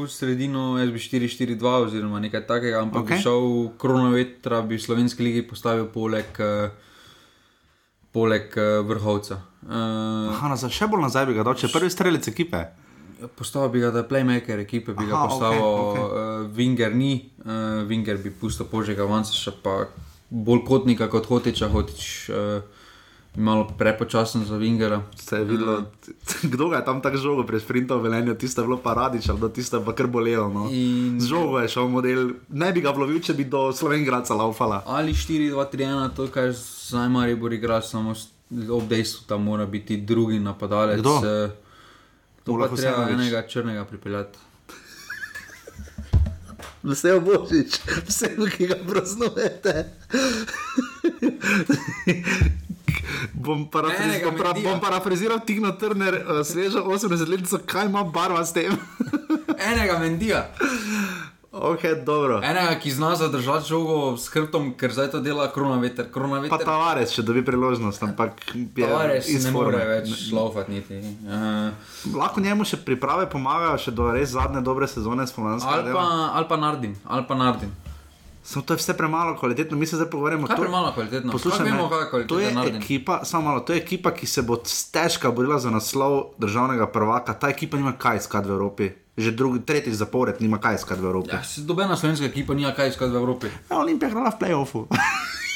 sredino, 0.09 0.79
jaz 0.81 0.89
bi 0.89 1.01
4-4-2 1.03 1.73
oziroma 1.85 2.21
nekaj 2.23 2.47
takega, 2.49 2.81
ampak 2.81 3.03
okay. 3.03 3.19
bi 3.19 3.25
šel 3.25 3.45
kronovetra, 3.77 4.63
bi 4.65 4.79
v 4.79 4.81
slovenski 4.81 5.27
ligi 5.27 5.43
postavil 5.45 5.85
poleg, 5.93 6.41
eh, 6.41 6.73
poleg 8.11 8.57
eh, 8.57 8.79
vrhovca. 8.89 9.37
Uh, 9.59 10.31
Aha, 10.33 10.49
nazaj, 10.55 10.71
še 10.73 10.87
bolj 10.89 11.03
nazaj 11.03 11.27
bi 11.29 11.35
ga 11.37 11.45
dal, 11.45 11.57
če 11.59 11.69
prvi 11.69 11.91
strelec 11.93 12.25
ekipe. 12.31 12.63
Postavil 13.37 13.69
bi 13.75 13.83
ga, 13.83 13.93
da 13.93 14.01
je 14.01 14.09
playmaker 14.09 14.63
ekipe, 14.63 14.95
bi 14.97 15.05
ga 15.05 15.13
Aha, 15.13 15.29
postavil, 15.29 15.61
okej, 15.61 15.77
okay, 15.77 16.07
okay. 16.07 16.49
uh, 16.49 16.57
Winger 16.57 16.95
ni, 16.95 17.13
uh, 17.45 17.85
Winger 17.85 18.17
bi 18.23 18.33
pustil 18.33 18.65
požega 18.71 19.05
Vanceša, 19.05 19.59
pa 19.61 19.83
bolj 20.29 20.65
kotnika 20.65 21.05
kot 21.11 21.29
Hotiča, 21.29 21.69
Hotič 21.69 22.09
uh, 22.33 22.78
malo 23.35 23.69
prepočasen 23.69 24.43
za 24.43 24.55
Wingera. 24.55 25.01
Se 25.15 25.35
je 25.35 25.43
videlo, 25.43 25.83
kdo 26.43 26.67
ga 26.67 26.75
je 26.75 26.85
tam 26.85 26.99
tako 26.99 27.17
žogo 27.17 27.43
pred 27.43 27.57
sprintom 27.57 27.99
velenja, 27.99 28.33
tiste 28.33 28.57
je 28.57 28.65
bilo 28.65 28.79
paradič, 28.79 29.27
ali 29.27 29.39
da 29.39 29.49
tiste 29.49 29.79
pa 29.79 29.91
kar 29.91 30.07
bolelo. 30.07 30.49
No. 30.49 30.67
In- 30.67 31.19
Z 31.19 31.27
žogo 31.27 31.59
je 31.59 31.67
šel 31.67 31.87
model, 31.87 32.31
ne 32.49 32.71
bi 32.71 32.81
ga 32.81 32.91
lovil, 32.91 33.19
če 33.19 33.33
bi 33.33 33.45
do 33.45 33.71
Slovengraca 33.71 34.33
laufala. 34.33 34.83
Ali 34.87 35.13
4-2-3-1, 35.13 36.11
to, 36.11 36.27
kar 36.27 36.51
zdaj 36.51 37.09
Maribor 37.09 37.53
igra, 37.53 37.81
samo 37.81 38.13
ob 38.69 38.85
dejstvu, 38.85 39.25
da 39.25 39.37
mora 39.37 39.67
biti 39.67 39.99
drugi 39.99 40.39
napadalec. 40.39 40.99
Kdo? 40.99 41.19
eh, 41.19 41.49
To 42.41 42.53
Ola 42.53 42.65
pa 42.65 42.73
treba 42.73 42.97
Husenovič. 42.97 43.21
enega 43.21 43.43
črnega 43.43 43.85
pripeljati. 43.85 44.37
Vse 46.83 47.09
je 47.09 47.19
božič, 47.19 47.79
vse, 48.07 48.49
ki 48.49 48.65
ga 48.65 48.77
praznujete. 48.81 49.73
bom, 53.33 53.65
parafriz, 53.71 54.23
bom, 54.23 54.35
Mendija. 54.35 54.71
bom 54.71 54.81
parafraziral 54.81 55.39
Tigno 55.45 55.71
Turner, 55.71 56.21
uh, 56.21 56.43
sveža 56.45 56.83
80-letnica, 56.83 57.61
kaj 57.65 57.85
ima 57.85 58.03
barva 58.03 58.45
s 58.45 58.53
tem. 58.53 58.75
Enega 59.71 59.97
Mendija, 59.99 60.45
ok, 61.51 61.81
dobro. 62.05 62.39
enega, 62.43 62.75
ki 62.79 62.91
zna 62.91 63.15
zadržati 63.15 63.67
žogo 63.67 64.17
s 64.17 64.29
hrbtom, 64.31 64.71
ker 64.77 64.93
zdaj 64.93 65.11
to 65.11 65.19
dela 65.19 65.49
krona 65.51 65.79
veter. 65.81 66.07
Krona 66.11 66.39
Pa 66.39 66.41
veter. 66.41 66.65
Tavares, 66.65 67.13
če 67.15 67.25
dobi 67.27 67.43
priložnost, 67.45 68.03
ampak 68.03 68.39
iz 69.27 69.45
ne 69.45 69.51
more 69.51 69.83
več 69.89 70.31
laufati 70.31 70.71
niti. 70.71 71.01
Uh, 71.25 72.15
Lahko 72.15 72.41
njemu 72.41 72.65
še 72.65 72.79
priprave 72.85 73.27
pomagajo, 73.29 73.77
še 73.77 73.91
do 73.91 74.11
res 74.13 74.31
zadnje 74.37 74.63
dobre 74.63 74.87
sezone 74.87 75.27
spomladanskega 75.27 75.83
ali, 75.83 76.09
ali 76.39 76.49
pa 76.49 76.57
Nardin, 76.57 76.95
ali 77.05 77.27
pa 77.27 77.35
Nardin. 77.35 77.88
Samo 78.49 78.65
to 78.65 78.73
je 78.73 78.77
vse 78.77 78.93
premalo 78.93 79.37
kvalitetno, 79.37 79.77
mi 79.77 79.85
se 79.85 79.95
zdaj 79.95 80.09
pogovarjamo. 80.09 80.47
Kaj 80.47 80.55
to- 80.55 80.61
premalo 80.61 80.91
kvalitetno? 80.91 81.31
Poslušaj, 81.31 81.65
vemo, 81.65 81.89
kaj 81.89 81.99
je 81.99 82.09
kvalitetno 82.09 82.37
to 82.37 82.39
je 82.39 82.51
Nardin? 82.51 82.75
ekipa, 82.77 83.19
samo 83.23 83.43
malo, 83.43 83.59
to 83.59 83.73
je 83.73 83.77
ekipa, 83.77 84.11
ki 84.11 84.25
se 84.25 84.41
bo 84.41 84.57
stežka 84.65 85.31
borila 85.31 85.59
za 85.59 85.69
naslov 85.69 86.33
državnega 86.37 86.87
prvaka. 86.87 87.33
Ta 87.35 87.49
ekipa 87.49 87.77
nima 87.77 87.91
kaj 87.93 88.17
iskati 88.17 88.49
v 88.49 88.51
Evropi. 88.51 88.89
Že 89.17 89.31
drugi, 89.31 89.59
tretji 89.61 89.93
zapored 89.93 90.41
nima 90.41 90.57
kaj 90.57 90.75
iskati 90.75 91.01
v 91.01 91.05
Evropi. 91.05 91.29
Ja, 91.29 91.41
dobena 91.59 91.93
slovenska 91.95 92.25
ekipa 92.25 92.53
nima 92.53 92.71
kaj 92.71 92.89
iskati 92.89 93.11
v 93.11 93.15
Evropi. 93.17 93.47
Ja, 93.69 93.77
Olimpija 93.77 94.09
igrala 94.09 94.31
v 94.31 94.39
playoffu. 94.39 94.87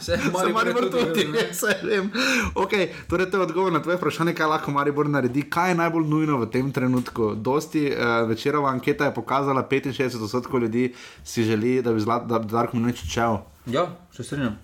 Se 0.00 0.18
Se 0.22 0.52
Maribor 0.52 0.84
je 0.84 0.90
tudi, 0.90 1.24
ne? 1.24 1.54
se 1.54 1.76
vem. 1.82 2.10
Okay, 2.54 2.88
torej, 3.08 3.30
to 3.30 3.36
je 3.36 3.42
odgovor 3.42 3.72
na 3.72 3.82
tvoje 3.82 3.96
vprašanje, 3.96 4.34
kaj 4.34 4.46
lahko 4.46 4.70
Maribor 4.70 5.08
naredi. 5.08 5.42
Kaj 5.42 5.70
je 5.70 5.74
najbolj 5.74 6.06
nujno 6.08 6.38
v 6.38 6.50
tem 6.50 6.72
trenutku? 6.72 7.34
Dosti 7.34 7.90
uh, 7.90 8.28
večerova 8.28 8.70
anketa 8.70 9.04
je 9.04 9.14
pokazala, 9.14 9.66
65% 9.68 10.60
ljudi 10.60 10.94
si 11.24 11.44
želi, 11.44 11.82
da 11.82 11.92
bi, 11.92 12.00
zlat, 12.00 12.26
da 12.26 12.38
bi 12.38 12.52
Darko 12.52 12.76
Mlinarič 12.76 13.02
odšel. 13.02 13.38
Ja, 13.66 13.86
se 14.12 14.24
strinjam. 14.24 14.58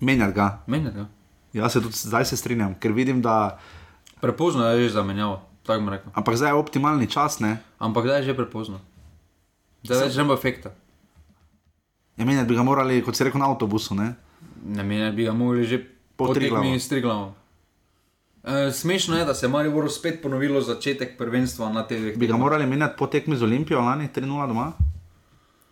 Menjati 0.00 0.32
ga. 0.32 0.58
Meni 0.66 0.86
je. 0.86 1.06
Jaz 1.52 1.72
se 1.72 1.82
tudi 1.82 1.96
zdaj 1.96 2.24
se 2.24 2.36
strinjam, 2.36 2.74
ker 2.74 2.92
vidim, 2.92 3.22
da. 3.22 3.58
Prepozno 4.20 4.66
je 4.66 4.88
že 4.88 4.94
zamenjal, 4.94 5.40
tako 5.62 5.80
bom 5.80 5.88
rekel. 5.88 6.12
Ampak 6.14 6.36
zdaj 6.36 6.50
je 6.50 6.54
optimalni 6.54 7.06
čas, 7.10 7.40
ne? 7.40 7.58
Ampak 7.78 8.04
zdaj 8.04 8.20
je 8.20 8.24
že 8.24 8.34
prepozno. 8.36 8.80
Zdaj 9.82 10.10
ne 10.16 10.24
bo 10.24 10.34
efekta. 10.34 10.70
Ja, 12.16 12.24
menjati 12.24 12.48
bi 12.48 12.56
ga 12.58 12.62
morali, 12.62 13.02
kot 13.02 13.16
si 13.16 13.24
rekel, 13.24 13.40
na 13.40 13.46
avtobusu, 13.46 13.94
ne? 13.94 14.14
Ne 14.68 14.84
meni 14.84 15.08
bi 15.16 15.24
ga 15.24 15.32
mogli 15.32 15.64
že 15.64 15.80
Po 16.18 16.34
tekmi 16.34 16.74
s 16.76 16.88
Triglavom. 16.90 17.32
E, 18.44 18.72
smešno 18.72 19.18
je, 19.18 19.24
da 19.24 19.34
se 19.34 19.46
je 19.46 19.50
Maribor 19.50 19.86
spet 19.92 20.22
ponovilo 20.22 20.60
začetek 20.60 21.16
prvenstva 21.18 21.68
na 21.72 21.82
dveh 21.86 22.16
Bi 22.18 22.26
ga 22.26 22.36
morali 22.36 22.66
menjati 22.66 22.98
po 22.98 23.06
tekmi 23.06 23.36
z 23.36 23.42
Olimpijo 23.42 23.80
lani 23.80 24.08
3-0 24.14 24.48
doma? 24.48 24.72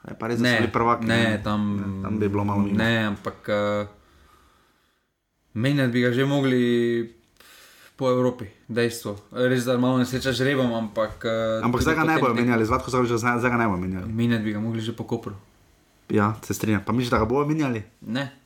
Je 0.07 0.15
pa 0.15 0.31
res, 0.31 0.39
da 0.39 0.47
so 0.47 0.53
Ne, 0.53 0.59
bili 0.61 0.73
prvaki. 0.73 1.07
ne, 1.07 1.41
tam, 1.43 1.61
tam 2.03 2.19
bi 2.19 2.29
bilo 2.29 2.45
malo 2.45 2.63
mimo. 2.63 2.79
Ne, 2.79 3.11
ampak 3.11 3.49
uh, 3.51 3.89
menjati 5.55 5.93
bi 5.93 6.01
ga 6.01 6.13
že 6.13 6.25
mogli 6.25 6.63
po 7.97 8.11
Evropi, 8.11 8.47
dejstvo. 8.69 9.17
Res 9.33 9.65
da 9.65 9.79
malo 9.79 9.99
nesreča 9.99 10.31
žrebam, 10.33 10.71
ampak. 10.75 11.25
Uh, 11.27 11.65
Ampak 11.65 11.83
zdaj 11.83 11.95
ga 11.97 12.05
ne 12.05 12.17
bojo 12.23 12.35
menjali, 12.39 12.63
Zlatko 12.63 12.91
Zavrč, 12.91 13.09
zdaj 13.19 13.41
zdaj 13.43 13.51
ga 13.51 13.57
ne 13.57 13.67
bojo 13.67 13.81
menjali. 13.83 14.07
Menjati 14.07 14.45
bi 14.45 14.53
ga 14.53 14.61
mogli 14.61 14.79
že 14.81 14.93
po 14.93 15.03
Kopru. 15.09 15.35
Ja, 16.07 16.37
se 16.45 16.55
strinjam. 16.55 16.85
Pa 16.87 16.93
misliš, 16.93 17.11
da 17.11 17.19
ga 17.19 17.27
bojo 17.27 17.47
menjali? 17.49 17.83
Ne. 18.07 18.46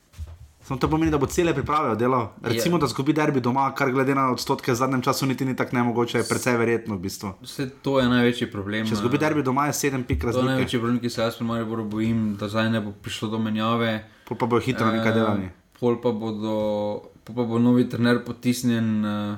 Samo 0.71 0.79
to 0.79 0.87
pomeni, 0.87 1.11
da 1.11 1.17
bo 1.17 1.27
cele 1.27 1.51
priprave 1.53 1.95
delal. 1.99 2.29
Recimo, 2.41 2.77
da 2.77 2.87
zgubi 2.87 3.13
derbi 3.13 3.41
doma, 3.43 3.73
kar 3.75 3.91
glede 3.91 4.15
na 4.15 4.29
odstotke 4.31 4.71
v 4.71 4.75
zadnjem 4.75 5.01
času 5.03 5.25
niti 5.27 5.45
ni 5.45 5.51
tako 5.55 5.75
nemogoče, 5.75 6.21
je 6.21 6.27
precej 6.29 6.55
verjetno 6.55 6.95
v 6.95 6.99
bistvu. 6.99 7.33
Vse 7.43 7.65
to 7.83 7.99
je 7.99 8.07
največji 8.07 8.47
problem. 8.51 8.87
Če 8.87 8.95
zgubi 8.95 9.19
eh, 9.19 9.19
derbi 9.19 9.43
doma, 9.43 9.65
je 9.67 9.73
7 9.73 10.05
pik 10.07 10.21
To 10.21 10.27
je 10.27 10.31
razlike. 10.31 10.47
največji 10.47 10.79
problem, 10.79 11.01
ki 11.03 11.09
se 11.09 11.21
jaz 11.21 11.35
pri 11.35 11.47
Mariboru 11.49 11.83
bojim, 11.83 12.37
da 12.39 12.47
zdaj 12.47 12.71
ne 12.71 12.81
bo 12.87 12.95
prišlo 12.95 13.29
do 13.35 13.39
menjave. 13.43 14.05
Pol 14.31 14.39
pa 14.39 14.47
bojo 14.47 14.63
hitro 14.63 14.87
nekaj 14.87 15.11
Eh, 15.11 15.15
delali. 15.19 15.51
Pol 15.75 15.99
pa, 15.99 16.15
bodo, 16.15 16.55
pol 17.27 17.35
pa 17.35 17.49
bo 17.51 17.59
novi 17.59 17.89
trener 17.91 18.23
potisnjen 18.23 18.89
uh, 19.03 19.35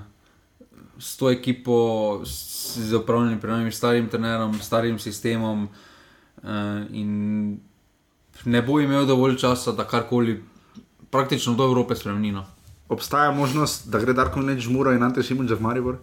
s 1.02 1.18
to 1.18 1.34
ekipo, 1.34 2.22
z 2.30 2.94
upravljanjem, 2.94 3.42
prvim 3.42 3.74
starim 3.74 4.06
trenerom, 4.06 4.54
starim 4.62 5.02
sistemom. 5.02 5.66
Uh, 6.46 6.86
in 6.94 7.58
ne 8.46 8.62
bo 8.62 8.78
imel 8.78 9.10
dovolj 9.10 9.42
časa, 9.42 9.74
da 9.74 9.90
karkoli 9.90 10.44
praktično 11.14 11.54
do 11.54 11.70
Evrope 11.70 11.96
spremeni. 11.96 12.34
No. 12.34 12.44
Obstaja 12.90 13.32
možnost, 13.32 13.88
da 13.90 14.02
gre 14.02 14.14
Darko 14.18 14.42
Neč 14.42 14.68
Muro 14.68 14.92
in 14.92 15.04
Ante 15.04 15.24
Šimunča 15.24 15.56
v 15.56 15.62
Maribor? 15.62 16.02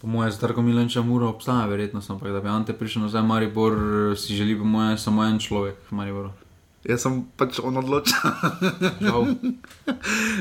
Po 0.00 0.08
mojem, 0.08 0.32
za 0.32 0.40
Darko 0.40 0.62
Milanča 0.64 1.02
mura 1.04 1.28
obstaja 1.28 1.66
verjetnost, 1.68 2.10
ampak 2.10 2.32
da 2.32 2.40
bi 2.40 2.48
Ante 2.48 2.72
prišel 2.72 3.02
nazaj, 3.02 3.22
Maribor 3.22 3.76
si 4.16 4.36
želi, 4.36 4.56
po 4.58 4.64
mojem, 4.64 4.98
samo 4.98 5.24
en 5.24 5.38
človek 5.38 5.76
v 5.90 5.96
Mariboru. 5.96 6.30
Jaz 6.88 7.04
sem 7.04 7.18
pač 7.36 7.58
on 7.60 7.76
odločil. 7.76 8.16
Žal. 9.04 9.26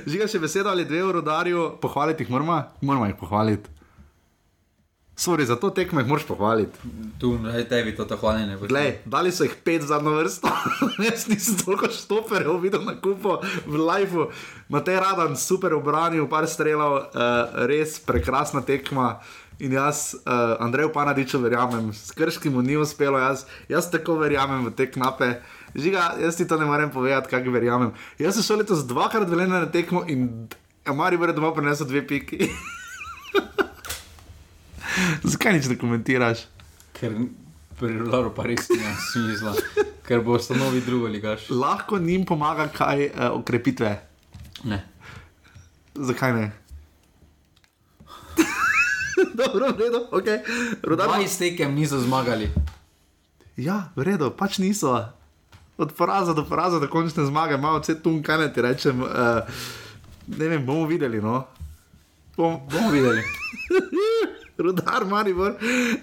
Žiga 0.08 0.30
še 0.32 0.40
beseda 0.40 0.72
ali 0.72 0.88
dve 0.88 1.04
v 1.04 1.18
rodarju, 1.20 1.66
pohvaliti 1.84 2.24
jih 2.24 2.32
moramo, 2.32 2.62
moramo 2.82 3.10
jih 3.12 3.20
pohvaliti. 3.20 3.79
Sorry, 5.20 5.46
za 5.46 5.56
to 5.56 5.70
tekmo 5.70 6.00
jih 6.00 6.08
moraš 6.08 6.24
pohvaliti. 6.26 6.80
Tu, 7.20 7.38
zdaj 7.38 7.68
tebi 7.68 7.96
to 7.96 8.18
hvaljenje. 8.18 8.58
Glej, 8.58 8.94
dali 9.06 9.32
so 9.32 9.44
jih 9.44 9.56
pet 9.64 9.82
za 9.82 9.88
zadnjo 9.88 10.14
vrsto, 10.16 10.48
jaz 11.10 11.28
nisem 11.28 11.58
toliko 11.60 11.90
štoperjev 11.92 12.62
videl 12.64 12.86
na 12.88 12.96
kupu 12.96 13.36
v 13.68 13.82
liveu. 13.84 14.30
Matej 14.70 14.96
Radan, 15.04 15.36
super 15.36 15.76
obranil, 15.76 16.24
par 16.32 16.48
strelov, 16.48 16.96
uh, 16.96 17.68
res 17.68 18.00
prekrasna 18.00 18.64
tekma. 18.64 19.20
In 19.60 19.76
jaz, 19.76 20.16
uh, 20.16 20.56
Andreju 20.64 20.94
Panadiču, 20.96 21.44
verjamem, 21.44 21.92
s 21.94 22.16
krškim 22.16 22.56
mu 22.56 22.64
ni 22.64 22.78
uspelo, 22.80 23.20
jaz, 23.20 23.44
jaz 23.68 23.92
tako 23.92 24.16
verjamem 24.24 24.70
v 24.70 24.72
te 24.72 24.88
knape. 24.88 25.34
Žiga, 25.76 26.14
jaz 26.24 26.40
ti 26.40 26.48
to 26.48 26.56
ne 26.56 26.66
morem 26.66 26.96
povedati, 26.96 27.28
kako 27.28 27.52
verjamem. 27.52 27.92
Jaz 28.24 28.40
sem 28.40 28.48
šel 28.48 28.64
letos 28.64 28.88
dvakrat 28.88 29.28
veljen 29.28 29.52
na 29.52 29.66
tekmo 29.68 30.08
in 30.08 30.48
Mari 30.96 31.18
bo 31.18 31.28
doma 31.28 31.52
prinesel 31.54 31.92
dve 31.92 32.08
piki. 32.08 32.48
Zakaj 35.24 35.54
nič 35.58 35.70
ne 35.70 35.78
komentiraš? 35.78 36.48
Ker 36.98 37.14
Rudaru 37.82 38.34
pa 38.36 38.44
res 38.44 38.68
nima 38.68 38.92
smisla, 39.00 39.54
ker 40.04 40.20
bo 40.24 40.36
ustanovil 40.36 40.84
drugo 40.84 41.08
ligaš. 41.08 41.48
Lahko 41.50 42.00
njim 42.00 42.26
pomaga 42.28 42.68
kaj 42.68 43.06
uh, 43.08 43.30
okrepitve. 43.40 43.92
Ne. 44.68 44.84
Zakaj 45.96 46.34
ne? 46.36 46.52
Dobro, 49.40 49.72
v 49.72 49.80
redu, 49.80 50.02
ok. 50.12 50.28
Rudar... 50.84 51.08
Dva 51.08 51.22
iztekem 51.24 51.72
niso 51.76 52.00
zmagali. 52.04 52.52
Ja, 53.56 53.92
v 53.96 54.04
redu, 54.12 54.32
pač 54.36 54.60
niso. 54.60 54.96
Od 55.80 55.96
poraza 55.96 56.36
do 56.36 56.44
poraza, 56.44 56.80
do 56.84 56.92
končne 56.92 57.24
zmage, 57.24 57.56
malo 57.56 57.80
vse 57.80 57.96
tu, 58.04 58.20
kaj 58.24 58.44
ne 58.44 58.48
ti 58.52 58.60
rečem. 58.64 59.00
Uh, 59.00 59.40
ne 60.28 60.52
vem, 60.52 60.66
bomo 60.66 60.84
videli. 60.84 61.24
No? 61.24 61.48
Bom... 62.36 62.60
Bomo 62.68 62.92
videli. 62.92 63.24
Rudar 64.60 65.06
Maribor, 65.06 65.54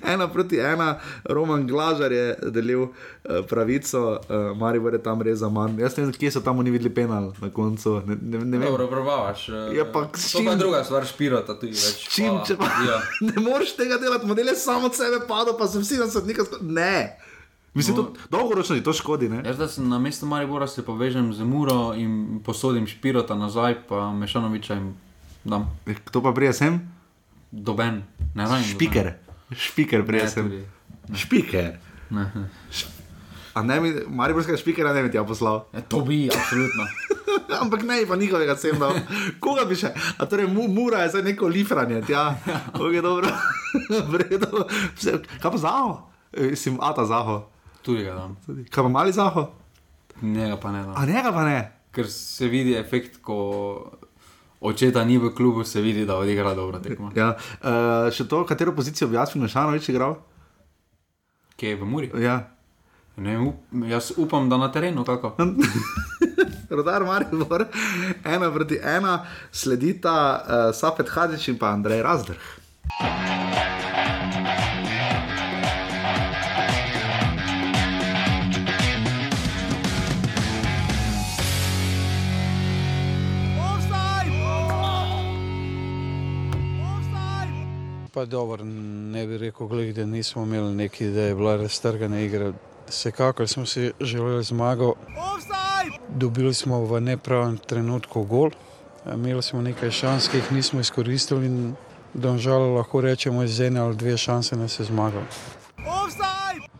ena 0.02 0.26
proti 0.26 0.56
ena, 0.58 0.96
Roman 1.26 1.66
Glažar 1.66 2.10
je 2.10 2.24
delil 2.48 2.82
uh, 2.82 2.90
pravico, 3.42 4.00
uh, 4.18 4.18
Maribor 4.54 4.92
je 4.92 5.00
tam 5.00 5.20
res 5.20 5.38
za 5.38 5.48
manj. 5.48 5.76
Jaz 5.78 5.96
ne 5.96 6.04
vem, 6.04 6.12
kje 6.14 6.30
so 6.30 6.40
tam 6.40 6.58
oni 6.58 6.70
videli 6.70 6.90
penal 6.90 7.32
na 7.36 7.50
koncu. 7.50 8.00
Ne, 8.02 8.16
ne, 8.16 8.38
ne 8.40 8.58
vem. 8.58 8.66
Dobro, 8.66 8.88
probavaš. 8.88 9.46
Pa 9.92 10.04
to 10.04 10.18
čim- 10.18 10.44
pa 10.44 10.50
je 10.50 10.56
druga 10.58 10.80
stvar, 10.82 11.04
špirota 11.06 11.54
tu 11.54 11.66
je 11.66 11.72
več. 11.74 12.08
Čim, 12.08 12.26
Hvala. 12.26 12.44
če 12.44 12.56
pa 12.56 12.64
Ja. 12.82 12.98
ne 13.28 13.40
moreš 13.42 13.74
tega 13.74 13.98
delati, 13.98 14.26
model 14.26 14.46
je 14.46 14.56
samo 14.56 14.86
od 14.86 14.94
sebe 14.94 15.20
padel, 15.24 15.54
pa 15.54 15.66
sem 15.66 15.80
vsi 15.80 15.96
na 15.96 16.08
sodnika. 16.08 16.42
Ne. 16.62 17.18
Mislim, 17.72 17.96
No. 17.96 18.02
to 18.04 18.12
dolgoročno 18.30 18.72
ti 18.72 18.82
to 18.82 18.92
škodi. 18.94 19.28
Ne? 19.28 19.42
Jaz, 19.44 19.58
da 19.58 19.68
sem 19.68 19.84
na 19.84 19.98
mestu 19.98 20.24
Maribora 20.24 20.66
se 20.66 20.80
povežem 20.82 21.28
z 21.30 21.42
Muro 21.42 21.92
in 21.94 22.14
posodim 22.40 22.86
špirota 22.86 23.34
nazaj, 23.34 23.84
pa 23.84 24.12
Mešanoviča 24.12 24.74
in 24.74 24.94
dam. 25.44 25.66
Kdo 25.84 26.22
pa 26.22 26.32
prije 26.32 26.52
sem? 26.54 26.80
Doben, 27.52 28.00
ne 28.36 28.46
vem. 28.46 28.62
Špiker. 28.64 29.12
Špiker 29.50 30.04
prije 30.04 30.28
sem. 30.28 30.52
Špiker. 31.12 31.72
Ne, 32.10 32.24
ne. 32.26 32.46
A 33.52 33.62
ne 33.62 33.80
bi, 33.80 33.88
Mariborskega 34.06 34.58
špikera 34.58 34.92
ne 34.92 35.02
bi 35.02 35.10
ti 35.10 35.16
ja 35.16 35.24
poslal. 35.24 35.62
Ja, 35.72 35.80
to 35.82 36.00
bi, 36.00 36.26
absolutno. 36.28 36.84
Ampak 37.62 37.82
ne, 37.82 38.02
pa 38.04 38.16
njihovega 38.16 38.52
sem 38.54 38.76
dal. 38.76 38.92
Koga 39.40 39.64
bi 39.64 39.74
še? 39.74 39.90
A 40.18 40.26
torej, 40.26 40.44
mu, 40.46 40.66
mura 40.68 41.00
je 41.00 41.14
zdaj 41.14 41.24
neko 41.24 41.48
lifranje, 41.48 42.02
ja. 42.06 42.26
Ok, 42.74 42.98
dobro. 43.00 43.32
V 44.04 44.20
redu. 44.20 44.60
Vse- 44.92 45.22
Kaj 45.38 45.50
pa 45.50 45.58
zaho? 45.58 45.94
E, 46.30 46.52
Sim, 46.54 46.76
a 46.78 46.92
ta 46.92 47.04
zaho. 47.04 47.46
Tudi 47.80 48.04
ga 48.04 48.16
dam. 48.16 48.36
Kaj 48.66 48.82
pa 48.82 48.90
mali 48.90 49.12
zaho? 49.12 49.46
Njega 50.20 50.56
pa 50.58 50.72
ne 50.72 50.82
dam. 50.82 50.92
A 50.92 51.06
njega 51.06 51.32
pa 51.32 51.44
ne. 51.44 51.58
Ker 51.90 52.08
se 52.08 52.48
vidi 52.48 52.74
efekt, 52.74 53.22
ko 53.22 53.38
očeta 54.60 55.04
ni 55.04 55.18
v 55.18 55.34
klubu, 55.34 55.64
se 55.64 55.80
vidi, 55.80 56.06
da 56.06 56.16
odigra 56.16 56.54
dobro 56.54 56.78
tekmo. 56.78 57.10
Ja. 57.16 57.36
Uh, 57.62 58.10
še 58.12 58.28
to, 58.28 58.44
katero 58.46 58.74
pozicijo 58.74 59.08
bi 59.08 59.16
Jasmin 59.16 59.46
Mešanovič 59.46 59.88
igral? 59.88 60.18
Kje 61.56 61.74
je 61.74 61.80
v 61.80 61.88
Muri? 61.88 62.10
Ja. 62.20 62.40
Ne, 63.16 63.38
up, 63.40 63.62
jaz 63.88 64.12
upam, 64.16 64.48
da 64.48 64.56
na 64.60 64.68
terenu 64.72 65.04
kako. 65.04 65.36
Rodar 66.76 67.04
Maribor, 67.04 67.64
ena 68.24 68.50
proti 68.52 68.76
ena, 68.82 69.24
sledita 69.52 70.16
uh, 70.36 70.74
Safet 70.74 71.08
Hadžič 71.08 71.48
in 71.48 71.58
pa 71.58 71.72
Andrej 71.72 72.02
Razdrh. 72.02 73.35
Pa 88.16 88.24
dobro, 88.24 88.64
ne 88.64 89.26
bi 89.26 89.38
rekel, 89.38 89.92
da 89.92 90.06
nismo 90.06 90.42
imeli 90.42 90.74
neki, 90.74 91.06
da 91.06 91.20
je 91.20 91.34
bila 91.34 91.56
raztrgana 91.56 92.20
igra. 92.20 92.52
Vsekakor 92.88 93.48
smo 93.48 93.66
si 93.66 93.92
želeli 94.00 94.44
zmago. 94.44 94.94
Dobili 96.08 96.54
smo 96.54 96.84
v 96.84 97.00
nepravem 97.00 97.58
trenutku 97.58 98.22
gol, 98.22 98.50
imeli 99.14 99.42
smo 99.42 99.62
nekaj 99.62 99.90
šans, 99.90 100.28
ki 100.28 100.36
jih 100.36 100.52
nismo 100.52 100.80
izkoristili 100.80 101.46
in 101.46 101.74
domžal 102.14 102.74
lahko 102.74 103.00
rečemo 103.00 103.42
iz 103.42 103.60
ene 103.60 103.80
ali 103.80 103.96
dve 103.96 104.16
šanse, 104.16 104.56
da 104.56 104.68
se 104.68 104.84
zmagal. 104.84 105.22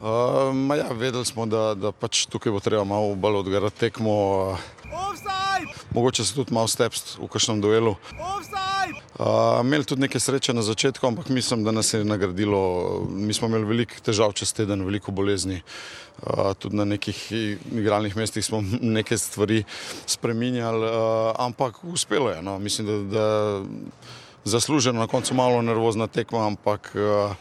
Uh, 0.01 0.55
ma 0.55 0.77
ja, 0.77 0.89
vedeli 0.93 1.25
smo, 1.25 1.47
da, 1.47 1.75
da 1.75 1.93
pač 1.93 2.27
tukaj 2.31 2.53
bo 2.53 2.61
treba 2.61 2.85
malo 2.85 3.15
bolj 3.15 3.41
odgarati 3.43 3.79
tekmo. 3.87 4.13
Uh, 4.53 4.59
mogoče 5.91 6.25
se 6.25 6.35
tudi 6.35 6.55
malo 6.55 6.69
stepst 6.69 7.17
v 7.19 7.29
kakšnem 7.33 7.61
duelu. 7.61 7.97
Uh, 9.17 9.61
imeli 9.65 9.85
tudi 9.89 10.05
nekaj 10.05 10.21
sreče 10.21 10.53
na 10.53 10.63
začetku, 10.63 11.07
ampak 11.07 11.29
mislim, 11.29 11.65
da 11.65 11.73
nas 11.73 11.95
je 11.95 12.05
nagradilo. 12.05 12.61
Mi 13.09 13.33
smo 13.35 13.49
imeli 13.49 13.65
veliko 13.65 14.01
težav 14.05 14.33
čez 14.37 14.53
teden, 14.53 14.85
veliko 14.85 15.13
bolezni. 15.13 15.63
Uh, 16.21 16.53
tudi 16.59 16.77
na 16.77 16.85
nekih 16.85 17.33
igralnih 17.73 18.17
mestih 18.17 18.45
smo 18.45 18.61
neke 18.99 19.19
stvari 19.19 19.65
spremenjali, 20.07 20.85
uh, 20.85 21.33
ampak 21.39 21.85
uspelo 21.85 22.31
je. 22.31 22.43
No. 22.43 22.59
Mislim, 22.59 22.87
da, 22.87 22.99
da 23.19 23.63
zasluženo 24.45 25.01
na 25.01 25.07
koncu 25.07 25.35
malo 25.35 25.63
nervozna 25.63 26.07
tekma, 26.07 26.47
ampak 26.47 26.93
uh, 26.95 27.33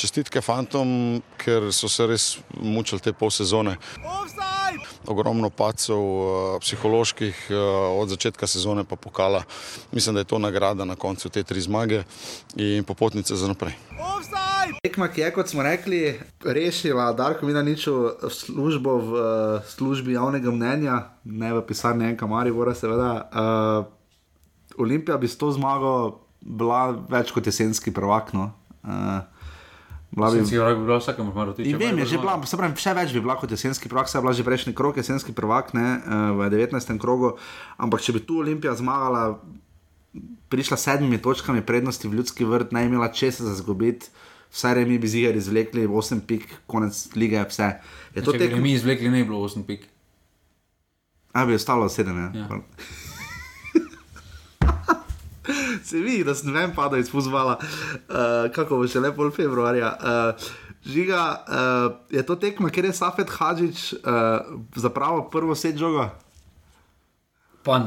čestitke 0.00 0.40
fantom, 0.40 1.20
ker 1.40 1.68
so 1.74 1.88
se 1.92 2.06
res 2.08 2.24
mučili 2.56 3.02
te 3.04 3.12
pol 3.12 3.32
sezone. 3.34 3.76
Ogromno 5.10 5.50
pacov, 5.50 6.00
uh, 6.00 6.56
psiholoških, 6.62 7.46
uh, 7.50 7.58
od 8.00 8.12
začetka 8.12 8.46
sezone 8.46 8.84
pa 8.84 8.96
pokala. 8.96 9.42
Mislim, 9.92 10.14
da 10.14 10.22
je 10.22 10.30
to 10.30 10.38
nagrada 10.38 10.84
na 10.84 10.96
koncu 10.96 11.28
te 11.28 11.42
tri 11.42 11.60
zmage 11.60 12.04
in 12.56 12.84
popotnice 12.84 13.36
za 13.36 13.48
naprej. 13.50 13.74
Tekma, 14.84 15.10
ki 15.12 15.20
je, 15.20 15.30
kot 15.34 15.50
smo 15.50 15.64
rekli, 15.66 16.14
rešila 16.44 17.10
Darko 17.12 17.48
Minaniču 17.48 17.96
službo 18.30 18.96
v 18.96 19.10
uh, 19.12 19.66
službi 19.66 20.14
javnega 20.14 20.52
mnenja, 20.54 21.00
ne 21.24 21.52
v 21.58 21.64
pisarni 21.66 22.06
enega 22.12 22.28
Maribora, 22.30 22.74
seveda. 22.74 23.10
Uh, 23.28 24.80
Olimpija 24.80 25.18
bi 25.18 25.28
s 25.28 25.36
to 25.36 25.50
zmago 25.52 26.22
bila 26.40 26.94
več 27.10 27.34
kot 27.34 27.46
jesenski 27.46 27.92
prvak. 27.92 28.32
No. 28.36 28.52
Uh, 28.80 29.26
bila 30.10 30.26
bi- 30.28 30.36
Sem 30.36 30.46
si 30.46 30.54
bi 30.54 30.74
bila 30.76 30.96
v 30.96 31.00
vsakem 31.00 31.24
primeru 31.24 31.52
tiče. 31.52 31.68
In 31.68 31.76
vem, 31.76 31.98
je 31.98 32.06
že 32.06 32.18
bila, 32.18 32.34
se 32.42 32.56
pravi, 32.56 32.74
še 32.76 32.92
več 32.92 33.12
bi 33.12 33.20
bila 33.20 33.34
kot 33.34 33.46
jesenski 33.48 33.86
prvak, 33.86 34.06
saj 34.06 34.18
je 34.18 34.22
bila 34.22 34.32
že 34.32 34.42
prejšnji 34.42 34.72
krok, 34.72 34.96
jesenski 34.96 35.32
prvak, 35.32 35.70
ne, 35.72 35.88
eh, 35.96 36.32
v 36.32 36.40
19. 36.48 36.98
krogu. 36.98 37.36
Ampak 37.76 38.00
če 38.00 38.12
bi 38.12 38.20
tu 38.20 38.38
Olimpija 38.38 38.74
zmagala, 38.74 39.38
prišla 40.48 40.74
s 40.74 40.82
sedmimi 40.82 41.16
točkami 41.16 41.62
prednosti 41.62 42.02
v 42.02 42.12
ljudski 42.12 42.42
vrt, 42.42 42.72
ne 42.72 42.84
imela 42.84 43.08
česa 43.08 43.44
za 43.44 43.54
zgubiti, 43.54 44.10
vsaj 44.50 44.74
remi 44.74 44.98
bi 44.98 45.06
zigar 45.06 45.30
izvlekli, 45.32 45.86
8 45.86 46.20
pik, 46.20 46.66
konec 46.66 46.90
lige, 47.14 47.38
vse. 47.40 47.78
Je 48.10 48.20
to 48.20 48.32
Če 48.32 48.38
bi 48.38 48.44
tekmo? 48.44 48.58
mi 48.60 48.72
izvlekli, 48.72 49.06
ne 49.06 49.22
bi 49.22 49.24
bilo 49.24 49.38
8 49.40 49.62
pik. 49.62 49.86
A 51.32 51.46
bi 51.46 51.54
ostalo 51.54 51.86
7, 51.86 52.10
ja. 52.10 52.28
Ja. 52.36 52.46
Se 55.90 55.98
vidi, 55.98 56.22
da 56.24 56.36
sem 56.38 56.54
vem 56.54 56.70
padal 56.74 57.02
iz 57.02 57.10
fuzbala, 57.10 57.56
uh, 57.58 58.46
kako 58.54 58.78
bo 58.78 58.86
še 58.86 59.02
lepo 59.02 59.26
februarja. 59.34 59.90
Uh, 59.98 60.50
žiga, 60.86 61.24
uh, 61.34 61.96
je 62.14 62.22
to 62.26 62.36
tekma, 62.38 62.70
kjer 62.70 62.90
je 62.90 62.98
Safet 63.00 63.32
Hadžič 63.34 63.80
uh, 63.98 64.46
zapravo 64.78 65.26
prvo 65.32 65.56
set 65.58 65.80
žoga? 65.80 66.12
Pa, 67.66 67.82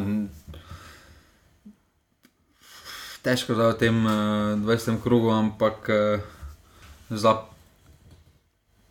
težko 3.24 3.56
za 3.56 3.72
v 3.72 3.80
tem 3.80 4.04
uh, 4.04 4.60
20. 4.60 5.00
krogu, 5.00 5.32
ampak 5.32 5.88
uh, 5.88 6.20
za 7.08 7.48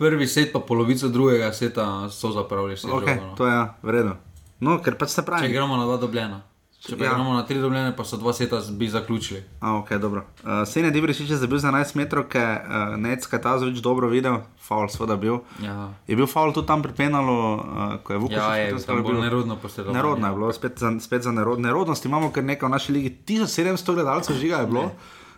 prvi 0.00 0.26
set, 0.26 0.56
pa 0.56 0.64
polovico 0.64 1.12
drugega 1.12 1.52
seta 1.52 2.08
so 2.08 2.32
zapravili 2.32 2.80
vse. 2.80 2.88
Okay, 2.88 3.20
žogo, 3.20 3.28
no. 3.28 3.36
to 3.36 3.46
je 3.46 3.52
ja, 3.52 3.64
vredno. 3.84 4.16
No, 4.62 4.80
ker 4.80 4.96
pač 4.96 5.12
se 5.12 5.20
Če 5.20 5.26
pravi. 5.28 5.52
gremo 5.52 5.76
na 5.76 5.84
dva 5.84 6.00
dobljena. 6.00 6.40
Če 6.82 6.96
pa 6.96 7.04
Ja. 7.04 7.10
gremo 7.12 7.32
na 7.32 7.42
tri 7.42 7.56
dobljene, 7.56 7.92
pa 7.94 8.02
so 8.02 8.16
dva 8.16 8.32
seta 8.32 8.58
bi 8.72 8.88
zaključili. 8.88 9.38
A, 9.60 9.76
ok, 9.76 9.92
dobro. 9.94 10.24
Uh, 10.40 10.66
Senja 10.66 10.90
Dibrišič 10.90 11.30
je 11.30 11.36
zabil 11.36 11.54
za 11.56 11.70
11 11.70 11.94
metrov, 11.94 12.26
ker 12.26 12.42
uh, 12.58 12.64
Nec 12.96 13.22
Katazovič 13.22 13.78
dobro 13.78 14.08
videl, 14.08 14.36
faul 14.58 14.88
seveda 14.88 15.14
bil. 15.16 15.38
Ja. 15.60 15.94
Je 16.04 16.16
bil 16.16 16.26
faul 16.26 16.50
tudi 16.50 16.66
tam 16.66 16.82
pri 16.82 16.90
penalu, 16.92 17.38
uh, 17.54 17.62
ko 18.00 18.12
je 18.12 18.18
Vukovič. 18.18 18.34
Ja, 18.36 18.56
je 18.56 18.82
tam 18.82 18.98
bil- 18.98 19.06
bolj 19.08 19.22
nerodno 19.22 19.54
posredovanje. 19.56 19.94
Nerodno 19.94 20.26
je 20.26 20.34
bilo, 20.34 20.52
spet 20.52 20.74
za, 20.76 20.90
spet 20.98 21.22
za 21.22 21.30
nerod. 21.30 21.60
nerodnost. 21.60 22.02
Imamo 22.04 22.30
kar 22.30 22.42
nekaj 22.42 22.66
v 22.66 22.72
naši 22.72 22.92
ligi, 22.92 23.10
1700 23.24 23.62
gledalcev 23.94 24.34
žiga 24.36 24.56
je 24.56 24.66
bilo. 24.66 24.90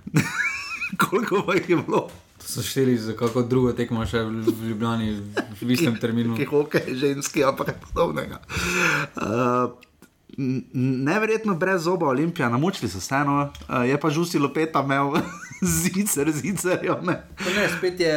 Koliko 1.01 1.43
pa 1.43 1.55
jih 1.55 1.69
je 1.69 1.77
bilo? 1.79 2.09
So 2.39 2.63
šteli 2.63 2.97
za 2.97 3.13
kako 3.13 3.43
drugo 3.43 3.73
tekmo 3.73 4.05
še 4.07 4.21
v 4.21 4.43
Ljubljani 4.65 5.13
v 5.61 5.71
istem 5.71 5.97
terminu. 5.97 6.37
Ki 6.37 6.45
hokej, 6.47 6.93
ženski, 6.95 7.41
ampak 7.43 7.73
podobnega. 7.85 8.41
Uh, 9.15 9.73
Neverjetno 10.37 11.55
brez 11.55 11.83
zoba 11.83 12.07
Olimpija, 12.07 12.49
namučili 12.49 12.91
so 12.91 13.01
se, 13.01 13.19
no, 13.25 13.53
uh, 13.69 13.89
je 13.89 14.01
pa 14.01 14.11
žusi 14.11 14.39
lopeta 14.39 14.83
imel 14.83 15.13
zicer, 15.83 16.31
zicerjo. 16.33 17.01
Ne. 17.03 17.23
Pa 17.39 17.51
Ne, 17.57 17.69
spet 17.79 18.01
je 18.01 18.17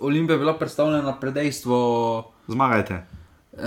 Olimpija 0.00 0.38
bila 0.38 0.58
predstavljena 0.58 1.16
pred 1.20 1.34
dejstvo. 1.34 2.32
Zmagajte. 2.48 3.06
Uh, 3.52 3.60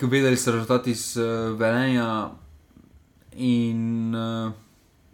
Gledali 0.00 0.36
so 0.36 0.52
rezultati 0.52 0.90
iz 0.90 1.16
uh, 1.16 1.58
Velenja 1.58 2.30
in 3.36 4.14
uh, 4.14 4.52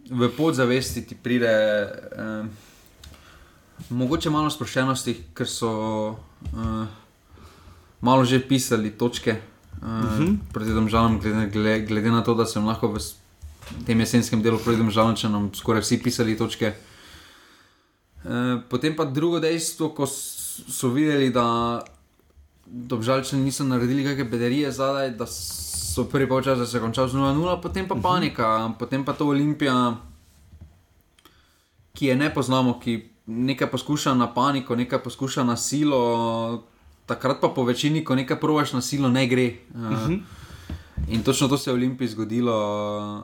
v 0.09 0.29
podzavesti 0.37 1.05
ti 1.05 1.15
pride 1.15 1.87
uh, 2.17 2.45
mogoče 3.89 4.29
malo 4.29 4.49
sproščenosti, 4.49 5.15
ker 5.33 5.47
so 5.47 5.71
uh, 6.09 6.85
malo 8.01 8.25
že 8.25 8.41
pisali 8.47 8.91
točke 8.97 9.50
uh, 9.81 9.87
uh 9.87 10.19
-huh. 10.19 10.37
proti 10.53 10.73
domžalam, 10.73 11.19
glede, 11.19 11.85
glede, 11.85 12.11
na 12.11 12.21
to, 12.21 12.33
da 12.33 12.45
sem 12.45 12.65
lahko 12.65 12.87
v 12.87 12.99
tem 13.85 13.99
jesenskem 13.99 14.41
delu 14.41 14.57
proti 14.57 14.77
domžalčanom 14.77 15.53
skoraj 15.53 15.81
vsi 15.81 16.03
pisali 16.03 16.37
točke. 16.37 16.73
Eh, 18.25 18.61
Potem 18.69 18.95
pa 18.95 19.05
drugo 19.05 19.39
dejstvo, 19.39 19.89
ko 19.89 20.05
so 20.05 20.89
videli, 20.89 21.29
da 21.29 21.81
Dobžalčani 22.71 23.43
niso 23.43 23.63
naredili 23.63 24.03
kakšne 24.03 24.23
bederije 24.31 24.71
zadaj, 24.71 25.09
da 25.19 25.25
so 25.27 26.05
prvi 26.07 26.29
polčas 26.29 26.59
da 26.59 26.65
se 26.65 26.77
je 26.77 26.81
končal 26.81 27.07
z 27.07 27.19
0-0, 27.19 27.61
potem 27.61 27.87
pa 27.87 27.95
panika, 27.95 28.71
potem 28.79 29.03
pa 29.05 29.13
to 29.13 29.27
Olimpija, 29.27 29.97
ki 31.93 32.05
je 32.05 32.15
ne 32.15 32.29
poznamo, 32.33 32.79
ki 32.79 33.09
nekaj 33.27 33.71
poskuša 33.71 34.13
na 34.13 34.29
paniko, 34.33 34.75
nekaj 34.75 35.03
poskuša 35.03 35.43
na 35.43 35.57
silo, 35.57 36.63
takrat 37.11 37.41
pa 37.41 37.49
po 37.49 37.63
večini, 37.63 38.03
ko 38.03 38.15
nekaj 38.15 38.39
provaš 38.39 38.73
na 38.73 38.81
silo, 38.81 39.09
ne 39.09 39.27
gre. 39.27 39.49
Uh, 39.75 40.15
In 41.07 41.23
točno 41.23 41.47
to 41.47 41.57
se 41.57 41.65
je 41.65 41.73
v 41.73 41.77
Olimpiji 41.77 42.07
zgodilo. 42.07 42.55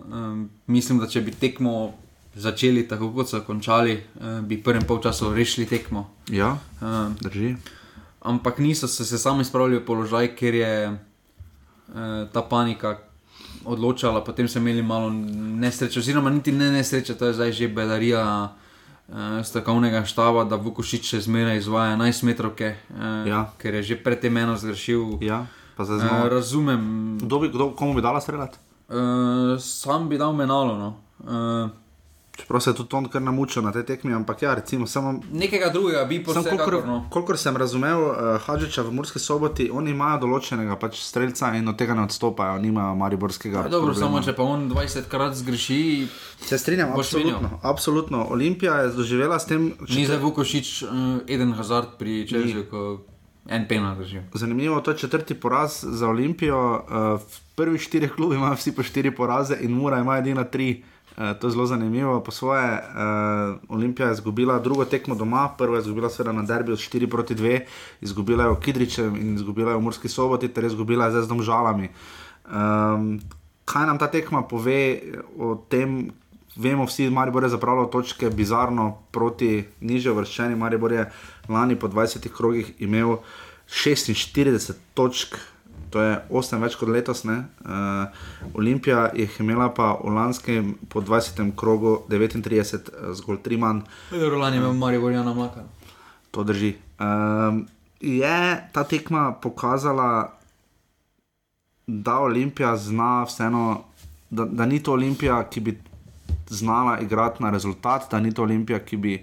Um, 0.04 0.50
mislim, 0.68 0.98
da 0.98 1.08
če 1.08 1.22
bi 1.22 1.32
tekmo 1.32 1.94
začeli 2.36 2.84
tako, 2.84 3.12
kot 3.14 3.30
so 3.30 3.42
končali, 3.42 3.94
uh, 4.16 4.40
bi 4.42 4.58
v 4.58 4.64
prvem 4.64 4.84
polčasu 4.84 5.30
rešili 5.32 5.68
tekmo. 5.68 6.08
Ja, 6.30 6.58
Um, 6.82 7.16
drži. 7.22 7.56
ampak 8.22 8.60
niso 8.60 8.88
se, 8.88 9.06
se 9.06 9.18
sami 9.18 9.46
spravili 9.46 9.78
v 9.78 9.86
položaj, 9.86 10.34
ker 10.36 10.56
je 10.56 10.74
uh, 10.90 10.98
ta 12.28 12.42
panika 12.42 12.98
odločala, 13.64 14.22
potem 14.22 14.48
so 14.48 14.60
imeli 14.60 14.82
malo 14.82 15.10
nesreče, 15.10 16.00
oziroma 16.00 16.30
niti 16.30 16.52
ne 16.52 16.72
nesreče, 16.72 17.14
to 17.14 17.26
je 17.26 17.34
zdaj 17.34 17.52
že 17.54 17.68
bedarija. 17.70 18.24
Uh, 18.44 18.67
strokovnega 19.42 20.04
štaba, 20.04 20.44
da 20.44 20.56
Vukošič 20.58 21.04
še 21.06 21.20
zmeraj 21.22 21.58
izvaja 21.58 21.94
11 21.94 22.24
metrov, 22.24 22.52
uh, 22.54 22.76
Ja. 23.24 23.52
ker 23.58 23.74
je 23.74 23.84
že 23.84 23.96
predtem 23.98 24.38
eno 24.38 24.56
zgrešil. 24.56 25.18
Ja, 25.22 25.46
Uh, 25.78 25.86
razumem, 26.28 27.18
Kdo 27.20 27.40
bi, 27.40 27.48
kdo, 27.48 27.70
komu 27.72 27.94
bi 27.94 28.02
dala 28.02 28.18
streljati? 28.18 28.58
uh, 28.90 28.96
sam 29.58 30.10
bi 30.10 30.18
dal 30.18 30.34
menalo. 30.34 30.74
No. 30.76 30.90
Čeprav 32.38 32.62
se 32.62 32.70
je 32.70 32.76
tudi 32.76 32.96
on 32.96 33.08
kar 33.10 33.22
namučil 33.22 33.64
na 33.64 33.72
tej 33.72 33.84
tekmi, 33.84 34.14
ampak 34.14 34.42
ja, 34.42 34.54
recimo 34.54 34.88
samo. 34.88 35.20
nekega 35.34 35.70
drugega 35.70 36.06
bi 36.06 36.24
Sam, 36.26 36.44
kolikor, 36.44 36.58
posebej. 36.58 36.88
No. 36.88 37.06
kolikor 37.10 37.38
sem 37.38 37.58
razumel, 37.58 38.02
uh, 38.02 38.16
Hadžiča 38.46 38.82
v 38.82 38.94
Murski 38.94 39.20
soboti, 39.20 39.70
oni 39.74 39.92
imajo 39.92 40.20
določenega 40.28 40.78
pač 40.78 41.02
streljca 41.02 41.56
in 41.58 41.68
od 41.68 41.78
tega 41.78 41.96
ne 41.98 42.06
odstopajo, 42.06 42.60
nimajo 42.62 42.94
mariborskega. 42.96 43.66
Ja, 43.66 43.74
dobro, 43.74 43.94
problema. 43.94 44.06
samo 44.06 44.22
če 44.22 44.36
pa 44.38 44.44
on 44.46 44.70
20 44.70 45.10
krat 45.10 45.34
zgreši, 45.42 46.08
Se 46.46 46.58
strinjam, 46.58 46.92
absolutno, 46.94 47.60
absolutno. 47.64 48.28
Olimpija 48.30 48.76
je 48.82 48.92
doživela 48.94 49.40
s 49.40 49.50
tem. 49.50 49.72
ni 49.90 50.06
za 50.06 50.18
Vukošič 50.22 50.84
uh, 50.84 50.90
Eden 51.28 51.54
Hazard 51.58 51.98
pri 51.98 52.28
Čežju, 52.30 52.68
ko 52.70 52.84
en 53.50 53.66
penal 53.68 53.98
drži. 53.98 54.22
Zanimivo, 54.34 54.78
to 54.82 54.94
je 54.94 54.98
četrti 54.98 55.34
poraz 55.34 55.82
za 55.82 56.08
Olimpijo. 56.08 56.62
Uh, 56.86 57.18
v 57.18 57.42
prvih 57.58 57.82
štirih 57.82 58.14
klubih 58.14 58.38
imajo 58.38 58.60
vsi 58.62 58.76
po 58.76 58.86
štiri 58.86 59.10
poraze 59.16 59.58
in 59.62 59.74
Mura 59.74 60.00
ima 60.06 60.20
edina 60.22 60.44
tri. 60.46 60.70
Uh, 60.84 60.97
to 61.18 61.48
je 61.48 61.52
zelo 61.52 61.66
zanimivo. 61.66 62.20
Po 62.24 62.32
svoje, 62.32 62.78
uh, 62.78 63.58
Olimpija 63.70 64.08
je 64.08 64.14
izgubila 64.14 64.60
drugo 64.60 64.86
tekmo 64.86 65.16
doma, 65.16 65.50
prvo 65.58 65.76
je 65.76 65.80
izgubila 65.80 66.10
seveda 66.10 66.32
na 66.32 66.44
derbiju 66.44 66.78
s 66.78 66.80
4 66.80 67.10
proti 67.10 67.36
2, 67.36 67.60
izgubila 68.02 68.44
je 68.44 68.50
v 68.50 68.60
Kidričem 68.60 69.16
in 69.16 69.36
izgubila 69.36 69.72
je 69.72 69.78
v 69.78 69.82
Murski 69.82 70.10
soboti, 70.10 70.48
ter 70.48 70.64
je 70.64 70.68
izgubila 70.68 71.10
zdaj 71.10 71.26
z 71.26 71.28
domžalami. 71.28 71.90
Um, 72.46 73.20
kaj 73.66 73.86
nam 73.86 73.98
ta 73.98 74.08
tekma 74.08 74.42
pove 74.42 75.00
o 75.38 75.56
tem? 75.70 76.12
Vemo, 76.58 76.86
vsi 76.86 77.10
Maribor 77.10 77.44
je 77.44 77.50
zapravljal 77.50 77.90
točke 77.90 78.30
bizarno 78.30 78.98
proti 79.12 79.64
nižje 79.82 80.14
vrščeni. 80.14 80.56
Maribor 80.56 80.92
je 80.92 81.10
lani 81.50 81.76
po 81.76 81.88
20 81.88 82.30
krogih 82.34 82.72
imel 82.80 83.18
46 83.70 84.74
točk, 84.94 85.38
to 85.98 86.04
je 86.06 86.18
8 86.30 86.62
več 86.62 86.76
kot 86.78 86.92
letos. 86.94 87.24
Uh, 87.26 88.06
Olimpija 88.54 89.08
je 89.18 89.26
imela 89.42 89.72
pa 89.74 89.96
v 89.98 90.14
lanskem 90.14 90.76
po 90.94 91.02
20 91.02 91.56
krogu 91.58 92.04
39, 92.10 92.92
eh, 92.94 93.14
zgolj 93.18 93.42
3 93.42 93.58
manj. 93.58 93.82
Roland 94.14 94.54
je 94.54 94.62
imel 94.62 94.78
Marijo 94.78 95.02
Borjana 95.02 95.34
Mlaka. 95.34 95.66
To 96.32 96.46
drži. 96.46 96.76
Um, 97.02 97.66
je 97.98 98.38
ta 98.74 98.84
tekma 98.84 99.32
pokazala, 99.42 100.38
da 101.88 102.20
Olimpija 102.20 102.76
zna 102.78 103.24
vseeno, 103.26 103.84
da, 104.30 104.46
da 104.46 104.66
ni 104.70 104.84
to 104.84 104.94
Olimpija, 104.94 105.40
ki 105.50 105.64
bi 105.66 105.78
znala 106.50 107.00
igrati 107.00 107.42
na 107.44 107.50
rezultat, 107.50 108.12
da 108.12 108.20
ni 108.20 108.34
to 108.34 108.44
Olimpija, 108.44 108.84
ki 108.86 108.98
bi, 108.98 109.18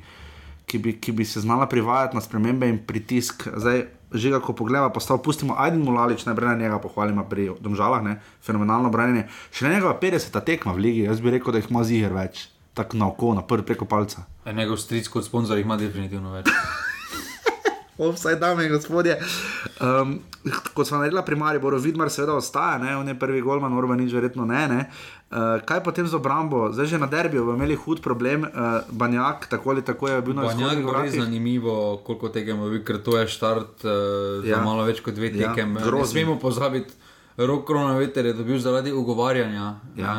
ki 0.67 0.79
bi, 0.79 0.97
ki 0.99 1.13
bi 1.13 1.25
se 1.29 1.45
znala 1.45 1.69
privajati 1.71 2.17
na 2.17 2.25
spremembe 2.25 2.67
in 2.69 2.81
pritisk. 2.87 3.47
Zdaj, 3.53 3.85
že 4.15 4.31
ko 4.41 4.53
pogledamo, 4.53 4.93
postav, 4.95 5.19
pustimo 5.23 5.59
Aiden 5.59 5.83
Mulalič, 5.83 6.25
najprej 6.27 6.55
na 6.55 6.55
njega 6.55 6.79
pohvalimo 6.79 7.27
pri 7.29 7.51
Domžalah, 7.61 8.03
ne? 8.03 8.21
fenomenalno 8.43 8.91
branjenje. 8.91 9.27
Še 9.51 9.67
ne 9.67 9.75
njegova 9.75 9.99
50. 10.01 10.41
tekma 10.47 10.73
v 10.73 10.87
ligi, 10.87 11.05
jaz 11.09 11.21
bi 11.21 11.35
rekel, 11.35 11.53
da 11.53 11.59
jih 11.59 11.71
ima 11.71 11.85
ziger 11.85 12.15
več, 12.15 12.49
tako 12.75 12.97
na 12.97 13.11
oko, 13.11 13.35
na 13.35 13.43
prvi 13.43 13.67
preko 13.67 13.85
palca. 13.91 14.27
E, 14.45 14.53
njegov 14.53 14.79
stric 14.79 15.11
kot 15.11 15.27
sponzor 15.27 15.59
jih 15.59 15.67
ima 15.67 15.77
definitivno 15.81 16.35
več. 16.37 16.53
Offside, 17.99 18.37
dame 18.37 18.65
in 18.65 18.73
gospodje. 18.73 19.19
Um, 19.81 20.19
kot 20.75 20.87
smo 20.87 20.99
naredili 20.99 21.23
pri 21.23 21.37
Mariboru, 21.37 21.79
Vidmar 21.79 22.11
seveda 22.11 22.35
ostaja, 22.35 22.79
ne? 22.79 22.97
on 22.97 23.09
je 23.09 23.15
prvi 23.15 23.41
golman, 23.41 23.73
Orban 23.73 23.99
nič 23.99 24.13
verjetno 24.13 24.45
ne. 24.45 24.69
ne? 24.69 24.81
Uh, 25.31 25.39
kaj 25.63 25.81
potem 25.81 26.07
z 26.07 26.15
obrambo? 26.15 26.73
Zdaj 26.73 26.87
že 26.87 26.99
na 26.99 27.07
derbiju 27.07 27.45
bomo 27.45 27.57
imeli 27.57 27.75
hud 27.77 28.01
problem, 28.01 28.43
uh, 28.45 28.51
Banjak, 28.89 29.47
tako 29.47 29.71
ali 29.71 29.83
tako 29.83 30.09
je 30.09 30.23
bil 30.23 30.35
na 30.35 30.43
Banjak 30.43 30.59
izhodnih 30.61 30.85
bo 30.85 30.93
res 30.93 31.01
vratih. 31.01 31.21
zanimivo, 31.21 31.75
koliko 31.99 32.29
tekem 32.29 32.59
bo, 32.59 32.71
ker 32.81 32.99
to 32.99 33.19
je 33.19 33.29
štart 33.29 33.85
uh, 33.85 33.91
Ja. 34.45 34.57
za 34.57 34.63
malo 34.63 34.85
več 34.85 35.01
kot 35.01 35.15
dve 35.15 35.31
Ja, 35.31 35.49
tekem. 35.49 35.77
Ja, 35.77 35.91
ne 35.91 36.07
smemo 36.07 36.39
pozabiti, 36.39 36.93
rok 37.37 37.65
koronaveter 37.65 38.27
je 38.27 38.33
dobil 38.33 38.59
zaradi 38.59 38.93
ugovarjanja, 38.93 39.65
Ja. 39.97 40.13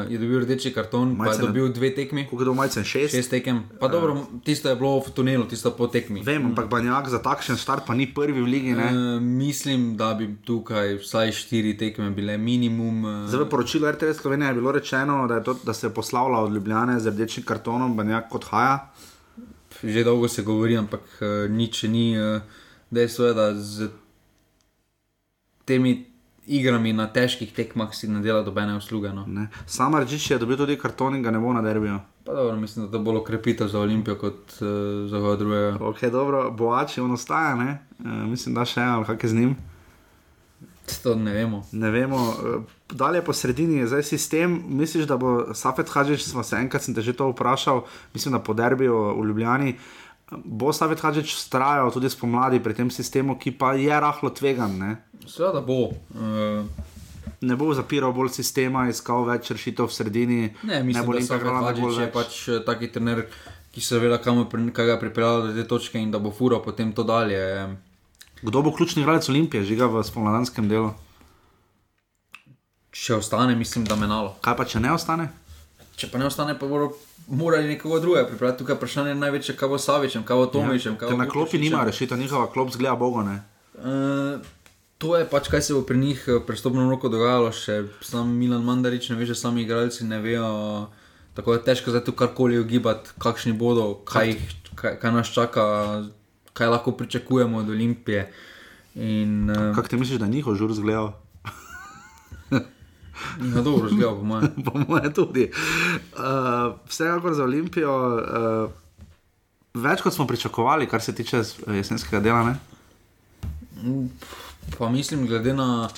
uh, 0.00 0.08
je 0.08 0.18
dobil 0.18 0.40
rdeči 0.40 0.72
karton, 0.72 1.12
pa 1.12 1.24
Malce 1.24 1.34
je 1.34 1.42
na- 1.42 1.46
dobil 1.46 1.68
dve 1.68 1.90
tekmi. 1.90 2.24
Koliko 2.24 2.42
je 2.42 2.46
to 2.46 2.54
malce 2.54 2.84
šest? 2.84 3.12
Šest 3.12 3.30
tekem, 3.30 3.62
pa 3.76 3.88
dobro, 3.88 4.14
tisto 4.40 4.68
je 4.68 4.76
bilo 4.76 4.96
v 4.98 5.10
tunelu, 5.10 5.44
tisto 5.44 5.70
po 5.70 5.86
tekmi. 5.86 6.22
Vem, 6.22 6.46
ampak 6.46 6.66
Banjak 6.66 7.08
za 7.08 7.18
takšen 7.18 7.56
start 7.56 7.84
pa 7.84 7.92
ni 7.92 8.06
prvi 8.08 8.40
v 8.40 8.46
ligi. 8.46 8.72
Ne? 8.72 8.86
Uh, 8.86 9.20
mislim, 9.20 9.96
da 9.96 10.14
bi 10.14 10.32
tukaj 10.38 10.94
vsaj 10.96 11.32
štiri 11.34 11.74
tekme 11.74 12.10
bile 12.10 12.38
minimum. 12.38 13.04
Uh, 13.04 13.10
Zdaj 13.26 13.40
v 13.42 13.48
poročilu 13.48 13.84
RTV 13.86 14.12
Slovenije 14.14 14.48
je 14.48 14.54
bilo 14.54 14.72
rečeno, 14.72 15.26
da, 15.26 15.34
je 15.34 15.44
to, 15.44 15.54
da 15.56 15.72
se 15.72 15.86
je 15.86 15.92
poslavila 15.92 16.40
od 16.40 16.52
Ljubljane 16.52 17.00
z 17.00 17.06
rdečim 17.08 17.42
kartonom, 17.42 17.92
Banjak 17.92 18.32
odhaja. 18.32 18.92
Že 19.78 20.04
dolgo 20.04 20.24
se 20.26 20.40
govori, 20.42 20.72
ampak 20.74 21.04
uh, 21.20 21.50
nič 21.50 21.82
ni. 21.84 22.16
Uh, 22.16 22.40
dejstvo 22.88 23.26
je, 23.26 23.34
da 23.34 23.54
z 23.54 23.88
temi 25.64 26.15
igrami 26.46 26.92
na 26.92 27.06
težkih 27.12 27.52
tekmah 27.52 27.94
si 27.94 28.08
ne 28.08 28.22
dela 28.22 28.42
dobene 28.42 28.76
usluge. 28.76 29.12
No. 29.12 29.26
Ne. 29.26 29.48
Sam 29.66 29.96
Rčič 29.98 30.30
je 30.30 30.38
dobil 30.38 30.56
tudi 30.56 30.78
karton 30.78 31.16
in 31.16 31.22
ga 31.22 31.30
ne 31.30 31.38
bo 31.38 31.52
na 31.52 31.62
derbiju. 31.62 31.98
Pa 32.26 32.34
dobro, 32.34 32.56
mislim, 32.56 32.86
da 32.86 32.92
to 32.92 32.98
bolj 32.98 33.20
okrepitev 33.22 33.68
za 33.68 33.80
Olimpijo 33.80 34.16
kot 34.18 34.58
uh, 34.60 34.68
za 35.10 35.20
koga 35.20 35.36
drugega. 35.36 35.76
Ok, 35.80 36.04
dobro, 36.10 36.50
Boači 36.50 37.00
on 37.00 37.12
ostaja, 37.12 37.54
ne? 37.54 37.78
Uh, 37.98 38.26
mislim, 38.30 38.54
da 38.54 38.64
še 38.64 38.80
eno, 38.82 39.04
kaj 39.06 39.18
je 39.22 39.28
z 39.28 39.40
njim. 39.40 39.56
To 41.02 41.14
ne 41.14 41.32
vemo. 41.32 41.66
Ne 41.72 41.90
vemo, 41.90 42.16
eh, 42.16 42.58
dalje 42.90 43.24
po 43.24 43.32
sredini 43.32 43.76
je 43.76 43.86
zdaj 43.86 44.02
sistem. 44.02 44.62
Misliš, 44.68 45.06
da 45.06 45.16
bo 45.16 45.54
Safet 45.54 45.90
Hadžič, 45.90 46.22
smo 46.22 46.42
se 46.42 46.56
enkrat 46.56 46.82
sem 46.82 46.94
te 46.94 47.02
že 47.02 47.12
to 47.12 47.30
vprašal, 47.30 47.84
mislim, 48.14 48.32
da 48.32 48.38
po 48.38 48.54
derbiju 48.54 48.94
v 49.20 49.24
Ljubljani. 49.26 49.76
Bo 50.44 50.72
Safet 50.72 51.00
Hadžič 51.00 51.34
ustrajal 51.34 51.90
tudi 51.90 52.10
spomladi 52.10 52.62
pri 52.62 52.74
tem 52.74 52.90
sistemu, 52.90 53.38
ki 53.38 53.58
pa 53.58 53.74
je 53.74 54.00
rahlo 54.00 54.30
tvegan. 54.30 54.78
Ne? 54.78 54.96
Seveda 55.26 55.60
bo. 55.60 55.90
Uh, 56.10 56.66
ne 57.40 57.56
bo 57.56 57.74
zapiral 57.74 58.12
bolj 58.12 58.30
sistema, 58.30 58.86
iskal 58.88 59.24
več 59.24 59.50
rešitev 59.50 59.86
v 59.86 59.92
sredini. 59.92 60.40
Ne, 60.62 60.82
mislim, 60.82 61.06
bo 61.06 61.20
Safet 61.20 61.42
Haaland 61.42 61.66
Hadžić 61.66 61.82
bolj 61.82 61.94
je 61.94 62.00
več- 62.00 62.12
pač 62.12 62.48
eh, 62.48 62.60
taki 62.64 62.88
trener, 62.88 63.26
ki 63.72 63.80
se 63.80 63.98
ve, 63.98 64.10
kam 64.18 64.38
je 64.38 64.72
kaj 64.72 64.86
ga 64.86 64.92
je 64.92 65.00
pripeljal 65.00 65.42
do 65.42 65.52
te 65.52 65.64
točke 65.64 65.98
in 65.98 66.10
da 66.10 66.18
bo 66.18 66.30
furo 66.30 66.60
potem 66.60 66.92
to 66.92 67.02
dalje. 67.02 67.40
Kdo 68.42 68.62
bo 68.62 68.72
ključni 68.72 69.02
igralec 69.02 69.28
Olimpije, 69.28 69.64
žiga 69.64 69.86
v 69.86 70.04
spomladanskem 70.04 70.68
delu? 70.68 70.92
Če 72.90 73.14
ostane, 73.14 73.54
mislim, 73.54 73.84
da 73.84 73.96
menalo. 73.96 74.36
Kaj 74.40 74.56
pa, 74.56 74.64
če 74.64 74.80
ne 74.80 74.92
ostane? 74.92 75.28
Če 75.96 76.08
pa 76.08 76.18
ne 76.18 76.26
ostane, 76.26 76.54
pa 76.56 76.66
bodo 76.66 76.92
morali 77.28 77.68
nekoga 77.68 78.00
drugega 78.00 78.28
pripeljati. 78.28 78.58
Tukaj 78.58 78.72
je 78.72 78.78
vprašanje 78.78 79.14
največje, 79.14 79.56
kaj 79.56 79.68
bo 79.68 79.78
Savičem, 79.78 80.24
kaj 80.24 80.36
bo 80.36 80.46
Tomičem. 80.46 80.96
kaj 80.96 81.06
Ja, 81.06 81.10
Ker 81.10 81.18
bo 81.18 81.24
na 81.24 81.28
klopi 81.28 81.58
nima 81.58 81.84
rešitev, 81.84 82.18
njihova 82.18 82.48
klop 82.52 82.72
zgleda 82.72 82.96
bogone. 82.96 83.42
Eh, 83.76 84.38
To 84.98 85.12
je 85.16 85.26
pač, 85.28 85.50
kaj 85.52 85.62
se 85.62 85.74
bo 85.76 85.82
pri 85.84 85.98
njih 85.98 86.24
eh, 86.28 86.38
prestopno 86.46 86.88
roko 86.88 87.10
dogajalo, 87.12 87.52
še 87.52 87.84
sam 88.00 88.32
Milan 88.32 88.64
Mandarič, 88.64 89.10
ne 89.12 89.18
veš, 89.20 89.34
že 89.34 89.40
sami 89.42 89.66
igralci 89.66 90.08
ne 90.08 90.20
vejo. 90.24 90.48
Tako 91.36 91.52
je 91.52 91.64
težko 91.66 91.92
zdaj 91.92 92.06
tu 92.06 92.16
karkoli 92.16 92.56
ugibati, 92.56 93.12
kakšni 93.20 93.52
bodo, 93.52 94.00
kaj, 94.08 94.38
kaj, 94.72 94.96
kaj 95.02 95.12
nas 95.12 95.28
čaka, 95.28 95.64
kaj 96.56 96.72
lahko 96.72 96.96
pričakujemo 96.96 97.60
od 97.60 97.68
Olimpije. 97.68 98.32
In, 98.96 99.50
uh, 99.50 99.76
Kako 99.76 99.88
ti 99.88 100.00
misliš, 100.00 100.18
da 100.18 100.24
je 100.24 100.32
njihov 100.32 100.56
žur 100.56 100.72
zgledal? 100.72 101.12
Na 103.52 103.62
dobro 103.62 103.88
zgleda, 103.88 104.16
po 104.16 104.24
mojem. 104.24 104.48
po 104.66 104.78
mojem 104.88 105.12
tudi. 105.12 105.50
Uh, 106.16 106.72
vsekakor 106.88 107.34
za 107.34 107.44
Olimpijo, 107.44 107.92
uh, 108.16 108.70
več 109.76 110.00
kot 110.00 110.14
smo 110.14 110.26
pričakovali, 110.26 110.88
kar 110.88 111.04
se 111.04 111.14
tiče 111.14 111.42
eh, 111.44 111.76
jesenskega 111.76 112.20
dela. 112.20 112.44
Ne? 112.48 112.56
Pa 114.78 114.88
mislim, 114.88 115.26
glede 115.26 115.54
na 115.54 115.88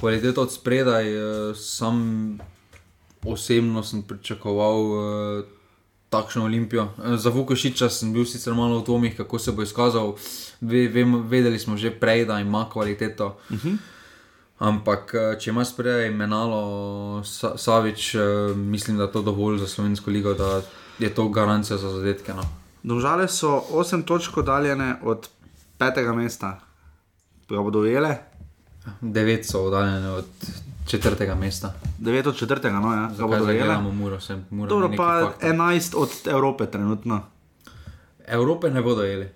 kvaliteto 0.00 0.42
od 0.42 0.52
spredaj, 0.52 1.14
eh, 1.14 1.54
sam 1.54 2.38
osebno 3.24 3.82
sem 3.82 4.02
pričakoval 4.02 4.78
eh, 4.80 5.42
takšno 6.10 6.44
olimpijo. 6.44 6.88
Eh, 7.04 7.16
Za 7.16 7.30
Vukošiča 7.30 7.88
sem 7.88 8.12
bil 8.12 8.24
sicer 8.24 8.54
malo 8.54 8.80
v 8.80 8.84
tomih, 8.84 9.16
kako 9.16 9.38
se 9.38 9.52
bo 9.52 9.62
izkazal. 9.62 10.14
Ve, 10.60 10.88
vem, 10.88 11.28
vedeli 11.28 11.58
smo 11.58 11.76
že 11.76 11.90
prej, 11.90 12.24
da 12.24 12.40
ima 12.40 12.68
kvaliteto. 12.72 13.36
Uh 13.50 13.56
-huh. 13.56 13.76
Ampak, 14.58 15.14
če 15.40 15.50
ima 15.50 15.64
spredaj 15.64 16.10
menalo 16.10 17.24
Sa 17.24 17.58
Savič, 17.58 18.16
mislim, 18.56 18.96
da 18.96 19.02
je 19.02 19.12
to 19.12 19.22
dovolj 19.22 19.58
za 19.58 19.66
slovensko 19.66 20.10
ligo, 20.10 20.34
da 20.34 20.62
je 20.98 21.14
to 21.14 21.28
garancija 21.28 21.76
za 21.78 21.90
zadetke. 21.90 22.34
No. 22.34 22.42
Domžale 22.82 23.28
so 23.28 23.64
8 23.70 24.04
točk 24.04 24.36
oddaljene 24.36 25.00
od 25.02 25.28
petega 25.78 26.12
mesta. 26.12 26.60
Ga 27.50 27.62
bodo 27.62 27.80
ujele? 27.80 28.16
Devet 29.00 29.46
so 29.46 29.64
oddaljene 29.64 30.10
od 30.10 30.26
četrtega 30.86 31.34
mesta. 31.34 31.74
9 32.00 32.28
od 32.28 32.36
četrtega, 32.36 32.80
no 32.80 32.94
ja, 32.94 33.10
ga 33.18 33.26
bodo 33.26 33.44
ujele. 33.44 33.78
Muro? 33.78 34.20
Se, 34.20 34.38
Mura 34.50 34.68
Dobro, 34.68 34.90
pa 34.96 35.20
faktor. 35.24 35.50
11 35.50 35.94
od 35.96 36.08
Evrope 36.26 36.66
trenutno 36.66 37.20
Evrope 38.26 38.70
ne 38.70 38.82
bodo 38.82 39.02
jeli. 39.02 39.28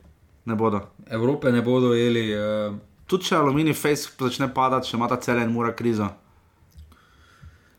ne 0.45 0.55
bodo. 0.55 0.81
Evrope 1.07 1.53
ne 1.53 1.63
bodo 1.63 1.95
jeli. 1.95 2.35
Uh, 2.37 2.77
Tudi 3.07 3.25
če 3.25 3.37
aluminij 3.37 3.75
face 3.75 4.09
začne 4.21 4.49
padati, 4.55 4.89
še 4.89 4.97
ima 4.97 5.09
ta 5.09 5.17
cel 5.21 5.39
en 5.39 5.53
mura 5.53 5.75
krizo. 5.77 6.09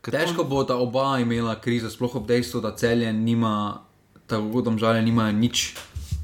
Ker 0.05 0.13
težko 0.13 0.43
bo 0.43 0.63
ta 0.63 0.75
oba 0.77 1.15
imela 1.19 1.55
krizo, 1.61 1.89
sploh 1.89 2.15
ob 2.19 2.27
dejstvu, 2.27 2.61
da 2.61 2.75
celje 2.77 3.13
nima, 3.13 3.81
tako 4.27 4.51
kot 4.53 4.67
domžale, 4.67 5.01
nimajo 5.01 5.33
nič. 5.33 5.63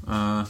Uh, 0.06 0.46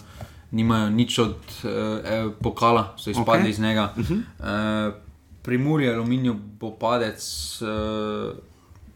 nimajo 0.53 0.90
nič 0.90 1.18
od 1.18 1.36
uh, 1.64 1.70
eh, 2.05 2.28
pokala, 2.40 2.92
so 2.96 3.11
izpadli 3.11 3.48
okay. 3.48 3.50
iz 3.50 3.59
njega. 3.59 3.92
Uh 3.96 4.05
-huh. 4.05 4.18
uh, 4.18 4.94
pri 5.42 5.59
Muri 5.59 5.88
aluminiju 5.88 6.36
bo 6.61 6.70
padec, 6.70 7.18
uh, 7.62 8.36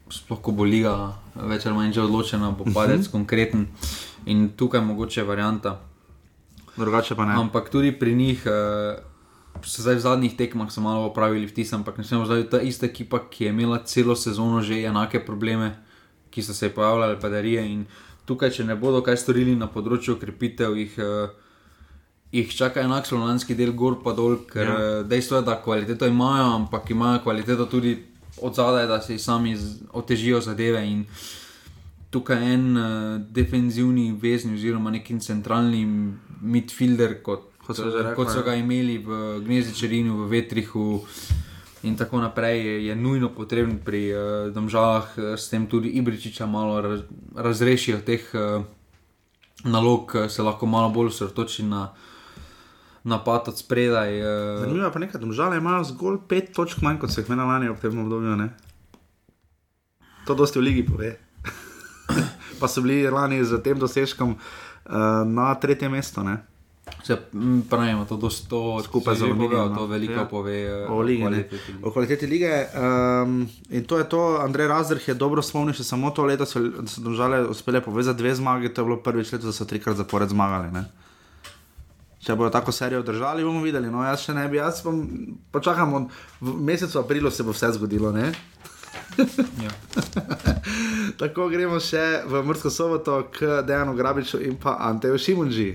sploh 0.09 0.41
ko 0.41 0.51
bo 0.51 0.63
liga 0.63 1.17
več 1.35 1.65
ali 1.65 1.75
manj 1.75 1.93
že 1.93 2.01
odločena, 2.01 2.51
bo 2.51 2.63
padec 2.73 2.99
uh 2.99 3.05
-huh. 3.05 3.11
konkreten. 3.11 3.67
In 4.25 4.49
tukaj 4.49 4.81
mogoče 4.81 5.23
varianta. 5.23 5.79
Drugače 6.77 7.15
pa 7.15 7.25
ne. 7.25 7.33
Ampak 7.33 7.69
tudi 7.69 7.91
pri 7.99 8.15
njih, 8.15 8.43
se 9.63 9.81
zdaj 9.81 9.95
v 9.95 9.99
zadnjih 9.99 10.37
tekmah 10.37 10.71
so 10.71 10.81
malo 10.81 11.05
opravili 11.05 11.47
vtis, 11.47 11.73
ampak 11.73 11.97
ne 11.97 12.03
smemo 12.03 12.25
zdaj 12.25 12.49
ta 12.49 12.61
ista 12.61 12.85
ekipa, 12.85 13.19
ki 13.29 13.43
je 13.43 13.49
imela 13.49 13.79
celo 13.83 14.15
sezono 14.15 14.61
že 14.61 14.83
enake 14.83 15.25
probleme, 15.25 15.75
ki 16.29 16.43
so 16.43 16.53
se 16.53 16.69
pojavljale, 16.69 17.19
padarije. 17.19 17.71
In 17.71 17.85
tukaj, 18.25 18.51
če 18.51 18.63
ne 18.63 18.75
bodo 18.75 19.01
kaj 19.01 19.17
storili 19.17 19.55
na 19.55 19.67
področju 19.67 20.19
krepitev, 20.19 20.77
jih, 20.77 20.97
uh, 20.99 21.29
jih 22.31 22.55
čaka 22.55 22.81
enak 22.81 23.07
slonski 23.07 23.55
del 23.55 23.71
gor 23.73 24.01
pa 24.03 24.13
dol, 24.13 24.37
ker 24.49 24.67
Ja. 24.67 24.79
ja. 24.79 25.03
dejstvo 25.03 25.37
je, 25.37 25.47
da 25.47 25.61
kvaliteto 25.63 26.07
imajo, 26.07 26.55
ampak 26.55 26.89
imajo 26.89 27.23
kvaliteto 27.23 27.65
tudi 27.65 27.97
od 28.41 28.55
zadaj, 28.55 28.87
da 28.87 29.01
si 29.01 29.17
sami 29.19 29.57
otežijo 29.93 30.41
zadeve. 30.41 30.83
In, 30.87 31.05
tukaj 32.09 32.53
en 32.53 32.77
uh, 32.77 32.85
defenzivni 33.31 34.11
vezni, 34.21 34.53
oziroma 34.55 34.91
neki 34.91 35.19
centralni 35.19 35.85
midfielder, 36.41 37.21
kot, 37.23 37.53
Kot 37.67 37.75
so 37.75 37.89
že 37.91 37.99
rekli, 37.99 38.15
kot 38.15 38.31
so 38.31 38.39
ja. 38.39 38.45
ga 38.47 38.53
imeli 38.55 38.95
v 39.03 39.41
Gnezdičerinu, 39.43 40.23
v 40.23 40.27
Vetrihu. 40.31 41.03
In 41.83 41.97
tako 41.99 42.21
naprej 42.23 42.63
je, 42.63 42.75
je 42.87 42.95
nujno 42.95 43.29
potreben 43.35 43.77
pri 43.83 44.01
uh, 44.11 44.19
Domžalah, 44.55 45.11
eh, 45.17 45.35
s 45.37 45.51
tem 45.51 45.67
tudi 45.67 45.91
Ibričiča 45.99 46.47
malo 46.47 46.81
raz, 46.81 47.03
razrešijo 47.35 47.99
teh 48.07 48.23
uh, 48.33 48.63
nalog, 49.67 50.11
eh, 50.15 50.29
se 50.29 50.43
lahko 50.43 50.65
malo 50.65 50.89
bolj 50.89 51.11
osredotoči 51.11 51.67
na 51.67 51.91
napad 53.07 53.47
od 53.47 53.57
spredaj. 53.57 54.19
Uh, 54.19 54.59
Zanimivo 54.59 54.85
je 54.85 54.93
pa 54.93 54.99
nekaj, 54.99 55.21
domžale 55.21 55.57
imajo 55.57 55.83
zgolj 55.83 56.17
5 56.27 56.51
točk 56.53 56.81
manj, 56.81 56.99
kot 56.99 57.11
so 57.11 57.21
jih 57.21 57.29
imeli 57.29 57.47
lani 57.47 57.69
ob 57.69 57.79
tem 57.79 57.95
obdobju. 57.95 58.35
Ne? 58.35 58.49
To 60.27 60.35
dosti 60.35 60.59
v 60.59 60.63
ligi 60.63 60.83
pove. 60.83 61.15
pa 62.59 62.67
so 62.67 62.81
bili 62.81 63.07
lani 63.07 63.39
z 63.45 63.61
tem 63.63 63.79
dosežkom 63.79 64.35
uh, 64.35 64.93
na 65.25 65.55
tretjem 65.55 65.91
mestu. 65.91 66.23
Ne? 66.23 66.37
se 67.03 67.17
m, 67.33 67.63
pravimo, 67.69 68.05
to, 68.05 68.17
to 68.49 68.83
Skupaj 68.83 69.15
se 69.15 69.19
z 69.19 69.27
pove, 69.27 69.57
no. 69.57 69.75
to 69.75 69.85
veliko 69.85 70.13
Ja. 70.13 70.25
pove 70.25 70.63
eh, 70.63 70.87
O 70.89 71.01
ligi, 71.01 71.23
ne. 71.23 71.29
kvaliteti 71.29 71.71
lige. 71.71 71.83
O 71.83 71.91
kvaliteti 71.91 72.27
lige. 72.27 72.65
Um, 73.23 73.49
in 73.69 73.83
to 73.83 73.97
je 73.97 74.03
to, 74.03 74.39
Andrej 74.41 74.67
Razdrh 74.67 75.07
je 75.07 75.13
dobro 75.13 75.41
spomnil, 75.41 75.73
še 75.73 75.83
samo 75.83 76.11
to 76.11 76.25
leto 76.25 76.45
so, 76.45 76.59
da 76.59 76.87
so 76.87 77.01
domžale 77.01 77.41
uspele 77.47 77.81
povezati 77.81 78.17
dve 78.17 78.35
zmagi, 78.35 78.73
to 78.73 78.81
je 78.81 78.85
bilo 78.85 78.97
prvič 78.97 79.31
leto, 79.31 79.45
da 79.45 79.53
so 79.53 79.65
trikrat 79.65 79.95
zapored 79.95 80.29
zmagali. 80.29 80.71
Ne? 80.71 80.85
Če 82.17 82.35
bodo 82.35 82.49
tako 82.49 82.71
serijo 82.71 83.03
držali, 83.03 83.43
bomo 83.43 83.61
videli. 83.61 83.87
No, 83.87 84.01
jaz 84.01 84.21
še 84.21 84.33
ne 84.33 84.47
bi, 84.47 84.57
jaz 84.57 84.81
bom, 84.81 85.03
počakam, 85.51 85.93
on- 85.93 86.09
v 86.41 86.53
mesecu 86.61 86.99
aprilu 86.99 87.31
se 87.31 87.43
bo 87.43 87.51
vse 87.51 87.71
zgodilo. 87.71 88.11
Ne? 88.11 88.31
Ja. 89.57 89.71
Tako 91.19 91.47
gremo 91.49 91.79
še 91.79 92.01
v 92.25 92.41
Mursko 92.43 92.69
soboto 92.69 93.29
k 93.29 93.61
Dejanu 93.61 93.95
Grabiču 93.95 94.41
in 94.41 94.57
pa 94.57 94.77
Anteju 94.81 95.17
Šimunži. 95.17 95.69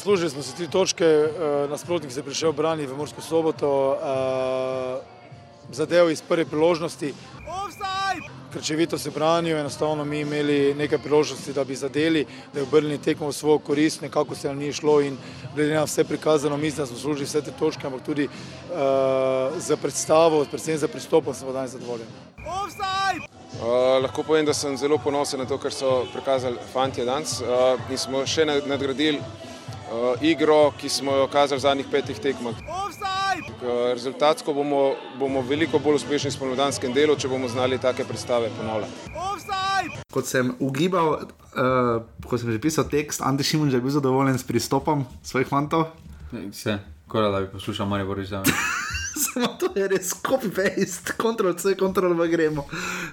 Zaslužili 0.00 0.30
smo 0.30 0.42
si 0.42 0.56
tri 0.56 0.68
točke, 0.68 1.04
uh, 1.04 1.70
nasprotnik 1.70 2.12
se 2.12 2.18
je 2.20 2.24
prišel 2.24 2.52
braniti 2.52 2.92
v 2.92 2.96
Mursko 2.96 3.20
soboto, 3.20 3.68
uh, 3.92 5.04
zadev 5.72 6.10
iz 6.10 6.22
prve 6.22 6.44
priložnosti. 6.44 7.12
Krčevito 8.52 8.98
se 8.98 9.10
branijo, 9.10 9.58
enostavno 9.58 10.04
mi 10.04 10.20
imeli 10.20 10.74
nekaj 10.74 10.98
priložnosti, 10.98 11.52
da 11.52 11.64
bi 11.64 11.76
zadeli, 11.76 12.24
da 12.24 12.60
bi 12.60 12.62
obrnili 12.62 12.98
tekmo 12.98 13.28
v 13.28 13.32
svojo 13.32 13.58
korist, 13.58 14.00
nekako 14.00 14.34
se 14.34 14.48
nam 14.48 14.58
ni 14.58 14.72
šlo 14.72 15.00
in 15.00 15.18
glede 15.54 15.74
na 15.74 15.84
vse 15.84 16.04
prikazano, 16.04 16.56
mislim, 16.56 16.82
da 16.82 16.86
smo 16.86 16.96
služili 16.96 17.26
vse 17.26 17.42
te 17.42 17.52
točke, 17.58 17.86
ampak 17.86 18.00
tudi 18.02 18.24
uh, 18.24 18.32
za 19.58 19.76
predstavo, 19.76 20.44
predvsem 20.44 20.78
za 20.78 20.88
pristopom 20.88 21.34
smo 21.34 21.52
danes 21.52 21.70
zadovoljni. 21.76 22.08
Uh, 23.60 24.00
lahko 24.02 24.22
povem, 24.22 24.46
da 24.46 24.54
sem 24.54 24.76
zelo 24.76 24.98
ponosen 24.98 25.40
na 25.40 25.46
to, 25.46 25.58
kar 25.58 25.72
so 25.72 26.06
prikazali 26.12 26.56
fanti 26.72 27.04
danes. 27.04 27.40
Uh, 27.40 27.76
in 27.90 27.98
smo 27.98 28.26
še 28.26 28.44
nad- 28.48 28.66
nadgradili 28.66 29.20
igro, 30.20 30.72
ki 30.80 30.88
smo 30.88 31.14
jo 31.16 31.26
kazali 31.26 31.58
v 31.58 31.62
zadnjih 31.62 31.86
petih 31.90 32.18
tekmah. 32.18 32.54
Uh, 32.54 33.92
rezultatsko 33.92 34.52
bomo, 34.54 34.94
bomo 35.18 35.42
veliko 35.42 35.78
bolj 35.78 36.00
uspešni 36.00 36.30
v 36.30 36.34
spomladanskem 36.34 36.92
delu, 36.94 37.16
če 37.16 37.28
bomo 37.28 37.48
znali 37.48 37.78
take 37.78 38.04
predstave 38.08 38.50
ponavljati. 38.56 39.10
Kot 40.12 40.26
sem 40.26 40.54
ugibal, 40.58 41.18
uh, 41.20 42.00
ko 42.26 42.38
sem 42.38 42.52
že 42.52 42.60
pisal 42.62 42.88
tekst, 42.88 43.20
Ante 43.20 43.44
Šimunž 43.44 43.74
je 43.74 43.80
bil 43.80 43.92
zadovoljen 43.92 44.38
s 44.38 44.46
pristopom 44.46 45.04
svojih 45.22 45.48
fantov. 45.48 45.90
Se, 46.52 46.78
skoraj 47.08 47.32
da 47.32 47.40
bi 47.40 47.52
poslušal 47.52 47.86
Marijo 47.86 48.12
Borisov. 48.14 48.46
Samo 49.20 49.52
to 49.60 49.68
je 49.76 49.88
res 49.90 50.14
copy-paste, 50.22 51.12
Ctrl-C, 51.18 51.74
Ctrl-V 51.76 52.28
gremo. 52.30 52.64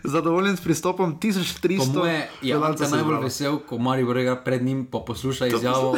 Zadovoljen 0.03 0.57
s 0.57 0.61
pristopom 0.63 1.17
1300. 1.19 1.77
Po 1.77 1.99
moje 1.99 2.29
se 2.77 2.89
najbolj 2.95 3.23
vesel, 3.23 3.59
ko 3.59 3.77
Marijo 3.77 4.05
Borega 4.13 4.35
pred 4.35 4.63
njim 4.63 4.85
pa 4.85 5.03
posluša 5.03 5.47
izjavo 5.47 5.97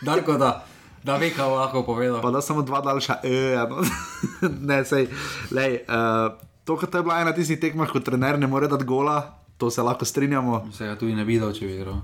Darko, 0.00 0.36
da 0.40 0.66
Da 1.04 1.16
ve, 1.16 1.30
kaj 1.32 1.48
lahko 1.48 1.82
povedal. 1.82 2.20
Pa 2.20 2.30
da 2.30 2.42
samo 2.44 2.62
dva 2.62 2.80
daljša, 2.84 3.14
e, 3.24 3.56
no. 3.70 3.80
ne, 4.68 4.84
sej, 4.84 5.08
lej, 5.50 5.78
uh, 5.88 6.36
to, 6.64 6.76
kar 6.76 6.92
je 6.92 7.02
bila 7.02 7.20
ena 7.20 7.32
tistih 7.32 7.60
tekmah, 7.60 7.88
ko 7.88 8.02
trener 8.04 8.38
ne 8.38 8.46
more 8.46 8.68
dati 8.68 8.84
gola, 8.84 9.22
to 9.56 9.70
se 9.70 9.82
lahko 9.82 10.04
strinjamo. 10.04 10.66
Se 10.76 10.86
ga 10.86 10.98
tudi 11.00 11.16
ne 11.16 11.24
videl, 11.24 11.54
če 11.56 11.66
bi 11.66 11.78
igral. 11.78 12.02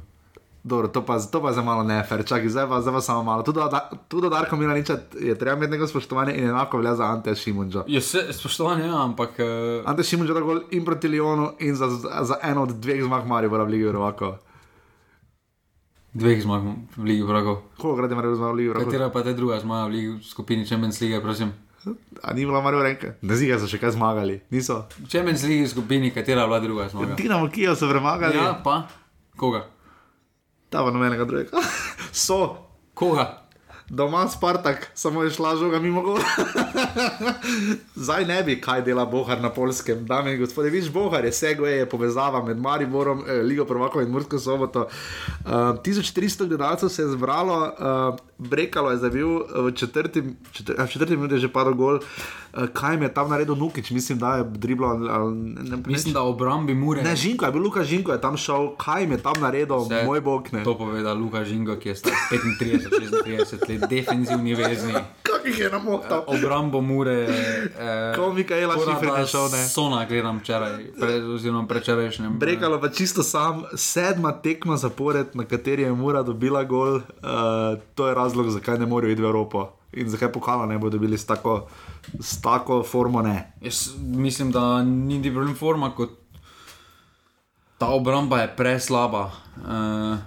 Dobro, 0.67 0.89
to 0.89 1.05
pa, 1.07 1.21
to 1.21 1.39
pa 1.43 1.53
za 1.53 1.63
malo 1.63 1.85
nefer, 1.87 2.25
čakaj, 2.27 2.49
zdaj 2.51 2.65
pa, 2.69 2.81
zdaj 2.83 2.95
pa 2.97 3.01
samo 3.01 3.23
malo. 3.23 3.45
Tudi, 3.47 3.61
da, 3.71 3.85
tudi 4.09 4.31
Darko 4.31 4.57
Milaniča 4.57 4.97
je 5.21 5.37
treba 5.39 5.57
imeti 5.57 5.77
neko 5.77 5.87
spoštovanje 5.87 6.35
in 6.35 6.49
enako 6.49 6.81
velja 6.81 6.95
za 6.97 7.05
Ante 7.05 7.35
Šimunča. 7.35 7.85
Je 7.87 8.01
se, 8.01 8.25
spoštovanje, 8.33 8.89
ja, 8.89 9.05
ampak. 9.05 9.39
Uh... 9.39 9.87
Ante 9.87 10.03
Šimunča 10.03 10.35
da 10.35 10.41
gol 10.41 10.65
in 10.71 10.85
proti 10.85 11.09
Lionu 11.09 11.53
in 11.61 11.77
za, 11.77 11.89
za, 11.89 12.25
za 12.33 12.41
eno 12.43 12.65
od 12.65 12.75
dveh 12.83 13.05
zmag 13.05 13.29
Maribora 13.29 13.65
v 13.65 13.77
Ligi 13.77 13.93
Prvako. 13.93 14.35
Dveh 16.17 16.41
zmag 16.41 16.65
v 16.97 17.05
Ligi 17.05 17.25
Prvako. 17.29 17.63
Koliko 17.77 17.97
krat 18.01 18.11
je 18.11 18.17
Maribor 18.17 18.37
zmagal 18.37 18.55
v 18.55 18.57
Ligi 18.57 18.71
Prvako? 18.73 18.89
Katera 18.89 19.07
pa 19.13 19.21
je 19.21 19.35
druga 19.37 19.61
zmaga 19.61 19.85
v 19.85 19.91
Ligi 19.93 20.11
skupini 20.25 20.65
Champions 20.65 21.01
League, 21.01 21.21
prosim? 21.21 21.53
A 22.25 22.33
ni 22.33 22.49
bila 22.49 22.65
Maribor 22.65 22.87
enka? 22.89 23.13
Da 23.21 23.37
ziga 23.37 23.61
so 23.61 23.69
še 23.69 23.77
kaj 23.77 23.93
zmagali, 23.95 24.41
niso. 24.51 24.89
Champions 25.13 25.45
League 25.45 25.69
skupini, 25.69 26.09
katera 26.11 26.43
je 26.43 26.49
bila 26.49 26.61
druga 26.65 26.89
zmaga? 26.89 27.21
Dinamo 27.21 27.53
Kijo 27.53 27.77
so 27.77 27.89
premagali. 27.93 28.41
Ja, 28.41 28.57
pa. 28.65 28.89
Koga? 29.37 29.69
Ta 30.73 30.81
pa 30.81 30.91
nobenega 30.91 31.29
drugega. 31.29 31.61
so. 32.25 32.65
Koga? 32.97 33.46
Doma 33.89 34.29
Spartak, 34.29 34.91
samo 34.95 35.23
je 35.23 35.31
šla 35.31 35.57
žoga 35.57 35.79
mimo 35.79 36.03
gor. 36.03 36.21
Zdaj 37.95 38.25
ne 38.25 38.43
bi, 38.43 38.61
kaj 38.61 38.83
dela 38.83 39.05
Bohar 39.07 39.41
na 39.41 39.51
polskem. 39.51 40.07
Dame 40.07 40.33
in 40.35 40.41
gospodje, 40.41 40.71
viš 40.71 40.91
Bohar 40.91 41.25
je 41.25 41.31
segway, 41.33 41.79
je 41.79 41.89
povezava 41.89 42.43
med 42.45 42.59
Mariborom, 42.59 43.23
eh, 43.29 43.33
Ligo 43.33 43.65
Prvako 43.65 44.03
in 44.03 44.11
Mursko 44.11 44.39
soboto. 44.39 44.89
Uh, 45.45 45.53
1300 45.53 46.49
gledalcev 46.49 46.89
se 46.89 47.03
je 47.03 47.09
zbralo, 47.09 47.73
uh, 47.79 48.17
brekalo 48.39 48.91
je 48.91 48.97
zavil 48.97 49.39
v 49.55 49.73
četrti, 49.75 50.23
četrti, 50.53 50.83
v 50.83 50.89
četrti 50.89 51.17
minuti 51.17 51.35
je 51.35 51.39
že 51.39 51.53
padel 51.53 51.75
gol. 51.75 51.95
Uh, 51.95 52.67
kaj 52.73 52.95
jim 52.95 53.03
je 53.03 53.15
tam 53.15 53.31
naredil 53.31 53.55
Nukič, 53.55 53.91
mislim, 53.91 54.19
da 54.19 54.37
je 54.37 54.45
driblo. 54.45 54.95
Ne, 54.99 55.77
mislim, 55.87 56.15
da 56.15 56.23
obrambi 56.23 56.75
Mure. 56.75 57.03
Ne, 57.03 57.17
Žinko 57.17 57.45
je 57.45 57.53
bil, 57.53 57.63
Luka 57.63 57.85
Žinko 57.85 58.13
je 58.13 58.21
tam 58.21 58.37
šel, 58.37 58.77
kaj 58.77 59.03
jim 59.03 59.13
je 59.13 59.23
tam 59.23 59.35
naredil, 59.41 59.79
Vse, 59.79 60.03
moj 60.05 60.21
bog. 60.21 60.49
Ne. 60.53 60.65
To 60.65 60.79
poveda 60.79 61.15
Luka 61.15 61.45
Žinko, 61.45 61.77
ki 61.77 61.89
je 61.89 61.97
star 61.97 62.13
35-36 62.33 63.69
let, 63.69 63.76
defensivni 63.79 64.55
vezni. 64.55 64.93
Kak 65.23 65.47
jih 65.47 65.59
je 65.59 65.71
namotal? 65.71 66.25
Obrambo 66.27 66.81
Mure. 66.81 67.27
Eh, 67.29 68.17
Ko 68.17 68.33
Mikaela 68.33 68.75
Šifre 68.75 69.13
ne 69.19 69.27
šel, 69.27 69.49
ne. 69.53 69.63
Sona 69.69 70.05
gledam 70.05 70.39
včeraj, 70.39 70.77
pre, 71.01 71.15
oziroma 71.25 71.67
prečerajšnjem. 71.67 72.39
Brekalo 72.39 72.81
pa 72.81 72.89
čisto 72.89 73.23
sam, 73.23 73.65
sedma 73.75 74.33
tekma 74.33 74.77
zapored, 74.77 75.27
na 75.35 75.45
kateri 75.45 75.83
je 75.83 75.93
Mura 75.93 76.23
dobila 76.23 76.65
gol, 76.65 76.97
uh, 76.97 77.03
to 77.95 78.09
je 78.09 78.15
razlog, 78.15 78.51
zakaj 78.51 78.79
ne 78.79 78.87
morejo 78.87 79.13
iti 79.13 79.23
v 79.23 79.27
Evropo. 79.27 79.71
In 79.93 80.09
zakaj 80.09 80.33
pokala 80.33 80.67
ne 80.67 80.79
bodo 80.79 80.99
dobili 80.99 81.19
s 81.19 81.27
tako, 81.27 81.69
s 82.21 82.41
tako 82.43 82.83
formo? 82.83 83.23
Ne. 83.23 83.53
Jaz 83.61 83.95
mislim, 83.99 84.53
da 84.53 84.83
ni 84.83 85.23
ti 85.23 85.31
problem 85.31 85.55
forma, 85.57 85.91
kot 85.95 86.11
ta 87.79 87.87
obramba 87.87 88.39
je 88.39 88.53
preslaba. 88.57 89.31
Uh, 89.57 90.19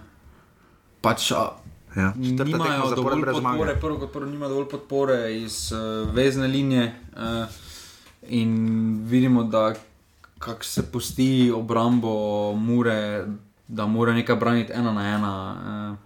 pač, 1.01 1.31
a, 1.31 1.49
Ja, 1.95 2.13
nimajo 2.17 2.95
dovolj 2.95 3.23
podpore, 3.25 3.75
prvo 3.81 3.97
kot 3.99 4.11
prvo, 4.13 4.25
nima 4.25 4.47
dovolj 4.47 4.67
podpore 4.69 5.37
iz 5.37 5.71
uh, 5.71 6.13
vezne 6.15 6.47
linije. 6.47 6.95
Uh, 7.13 7.19
in 8.27 8.53
vidimo, 9.05 9.43
da 9.43 9.73
kak 10.39 10.63
se 10.63 10.91
pusti 10.91 11.51
obrambo 11.55 12.53
Mure, 12.55 13.25
da 13.67 13.85
mora 13.85 14.13
nekaj 14.13 14.35
braniti 14.35 14.73
ena 14.73 14.93
na 14.93 15.07
ena. 15.09 15.33
Uh, 15.91 15.97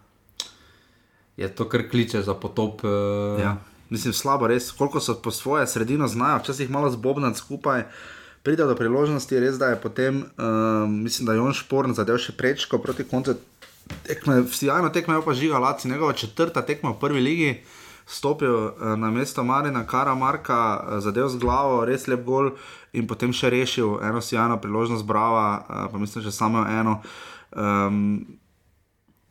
je 1.38 1.56
to 1.56 1.70
kar 1.70 1.90
kliče 1.90 2.22
za 2.22 2.34
potop. 2.34 2.84
Uh, 2.84 3.42
ja. 3.42 3.58
Mislim, 3.90 4.14
slabo, 4.14 4.48
res, 4.48 4.72
koliko 4.72 5.00
so 5.00 5.14
po 5.22 5.32
svoje 5.32 5.68
sredino 5.68 6.08
znajo, 6.08 6.40
včasih 6.40 6.70
malo 6.70 6.90
zbobnati 6.90 7.38
skupaj. 7.38 7.84
Pride 8.44 8.66
do 8.66 8.76
priložnosti, 8.76 9.40
res 9.40 9.58
da 9.60 9.66
je 9.66 9.82
potem, 9.82 10.18
uh, 10.18 10.90
mislim, 10.90 11.26
da 11.26 11.34
je 11.34 11.42
on 11.42 11.54
šporn 11.54 11.94
zadev 11.94 12.18
še 12.18 12.34
prečko 12.36 12.78
proti 12.78 13.04
koncu 13.04 13.36
tekme, 14.08 14.44
sjajno 14.52 14.90
tekme, 14.90 15.22
pa 15.26 15.34
žiga 15.34 15.60
Laci, 15.60 15.90
njegova 15.90 16.14
četrta 16.14 16.62
tekma 16.62 16.92
v 16.92 17.00
prvi 17.00 17.22
ligi, 17.22 17.64
stopil 18.06 18.56
uh, 18.56 18.72
na 18.98 19.12
mesto 19.12 19.44
Marina 19.44 19.86
Karamarka, 19.88 20.60
uh, 20.80 21.00
zadev 21.00 21.28
z 21.28 21.40
glavo, 21.40 21.86
res 21.86 22.08
lep 22.08 22.26
gol 22.26 22.52
in 22.94 23.08
potem 23.08 23.34
še 23.34 23.50
rešil 23.50 24.00
eno 24.04 24.22
sjajno 24.22 24.60
priložnost, 24.62 25.06
brava, 25.06 25.64
uh, 25.64 25.92
pa 25.92 25.98
mislim, 25.98 26.24
že 26.24 26.32
samo 26.32 26.66
eno. 26.68 27.02
Um, 27.52 28.40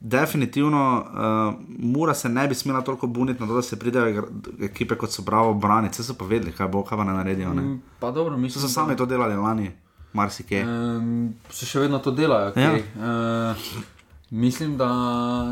Definitivno, 0.04 0.82
uh, 0.98 1.54
mora 1.78 2.14
se 2.14 2.28
ne 2.28 2.48
bi 2.48 2.54
smela 2.54 2.80
toliko 2.82 3.06
buniti 3.06 3.40
na 3.40 3.46
to, 3.46 3.54
da 3.54 3.62
se 3.62 3.78
pridejo 3.78 4.24
ekipe 4.60 4.96
kot 4.98 5.12
so 5.14 5.22
Bravo 5.22 5.54
braniti. 5.54 5.94
Vse 5.94 6.02
so 6.02 6.16
pa 6.18 6.26
vedeli, 6.26 6.50
kaj 6.52 6.68
bo, 6.68 6.82
kaj 6.82 6.98
pa 6.98 7.04
ne 7.04 7.12
naredijo. 7.12 7.52
Ne? 7.54 7.78
Pa 8.00 8.10
dobro, 8.10 8.36
mislim. 8.36 8.62
So 8.62 8.68
sami 8.68 8.96
to 8.96 9.06
delali 9.06 9.36
lani, 9.36 9.70
marsikje. 10.12 10.64
Um, 10.66 11.34
se 11.50 11.66
še 11.66 11.84
vedno 11.84 12.02
to 12.02 12.10
delajo. 12.10 12.50
Okay. 12.50 12.82
Ja. 12.98 13.54
Uh, 13.54 13.91
mislim, 14.32 14.76
da 14.76 14.88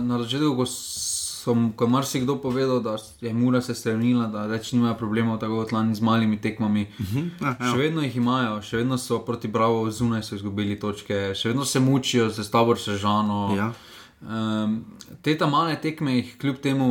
na 0.03 0.19
začetku, 0.19 0.57
ko, 0.57 0.67
som, 0.67 1.73
ko 1.77 1.85
je 1.85 1.91
marsikdo 1.91 2.37
povedal, 2.41 2.81
da 2.81 2.97
je 3.21 3.33
mura 3.35 3.61
se 3.61 3.75
stremila, 3.75 4.27
da 4.27 4.47
več 4.49 4.73
nimajo 4.73 4.95
problemov 4.97 5.39
tako 5.41 5.61
kot 5.61 5.73
lani 5.73 5.95
z 5.95 6.01
malimi 6.01 6.41
tekmami. 6.41 6.87
Uh 6.99 7.07
-huh. 7.07 7.31
ja. 7.41 7.57
Še 7.73 7.77
vedno 7.79 8.03
jih 8.03 8.17
imajo, 8.17 8.63
še 8.63 8.77
vedno 8.77 8.99
so 8.99 9.19
proti 9.19 9.49
Bravo 9.49 9.91
zunaj 9.91 10.23
so 10.23 10.35
izgubili 10.35 10.81
točke, 10.81 11.35
še 11.35 11.49
vedno 11.49 11.65
se 11.65 11.81
mučijo, 11.81 12.31
se 12.31 12.45
stavor 12.45 12.79
se 12.79 12.97
žano. 12.97 13.55
Ja. 13.57 13.73
Um, 14.21 14.85
te 15.23 15.39
ta 15.39 15.47
male 15.47 15.77
tekme, 15.81 16.17
jih 16.17 16.39
kljub 16.39 16.57
temu. 16.61 16.87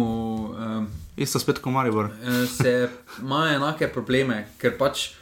Um, 0.57 0.87
Isto 1.17 1.39
spet 1.39 1.59
kot 1.59 1.73
Maribor. 1.73 2.09
se 2.47 2.89
imajo 3.21 3.55
enake 3.55 3.87
probleme, 3.87 4.47
ker 4.57 4.77
pač 4.77 5.18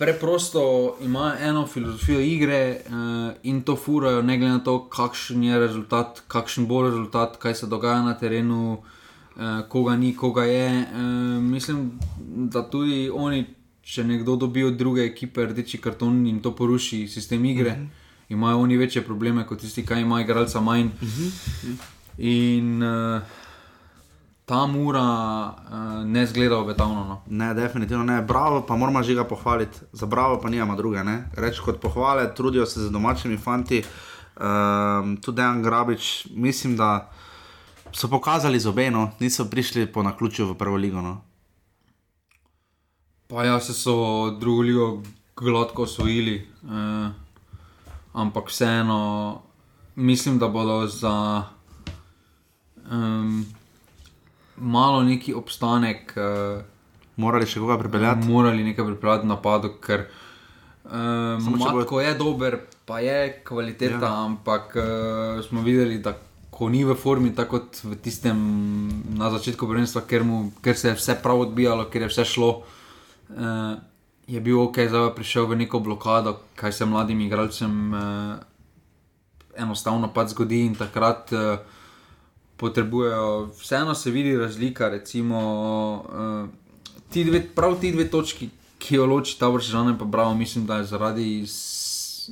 preprosto 0.00 0.62
imajo 1.04 1.36
eno 1.48 1.66
filozofijo 1.66 2.20
igre 2.20 2.80
uh, 2.80 2.94
in 3.42 3.60
to 3.62 3.76
furajo, 3.76 4.22
ne 4.22 4.38
glede 4.38 4.52
na 4.52 4.64
to, 4.64 4.78
kakšen 4.88 5.44
je 5.44 5.60
rezultat, 5.60 6.22
kakšen 6.28 6.66
bo 6.66 6.82
rezultat, 6.88 7.36
kaj 7.36 7.54
se 7.54 7.66
dogaja 7.68 8.02
na 8.02 8.16
terenu, 8.18 8.80
uh, 9.36 9.60
koga 9.68 9.96
ni, 9.96 10.14
koga 10.16 10.48
je. 10.48 10.68
Uh, 10.82 11.42
mislim, 11.44 11.90
da 12.56 12.64
tudi 12.70 13.10
oni, 13.14 13.44
če 13.82 14.04
nekdo 14.04 14.36
dobi 14.36 14.64
od 14.64 14.80
druge 14.80 15.04
ekipe 15.04 15.46
rdeči 15.52 15.78
karton 15.78 16.26
in 16.26 16.40
to 16.40 16.56
poruši 16.56 17.06
sistem 17.08 17.44
igre. 17.44 17.70
Mm 17.70 17.82
-hmm 17.84 18.00
imajo 18.30 18.58
oni 18.58 18.76
večje 18.76 19.02
probleme 19.02 19.46
kot 19.46 19.60
tisti, 19.60 19.86
ki 19.86 20.00
imajo 20.00 20.24
igralca 20.24 20.60
manj. 20.60 20.86
Uh 20.86 21.08
-huh. 21.08 21.76
In 22.18 22.82
uh, 22.82 23.22
ta 24.50 24.66
mura 24.66 25.02
uh, 25.46 26.06
ne 26.06 26.26
zgleda 26.26 26.58
obetavno. 26.58 27.04
No. 27.04 27.22
Ne, 27.26 27.54
definitivno 27.54 28.04
ne. 28.04 28.22
Bravo, 28.22 28.64
pa 28.66 28.76
moramo 28.76 29.02
že 29.02 29.14
ga 29.14 29.24
pohvaliti. 29.24 29.78
Za 29.92 30.06
bravo 30.06 30.40
pa 30.42 30.50
nima 30.50 30.74
druge. 30.76 30.98
Reč 31.38 31.60
kot 31.60 31.78
pohvale, 31.80 32.34
trudijo 32.34 32.66
se 32.66 32.80
z 32.80 32.90
domačimi 32.90 33.38
fanti. 33.38 33.84
Um, 34.40 35.16
tudi 35.22 35.36
Dejan 35.36 35.62
Grabič, 35.62 36.26
mislim, 36.34 36.76
da 36.76 37.10
so 37.92 38.08
pokazali 38.08 38.60
z 38.60 38.66
obeno, 38.66 39.10
niso 39.20 39.44
prišli 39.44 39.86
po 39.86 40.02
naključju 40.02 40.46
v 40.50 40.58
prvo 40.58 40.76
ligo. 40.76 41.00
No. 41.00 41.20
Pa 43.28 43.44
ja, 43.44 43.60
se 43.60 43.74
so 43.74 44.30
drugo 44.30 44.62
ligo 44.62 45.02
gladko 45.36 45.82
osvojili. 45.82 46.48
Uh, 46.62 47.14
ampak 48.12 48.48
vseeno 48.48 49.42
mislim, 49.94 50.38
da 50.38 50.48
bodo 50.48 50.86
za 50.86 51.44
um, 52.90 53.39
malo 54.60 55.02
neki 55.02 55.34
obstanek. 55.34 56.14
Uh, 56.16 56.62
morali 57.20 57.48
še 57.48 57.60
koga 57.60 57.78
pripeljati? 57.80 58.28
Morali 58.28 58.64
nekaj 58.64 58.86
pripeljati 58.92 59.28
na 59.28 59.36
napadu, 59.36 59.74
ker 59.82 60.06
um, 60.84 61.50
Matko 61.58 61.96
bo... 61.96 62.00
je 62.00 62.14
dober, 62.18 62.58
pa 62.86 63.00
je 63.04 63.42
kvaliteta, 63.44 64.06
ja. 64.06 64.24
ampak 64.24 64.76
uh, 64.76 65.40
smo 65.44 65.64
videli, 65.66 65.98
da 65.98 66.14
ko 66.50 66.68
ni 66.68 66.84
v 66.84 66.96
formi, 66.98 67.34
tako 67.34 67.60
kot 67.60 67.84
v 67.88 68.00
tistem 68.04 68.40
na 69.16 69.30
začetku 69.32 69.68
prvenstva, 69.68 70.04
ker, 70.08 70.26
ker 70.60 70.76
se 70.76 70.92
je 70.92 70.98
vse 70.98 71.16
prav 71.22 71.46
odbijalo, 71.48 71.88
ker 71.92 72.04
je 72.04 72.10
vse 72.12 72.26
šlo. 72.34 72.50
Uh, 73.30 73.78
je 74.30 74.40
bil 74.40 74.60
ok, 74.62 74.86
zdaj 74.86 75.04
je 75.04 75.14
prišel 75.14 75.46
v 75.50 75.58
neko 75.64 75.80
blokado, 75.82 76.38
kaj 76.54 76.72
se 76.72 76.86
mladim 76.86 77.20
igralcem 77.20 77.94
eh, 77.94 77.98
enostavno 79.58 80.12
pač 80.14 80.30
zgodi 80.36 80.62
in 80.70 80.76
takrat 80.78 81.32
eh, 81.34 81.58
potrebujejo. 82.60 83.50
Vseeno 83.60 83.94
se 83.94 84.10
vidi 84.10 84.36
razlika, 84.36 84.88
recimo 84.88 85.40
eh, 86.04 86.48
ti 87.08 87.24
dve, 87.24 87.40
prav 87.54 87.80
ti 87.80 87.92
dve 87.92 88.10
točki, 88.10 88.50
ki 88.78 88.94
jo 88.94 89.06
loči 89.06 89.38
ta 89.38 89.48
vrščan 89.48 89.94
in 89.94 89.98
pa 89.98 90.04
bravo, 90.04 90.34
mislim, 90.34 90.66
da 90.66 90.80
je 90.80 90.90
zaradi 90.92 91.46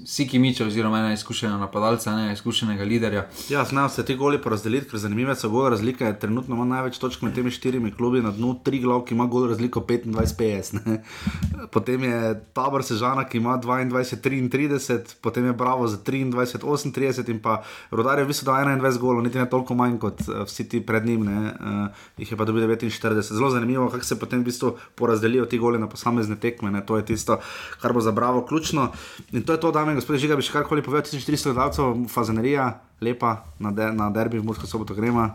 Siki 0.07 0.39
Miča, 0.39 0.67
oziroma 0.67 0.99
ena 0.99 1.13
izkušena 1.13 1.59
napadalca, 1.59 2.17
ne 2.17 2.33
izkušenega 2.33 2.85
liderja. 2.85 3.27
Ja, 3.49 3.65
znajo 3.65 3.89
se 3.89 4.05
ti 4.05 4.15
goli 4.17 4.43
porazdeliti, 4.43 4.89
ker 4.91 4.99
zanimive 4.99 5.35
so 5.37 5.49
gole 5.49 5.71
razlike. 5.71 6.13
Trenutno 6.21 6.55
ima 6.55 6.65
največ 6.65 6.99
točk 6.99 7.23
med 7.23 7.35
temi 7.35 7.51
štirimi 7.51 7.93
klubi 7.93 8.23
na 8.23 8.31
dnu, 8.31 8.55
tri 8.65 8.81
glav, 8.81 9.05
ki 9.05 9.15
ima 9.15 9.27
gol 9.27 9.49
razliko 9.49 9.81
25-50. 9.81 10.87
ne. 10.87 11.03
Potem 11.75 12.05
je 12.05 12.35
tabor 12.53 12.85
Sežana, 12.85 13.25
ki 13.29 13.39
ima 13.39 13.59
22-33, 13.59 15.19
potem 15.21 15.47
je 15.47 15.53
Bravo 15.53 15.89
za 15.89 15.99
23-38 15.99 17.31
in 17.31 17.41
pa 17.43 17.63
Rodar 17.91 18.19
je 18.19 18.25
v 18.25 18.29
bistvu 18.29 18.47
dal 18.47 18.65
21 18.65 18.99
golov, 18.99 19.23
niti 19.23 19.39
ne 19.39 19.49
toliko 19.51 19.75
manj 19.75 19.99
kot 19.99 20.21
eh, 20.21 20.45
vsi 20.45 20.69
ti 20.69 20.81
pred 20.81 21.07
njim, 21.07 21.25
ne. 21.25 21.39
Uh, 21.39 22.05
jih 22.19 22.31
je 22.31 22.37
pa 22.37 22.45
dobil 22.45 22.69
49. 22.69 23.33
Zelo 23.33 23.51
zanimivo, 23.51 23.89
kako 23.91 24.05
se 24.05 24.19
potem 24.19 24.41
v 24.41 24.45
bistvu 24.45 24.77
porazdelijo 24.95 25.47
ti 25.47 25.59
goli 25.59 25.79
na 25.79 25.89
posamezne 25.89 26.37
tekme. 26.37 26.71
Ne. 26.71 26.87
To 26.87 26.97
je 26.97 27.05
tisto, 27.05 27.39
kar 27.81 27.93
bo 27.93 28.01
za 28.01 28.13
Bravo 28.13 28.47
ključno. 28.47 28.93
In 29.33 29.43
to 29.43 29.53
je 29.53 29.61
to, 29.61 29.73
dame 29.73 29.88
in 29.91 29.99
gospodje, 29.99 30.25
žiga 30.27 30.37
bi 30.37 30.45
še 30.47 30.55
karkoli 30.55 30.85
povedal, 30.85 31.07
1400 31.09 31.53
gledalcev, 31.53 32.05
fazanerija, 32.13 32.69
lepa, 33.05 33.43
na, 33.59 33.73
de, 33.75 33.91
na 33.93 34.11
derbi 34.15 34.39
v 34.39 34.47
Mursko 34.47 34.67
soboto 34.67 34.95
gremo. 34.95 35.27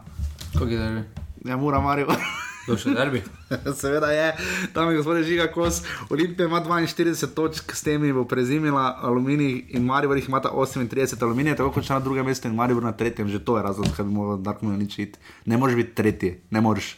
Kako 0.53 0.69
je 0.71 0.79
derbi? 0.79 1.03
Ja, 1.45 1.57
mora 1.57 1.81
Marijo. 1.83 2.15
To 2.63 2.77
še 2.79 2.93
derbi. 2.95 3.19
Seveda 3.79 4.09
je, 4.15 4.27
tam 4.75 4.87
je 4.91 4.99
gospod 5.01 5.19
Žiga 5.27 5.49
Kos, 5.51 5.81
Olimpija 6.13 6.47
ima 6.47 6.61
42 6.63 7.27
točk, 7.35 7.73
s 7.75 7.83
temi 7.83 8.13
bo 8.15 8.23
prezimila 8.29 8.85
Aluminij 9.03 9.75
in 9.75 9.83
Maribor 9.83 10.17
jih 10.17 10.29
ima 10.31 10.39
38, 10.39 11.19
Aluminij 11.27 11.51
je 11.51 11.59
tako 11.59 11.73
kot 11.75 11.89
na 11.91 11.99
drugem 11.99 12.25
mestu 12.25 12.47
in 12.47 12.55
Maribor 12.55 12.85
na 12.87 12.93
tretjem, 12.95 13.27
že 13.27 13.43
to 13.43 13.57
je 13.59 13.65
razlog, 13.67 13.91
zakaj 13.91 14.07
bi 14.07 14.15
moral 14.15 14.39
Dark 14.39 14.63
Moon 14.63 14.79
nič 14.79 14.95
iti. 14.99 15.19
Ne 15.45 15.59
moreš 15.59 15.75
biti 15.81 15.95
tretji, 15.95 16.37
ne 16.55 16.63
moreš. 16.63 16.95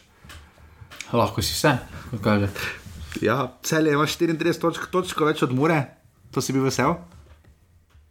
Lahko 1.10 1.42
si 1.42 1.54
vse, 1.58 1.78
kot 2.14 2.22
kaže. 2.22 2.50
Ja, 3.22 3.56
celje 3.66 3.98
ima 3.98 4.06
34 4.06 4.60
točk, 4.60 4.86
točko 4.92 5.26
več 5.26 5.42
od 5.42 5.54
Mure, 5.54 5.82
to 6.30 6.42
si 6.44 6.54
bil 6.54 6.66
vesel? 6.68 6.94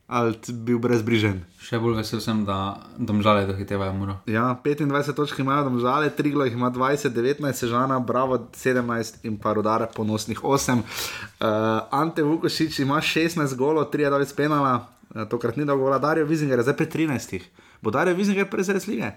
Ali 0.07 0.37
bil 0.61 0.77
brezbrižen? 0.77 1.39
Še 1.57 1.79
bolj 1.81 1.95
vesel 1.97 2.19
sem, 2.21 2.43
da 2.45 2.77
domžale 2.93 3.47
dohitevajo 3.49 3.93
muro. 3.97 4.19
Ja, 4.29 4.51
25 4.53 5.15
točk 5.17 5.39
imajo 5.41 5.63
domžale, 5.65 6.11
Triglo 6.13 6.45
jih 6.45 6.53
ima 6.53 6.69
20, 6.69 7.09
19, 7.09 7.57
Sežana, 7.57 7.97
Bravo 7.99 8.37
17 8.53 9.25
in 9.25 9.39
pa 9.41 9.55
Rodar 9.57 9.87
ponosnih 9.95 10.43
8. 10.45 10.83
Uh, 10.85 11.89
Ante 11.89 12.21
Vukošič 12.21 12.83
ima 12.85 13.01
16 13.01 13.57
golov, 13.57 13.89
3 13.89 14.05
je 14.05 14.11
dal 14.13 14.21
iz 14.21 14.33
penala, 14.37 14.75
uh, 15.15 15.25
tokrat 15.25 15.57
ni 15.57 15.65
dal 15.65 15.81
gola, 15.81 15.97
Darijo 15.97 16.29
Vizinger 16.29 16.61
zdaj 16.61 16.77
pri 16.77 16.85
13. 16.85 17.49
Bo 17.81 17.89
Darijo 17.89 18.21
Vizinger 18.21 18.45
prezres 18.45 18.85
lige? 18.85 19.09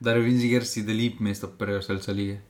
Darijo 0.00 0.24
Vizinger 0.24 0.64
si 0.64 0.80
deli 0.80 1.12
mesto 1.20 1.52
prvega 1.58 1.84
selca 1.84 2.16
lige. 2.16 2.40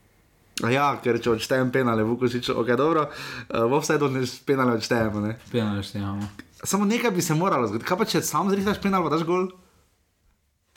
Ja, 0.61 0.92
ker 1.00 1.16
če 1.16 1.32
odštejem 1.32 1.72
penale, 1.72 2.05
Vukošič, 2.05 2.53
ok, 2.53 2.74
dobro, 2.76 3.09
uh, 3.09 3.64
v 3.64 3.80
vsej 3.80 3.98
do 3.98 4.12
penale 4.44 4.76
odštejemo, 4.76 5.24
ne? 5.24 5.32
Penale 5.48 5.80
odštejemo. 5.80 6.28
Samo 6.62 6.84
nekaj 6.84 7.11
bi 7.11 7.22
se 7.24 7.34
moralo 7.34 7.66
zgoditi. 7.66 7.88
Kaj 7.88 7.98
pa 7.98 8.07
če 8.07 8.20
sam 8.22 8.53
zrihtaš 8.53 8.78
penal, 8.82 9.03
pa 9.03 9.16
daš 9.16 9.24
gol? 9.26 9.48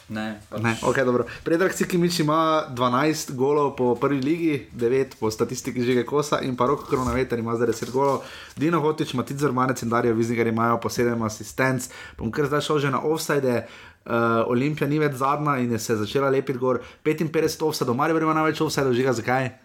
Ne, 0.06 0.38
pač. 0.50 0.62
ne, 0.62 0.78
ok, 0.86 0.98
dobro. 1.02 1.26
Predrag 1.42 1.74
Cikimič 1.74 2.20
ima 2.22 2.70
12 2.70 3.34
golov 3.34 3.74
po 3.74 3.96
prvi 3.98 4.22
ligi, 4.22 4.56
9 4.74 5.18
po 5.18 5.32
statistiki 5.34 5.82
Žige 5.82 6.06
Kosa 6.06 6.40
in 6.46 6.54
pa 6.56 6.70
Roko 6.70 6.86
Kronaveter 6.86 7.42
ima 7.42 7.58
zdaj 7.58 7.74
10 7.74 7.92
golov. 7.92 8.22
Dino 8.54 8.82
Hotič, 8.86 9.14
Matic 9.18 9.42
Zrmanec 9.42 9.82
in 9.82 9.90
Darijo 9.90 10.14
Viznigar 10.14 10.48
imajo 10.48 10.78
po 10.78 10.94
7 10.94 11.18
asistenc. 11.26 11.90
Bom 12.18 12.32
kar 12.32 12.46
zdaj 12.46 12.62
šel 12.62 12.80
že 12.80 12.94
na 12.94 13.02
offside. 13.02 13.66
Uh, 14.06 14.46
Olimpija 14.46 14.86
ni 14.86 15.02
več 15.02 15.18
zadnja 15.18 15.58
in 15.58 15.74
je 15.74 15.80
se 15.82 15.98
začela 15.98 16.30
lepiti 16.30 16.62
gor. 16.62 16.86
55 17.04 17.66
offside, 17.66 17.94
Marijo 17.94 18.22
ima 18.22 18.38
največ 18.38 18.62
offside, 18.62 18.94
žiga 18.94 19.14
zakaj? 19.14 19.65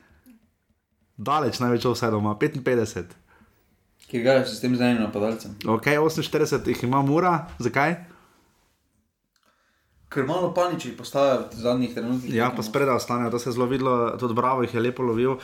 Daleč 1.21 1.59
največ 1.61 1.85
offside, 1.85 2.17
ima 2.17 2.33
55. 2.35 3.13
Ki 4.09 4.23
ga 4.25 4.39
je 4.39 4.47
sistem 4.49 4.73
z 4.77 4.81
enim 4.81 5.03
napadalcem. 5.05 5.53
Ok, 5.69 5.93
48 6.01 6.69
jih 6.73 6.85
ima 6.89 7.03
Mura, 7.05 7.35
zakaj? 7.61 7.95
Ker 10.11 10.25
malo 10.27 10.49
paniči 10.51 10.97
postajajo 10.97 11.45
v 11.53 11.61
zadnjih 11.61 11.93
trenutkih. 11.95 12.33
Ja, 12.35 12.49
pa 12.51 12.65
spredaj 12.67 12.97
ostanejo, 12.99 13.31
to 13.31 13.39
se 13.39 13.51
je 13.51 13.53
zelo 13.55 13.69
videlo, 13.71 14.17
tudi 14.19 14.35
Bravo 14.35 14.65
jih 14.65 14.75
je 14.75 14.81
lepo 14.81 15.05
lovil. 15.07 15.37
Uh, 15.37 15.39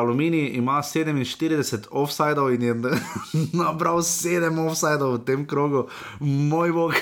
Aluminij 0.00 0.56
ima 0.58 0.80
47 0.82 1.86
offsajdov 1.90 2.50
in 2.56 2.62
je 2.62 2.74
nabral 3.60 4.02
7 4.02 4.58
offsajdov 4.64 5.20
v 5.20 5.24
tem 5.28 5.46
krogu. 5.46 5.86
Moj 6.24 6.72
bog. 6.72 6.98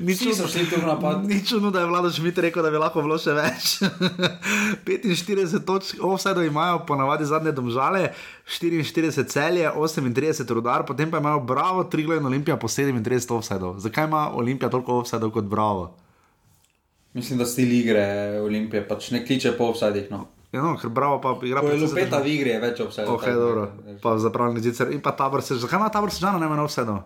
Nič 0.00 0.20
niso 0.26 0.48
šli 0.48 0.66
tu 0.70 0.80
v 0.80 0.86
napad. 0.86 1.24
Nič 1.24 1.48
čudno, 1.48 1.70
da 1.70 1.80
je 1.80 1.90
vlada 1.90 2.10
Šmit 2.10 2.38
rekel, 2.38 2.62
da 2.62 2.70
bi 2.70 2.80
lahko 2.80 3.02
bilo 3.02 3.18
še 3.18 3.34
več. 3.36 3.80
45 4.86 5.64
točk 5.66 6.02
offsajdov 6.04 6.46
imajo, 6.46 6.82
ponavadi 6.88 7.26
zadnje 7.28 7.52
domžale, 7.56 8.10
44 8.46 9.26
celje, 9.30 9.66
38 9.70 10.54
rudar, 10.54 10.86
potem 10.86 11.10
pa 11.10 11.22
imajo 11.22 11.40
Bravo, 11.46 11.84
Triglo 11.84 12.18
in 12.18 12.26
Olimpija 12.26 12.56
po 12.56 12.68
37 12.68 13.34
offsajdov. 13.36 13.78
Zakaj 13.84 14.10
ima 14.10 14.30
Olimpija 14.34 14.70
toliko 14.70 15.00
offsajdov 15.02 15.34
kot 15.34 15.44
Bravo? 15.44 15.90
Mislim, 17.16 17.38
da 17.38 17.46
stil 17.46 17.72
igre 17.72 18.06
Olimpije 18.44 18.82
pač 18.88 19.10
ne 19.10 19.24
kliče 19.26 19.56
po 19.56 19.70
offsajdih. 19.72 20.10
No. 20.10 20.26
Ja, 20.52 20.62
no, 20.62 20.76
ker 20.80 20.90
Bravo 20.92 21.20
pa 21.20 21.32
igra 21.42 21.60
Ko 21.60 21.72
je 21.72 21.80
lupeta 21.80 22.20
v 22.22 22.32
igri, 22.32 22.52
je 22.54 22.60
več 22.60 22.80
offsajdov. 22.84 23.14
Ok, 23.16 23.24
dobro. 23.34 23.68
Pa 24.02 24.18
zapravljeni 24.20 24.62
zicer. 24.64 24.92
In 24.94 25.00
pa 25.04 25.12
tabor 25.16 25.42
se, 25.42 25.56
zakaj 25.60 25.80
ima 25.80 25.88
tabor 25.92 26.12
sežana, 26.12 26.38
ne 26.40 26.48
ima 26.48 26.62
offsajdov? 26.62 27.02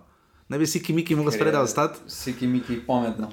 Ne 0.51 0.59
bi 0.59 0.67
si 0.67 0.83
kimiki 0.83 1.15
mogel 1.15 1.33
spredaj 1.33 1.63
ostati. 1.63 1.99
Si 2.11 2.33
kimiki 2.35 2.81
pametno. 2.87 3.29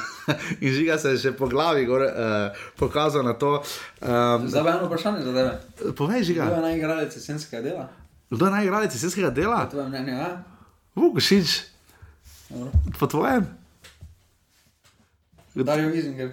In 0.64 0.72
žiga 0.72 0.96
se 0.98 1.12
je 1.12 1.18
še 1.18 1.32
po 1.36 1.48
glavi 1.52 1.84
gor, 1.84 2.00
uh, 2.00 2.56
pokazal 2.80 3.24
na 3.24 3.34
to. 3.36 3.58
Um, 4.00 4.48
Zdaj 4.48 4.64
pa 4.64 4.72
eno 4.72 4.88
vprašanje 4.88 5.20
za 5.26 5.34
tebe. 5.36 5.92
Povej, 5.98 6.24
žiga. 6.24 6.48
Kdo 6.48 6.56
je 6.56 6.64
najigralec 6.64 7.16
jesenskega 7.16 7.62
dela? 7.62 7.84
Kdo 8.30 8.48
je 8.48 8.52
najigralec 8.56 8.96
jesenskega 8.96 9.30
dela? 9.30 9.60
Po 9.66 9.76
tvojem 9.76 9.92
mnenju, 9.92 10.16
ja? 10.16 10.30
Vukošič. 10.96 11.60
Po 12.98 13.06
tvojem? 13.06 13.44
Darijo 15.54 15.92
Vizinger. 15.92 16.32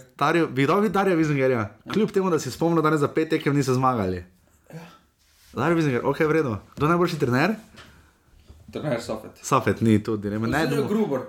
Bi 0.49 0.67
dal 0.67 0.79
videti 0.79 0.93
Darijo 0.93 1.19
Vizingerja, 1.19 1.69
kljub 1.93 2.11
temu, 2.11 2.29
da 2.29 2.39
si 2.39 2.51
spomnil, 2.51 2.81
da 2.83 2.89
ne 2.89 2.97
za 2.97 3.07
pet 3.07 3.29
tekem 3.29 3.55
niso 3.55 3.75
zmagali. 3.75 4.23
Dario 5.53 5.75
Vizinger, 5.75 6.01
ok, 6.03 6.19
vredno. 6.19 6.59
Kdo 6.75 6.85
je 6.85 6.89
najboljši 6.89 7.19
trener? 7.19 7.55
Trener 8.73 9.01
Sofet. 9.01 9.31
Safet 9.41 9.81
ni 9.81 9.99
tudi, 9.99 10.29
ne, 10.29 10.39
ne, 10.39 10.47
Ne, 10.67 10.83
Grubor. 10.83 11.19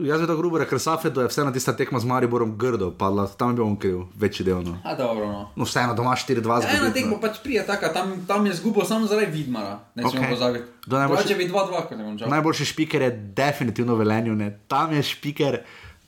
Jaz 0.00 0.20
bi 0.20 0.26
to 0.26 0.34
grubo 0.36 0.58
rekel, 0.58 0.78
Safet 0.78 1.16
je 1.16 1.26
vse 1.26 1.44
na 1.44 1.52
tista 1.52 1.72
tekma 1.72 1.98
z 1.98 2.04
Mariborom 2.04 2.56
grdo, 2.58 2.90
padla, 2.90 3.28
tam 3.28 3.54
bil 3.54 3.64
on 3.64 3.76
kriv, 3.76 4.00
večji 4.16 4.44
del. 4.44 4.62
No, 4.62 4.78
A 4.84 4.94
dobro, 4.94 5.26
no. 5.26 5.50
no 5.56 5.64
vseeno 5.64 5.94
doma 5.94 6.10
4-2 6.12 6.62
Ja, 6.62 6.72
ena 6.76 6.90
tekma 6.90 7.20
pač 7.20 7.38
prija 7.38 7.62
taka, 7.62 7.92
tam, 7.92 8.26
tam 8.26 8.46
je 8.46 8.54
zgubo 8.54 8.82
samo 8.84 9.06
zaradi 9.06 9.30
Vidmara. 9.32 9.78
Ne 9.94 10.02
smemo 10.02 10.18
Okej. 10.18 10.30
pozabiti. 10.30 10.64
Najboljši- 10.86 11.06
Drugače 11.08 11.34
bi 11.36 11.46
2-2, 11.46 11.88
ko 11.88 11.94
ne 11.94 12.04
bom 12.04 12.18
čakal. 12.18 12.30
Najboljši 12.30 12.64
špiker 12.64 13.02
je 13.02 13.10
definitivno 13.36 13.94
velenju, 13.94 14.34
ne. 14.34 14.58
tam 14.68 14.92
je 14.92 15.02
špiker. 15.04 15.58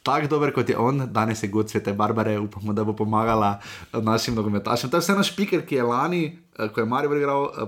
Tako 0.02 0.26
dober 0.26 0.52
kot 0.52 0.68
je 0.68 0.78
on, 0.78 1.06
danes 1.06 1.42
je 1.42 1.48
god 1.48 1.70
svete 1.70 1.92
Barbare, 1.92 2.38
upamo, 2.38 2.72
da 2.72 2.84
bo 2.84 2.92
pomagala 2.92 3.60
našim 3.92 4.34
nogometašem. 4.34 4.90
To 4.90 4.96
je 4.96 5.00
vseeno 5.00 5.22
špiker, 5.22 5.62
ki 5.62 5.74
je 5.74 5.82
lani, 5.84 6.22
eh, 6.58 6.68
ko 6.68 6.80
je 6.80 6.86
Marijo 6.86 7.14
igral 7.14 7.44
eh, 7.46 7.66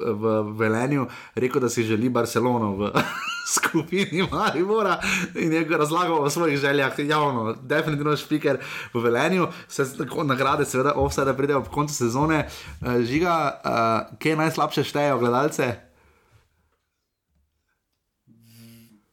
v 0.00 0.42
Velenju, 0.58 1.06
rekel, 1.34 1.60
da 1.60 1.68
si 1.68 1.82
želi 1.82 2.08
Barcelono 2.08 2.76
v 2.76 2.90
skupini 3.54 4.26
Maribora 4.32 5.00
in 5.34 5.52
je 5.52 5.66
razlagal 5.78 6.22
o 6.22 6.30
svojih 6.30 6.58
željah 6.58 6.92
javno. 6.98 7.54
Definitivno 7.62 8.16
špiker 8.16 8.58
v 8.94 9.00
Velenju, 9.00 9.48
se 9.68 9.96
tako 9.98 10.24
nagrade, 10.24 10.64
seveda, 10.64 10.92
offside 10.96 11.36
pridejo 11.36 11.58
ob 11.58 11.68
koncu 11.68 11.94
sezone. 11.94 12.48
Eh, 12.82 13.02
Žiga, 13.04 13.60
eh, 13.64 14.16
kje 14.18 14.36
najslabše 14.36 14.84
štejejo 14.84 15.18
gledalce? 15.18 15.74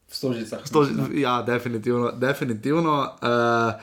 V 0.08 0.16
stožicah. 0.16 0.60
Sto, 0.64 0.86
ja, 1.14 1.42
definitivno. 1.42 2.10
definitivno. 2.12 3.16
Uh, 3.22 3.82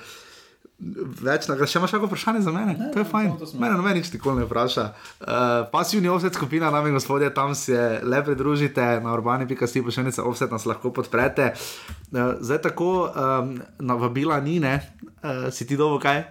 več 0.80 1.48
nagrad, 1.50 1.68
še 1.68 1.80
imaš 1.80 1.94
kakšno 1.94 2.08
vprašanje 2.08 2.42
za 2.46 2.52
mene? 2.56 2.74
Ne, 2.80 2.90
to 2.94 3.02
je 3.02 3.08
fajn. 3.08 3.34
Mene 3.60 3.76
noben 3.76 3.98
nič 4.00 4.12
nikoli 4.14 4.42
ne 4.42 4.48
vpraša. 4.48 4.86
Uh, 5.20 5.28
pasivni 5.74 6.08
offset 6.12 6.38
skupina, 6.38 6.72
dame 6.72 6.92
in 6.92 6.96
gospodje, 6.96 7.28
tam 7.36 7.52
se 7.56 8.00
le 8.04 8.22
pridružite 8.24 8.86
na 9.04 9.14
urbani.si, 9.14 9.84
pošiljnica 9.84 10.24
offset 10.24 10.52
nas 10.56 10.68
lahko 10.70 10.94
podprete. 10.96 11.52
Uh, 12.12 12.40
zdaj 12.40 12.62
tako, 12.70 13.10
um, 13.12 13.58
navabila 13.80 14.40
ni, 14.40 14.60
ne? 14.64 14.80
Uh, 15.20 15.50
si 15.52 15.68
ti 15.68 15.78
dobo 15.80 16.00
kaj? 16.00 16.24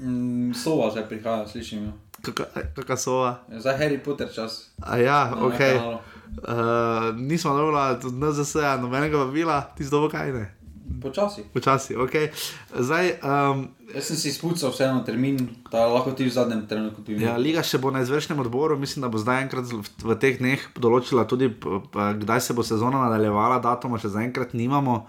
Mm, 0.00 0.56
sova 0.56 0.88
že 0.94 1.04
prihaja, 1.08 1.44
slišim 1.52 1.90
jo. 1.90 1.92
Kakšna 2.22 2.96
sova? 2.96 3.30
Za 3.52 3.76
Harry 3.76 4.00
Potter 4.00 4.32
čas. 4.32 4.72
A 4.80 4.96
ja, 4.96 5.28
Na 5.34 5.44
ok. 5.44 5.60
Uh, 6.32 7.12
nismo 7.20 7.52
dobila 7.52 8.00
tudi 8.00 8.16
NZS-a, 8.16 8.78
nobenega 8.80 9.20
vabila, 9.20 9.60
ti 9.76 9.84
zdobo 9.84 10.08
kaj 10.08 10.32
ne? 10.32 10.61
Počasi. 11.00 11.44
Počasi, 11.54 11.96
ok. 11.96 12.14
Zdaj, 12.76 13.06
um, 13.22 13.68
Jaz 13.94 14.08
sem 14.08 14.16
si 14.16 14.32
spucal 14.32 14.72
vseeno 14.72 15.02
termin, 15.06 15.36
da 15.72 15.86
lahko 15.88 16.12
ti 16.16 16.24
v 16.24 16.32
zadnjem 16.32 16.66
trenutku 16.68 17.04
tudi. 17.04 17.24
Ja, 17.24 17.36
Liga 17.40 17.64
še 17.64 17.80
bo 17.82 17.92
na 17.92 18.04
izvršnem 18.04 18.40
odboru, 18.44 18.78
mislim, 18.80 19.04
da 19.04 19.10
bo 19.12 19.20
zdaj 19.20 19.42
enkrat 19.46 19.68
v, 19.72 20.16
teh 20.20 20.40
dneh 20.40 20.64
določila 20.76 21.26
tudi, 21.28 21.50
kdaj 21.92 22.40
se 22.40 22.56
bo 22.56 22.64
sezona 22.66 23.04
nadaljevala, 23.06 23.60
datuma 23.64 24.00
še 24.00 24.12
zaenkrat 24.16 24.56
nimamo. 24.56 25.04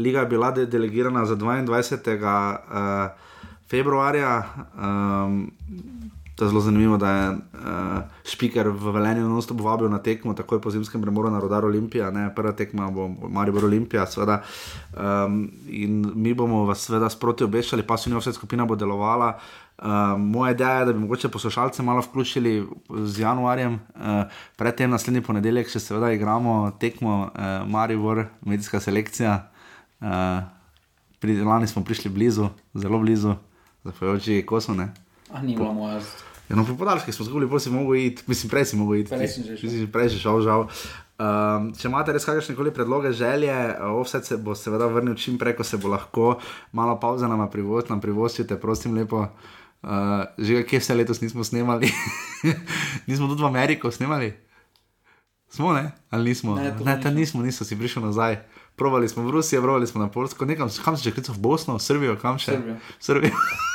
Liga 0.00 0.24
je 0.24 0.30
bila 0.30 0.52
de 0.54 0.68
delegirana 0.70 1.26
za 1.26 1.36
22. 1.36 2.06
Uh, 2.14 3.28
februarja, 3.70 4.44
um, 4.74 5.44
To 6.40 6.44
je 6.44 6.48
zelo 6.48 6.60
zanimivo, 6.60 6.96
da 6.96 7.10
je 7.10 7.30
uh, 7.30 7.38
špiker 8.24 8.68
v 8.72 8.92
Velenju 8.96 9.28
nosto 9.28 9.52
povabil 9.52 9.90
na 9.92 9.98
tekmo, 10.00 10.32
takoj 10.32 10.56
po 10.64 10.70
zimskem 10.72 11.02
premoru 11.02 11.28
na 11.28 11.36
Rodar 11.36 11.64
Olimpija, 11.68 12.08
ne, 12.10 12.30
prva 12.34 12.54
tekma 12.56 12.86
bo 12.88 13.10
Maribor 13.28 13.66
Olimpija, 13.68 14.06
seveda. 14.08 14.38
Um, 14.96 15.50
in 15.68 15.98
mi 16.16 16.32
bomo 16.34 16.62
vas 16.64 16.86
seveda 16.86 17.10
sproti 17.12 17.44
obešali, 17.44 17.84
pa 17.84 17.98
se 18.00 18.08
njihova 18.08 18.24
vse 18.24 18.32
skupina 18.32 18.64
bo 18.64 18.76
delovala. 18.76 19.34
Uh, 19.36 19.84
moja 20.16 20.54
ideja 20.56 20.78
je, 20.78 20.86
da 20.88 20.92
bi 20.92 21.02
mogoče 21.04 21.28
poslušalce 21.28 21.82
malo 21.82 22.00
vključili 22.00 22.64
z 23.04 23.20
januarjem, 23.20 23.74
uh, 23.74 24.24
predtem 24.56 24.90
naslednji 24.90 25.20
ponedeljek 25.20 25.68
še 25.68 25.84
seveda 25.90 26.08
igramo 26.16 26.72
tekmo 26.80 27.18
uh, 27.20 27.68
Maribor, 27.68 28.24
medijska 28.40 28.80
selekcija. 28.80 29.36
Uh, 30.00 30.08
pri, 31.20 31.36
lani 31.44 31.68
smo 31.68 31.84
prišli 31.84 32.08
blizu, 32.10 32.48
zelo 32.74 33.04
blizu, 33.04 33.36
zahvaljujoči 33.84 34.40
Kosovne. 34.48 34.88
A 35.28 35.44
ni 35.44 35.52
bilo 35.56 35.72
moja. 35.76 36.00
Ja, 36.50 36.56
no, 36.58 36.64
po 36.66 36.74
podaljških 36.74 37.14
smo 37.14 37.24
zgolj, 37.28 37.46
pol 37.46 37.60
si 37.62 37.70
mogel 37.70 38.00
iti, 38.00 38.24
mislim, 38.26 38.50
prej 38.50 38.64
si 38.72 38.76
mogel 38.76 39.04
iti. 39.04 39.12
Prej 39.14 39.28
sem 39.30 39.44
že 39.46 39.56
šel. 39.56 39.70
Si 39.70 39.86
Prej 39.92 40.08
si 40.10 40.18
šel, 40.18 40.40
žal. 40.42 40.66
Um, 41.20 41.68
če 41.78 41.86
imate 41.86 42.10
res 42.16 42.26
kakršne 42.26 42.56
koli 42.58 42.72
predloge, 42.74 43.12
želje, 43.14 43.54
offset 43.94 44.26
se 44.26 44.38
bo 44.40 44.56
seveda 44.58 44.88
vrnil 44.90 45.14
čim 45.14 45.38
prej, 45.38 45.54
ko 45.54 45.66
se 45.68 45.78
bo 45.78 45.92
lahko, 45.94 46.40
malo 46.74 46.96
pauze 46.98 47.30
nam 47.30 47.44
privoščite, 47.52 47.94
nam 47.94 48.02
privoščite, 48.02 48.58
prosim 48.58 48.98
lepo. 48.98 49.28
Uh, 49.80 50.26
že 50.36 50.64
kje 50.66 50.82
vse 50.82 50.98
letos 50.98 51.22
nismo 51.22 51.46
snemali, 51.46 51.88
nismo 53.08 53.30
tudi 53.30 53.46
v 53.46 53.48
Ameriko 53.48 53.94
snemali. 53.94 54.34
Smo, 55.50 55.72
ne? 55.72 55.92
Ali 56.10 56.34
nismo? 56.34 56.58
Ne, 56.58 56.74
to 56.76 56.84
ne, 56.84 56.98
nismo. 57.14 57.42
nismo, 57.42 57.64
si 57.66 57.78
prišli 57.78 58.02
nazaj. 58.02 58.42
Provali 58.76 59.08
smo 59.08 59.22
v 59.22 59.38
Rusijo, 59.38 59.62
provali 59.62 59.86
smo 59.86 60.02
na 60.02 60.10
Polsko, 60.10 60.44
nekam, 60.50 60.68
kam 60.82 60.98
si 60.98 61.06
že 61.06 61.14
klical 61.14 61.34
v 61.34 61.42
Bosno, 61.46 61.78
v 61.78 61.82
Srbijo, 61.82 62.18
kam 62.18 62.42
še? 62.42 62.58
Srbijo. 62.58 62.76
Srbijo. 62.98 63.36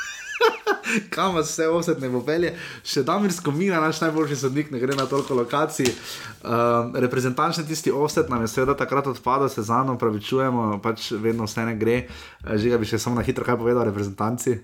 kam 1.14 1.34
vas 1.34 1.50
vse 1.50 1.68
offset 1.68 2.00
ne 2.00 2.10
bo 2.12 2.22
pelje. 2.26 2.52
Še 2.86 3.02
Damirsko 3.06 3.52
mina, 3.54 3.80
naš 3.80 4.00
najboljši 4.04 4.36
sodnik, 4.36 4.70
ne 4.70 4.80
gre 4.82 4.96
na 4.98 5.06
toliko 5.10 5.34
lokacij. 5.38 5.90
Uh, 5.90 6.94
reprezentančni 6.94 7.66
tisti 7.66 7.92
offset 7.92 8.30
nam 8.30 8.44
je 8.44 8.52
seveda 8.52 8.76
takrat 8.76 9.06
odpadel, 9.06 9.48
se 9.48 9.62
za 9.62 9.82
nami 9.82 9.98
pravičujemo, 9.98 10.78
pač 10.84 11.12
vedno 11.12 11.48
vse 11.48 11.66
ne 11.66 11.76
gre. 11.76 12.06
Uh, 12.44 12.56
Žiga 12.60 12.78
bi 12.78 12.88
še 12.88 13.00
samo 13.02 13.18
na 13.18 13.26
hitro 13.26 13.46
kaj 13.46 13.58
povedal 13.60 13.86
reprezentanci. 13.90 14.58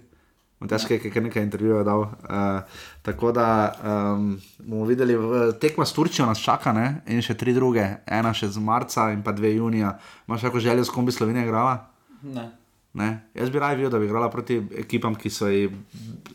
Težko 0.62 0.95
je, 0.95 1.11
ker 1.11 1.25
nekaj 1.25 1.43
intervjujev 1.43 1.83
dal. 1.87 2.05
Uh, 2.07 2.83
tako 3.03 3.33
da 3.35 3.47
um, 3.83 4.29
bomo 4.62 4.87
videli, 4.87 5.16
tekma 5.59 5.83
s 5.87 5.97
Turčijo 5.97 6.27
nas 6.29 6.43
čaka, 6.43 6.70
ne? 6.77 7.03
in 7.11 7.23
še 7.25 7.35
tri 7.35 7.55
druge, 7.57 7.83
ena 8.07 8.31
še 8.31 8.47
z 8.53 8.62
marca 8.62 9.11
in 9.11 9.25
pa 9.27 9.35
dve 9.35 9.57
junija. 9.57 9.97
Imaš 10.29 10.47
kako 10.47 10.62
željo, 10.62 10.87
s 10.87 10.95
kom 10.95 11.07
bi 11.07 11.14
Slovenija 11.14 11.49
igrala? 11.49 11.79
Ne. 12.23 12.62
Ne? 12.95 13.09
Jaz 13.34 13.51
bi 13.51 13.59
raje 13.59 13.76
videl, 13.76 13.90
da 13.90 13.99
bi 13.99 14.05
igrala 14.05 14.30
proti 14.30 14.59
ekipam, 14.76 15.14
ki 15.14 15.30
so 15.30 15.49
ji 15.49 15.70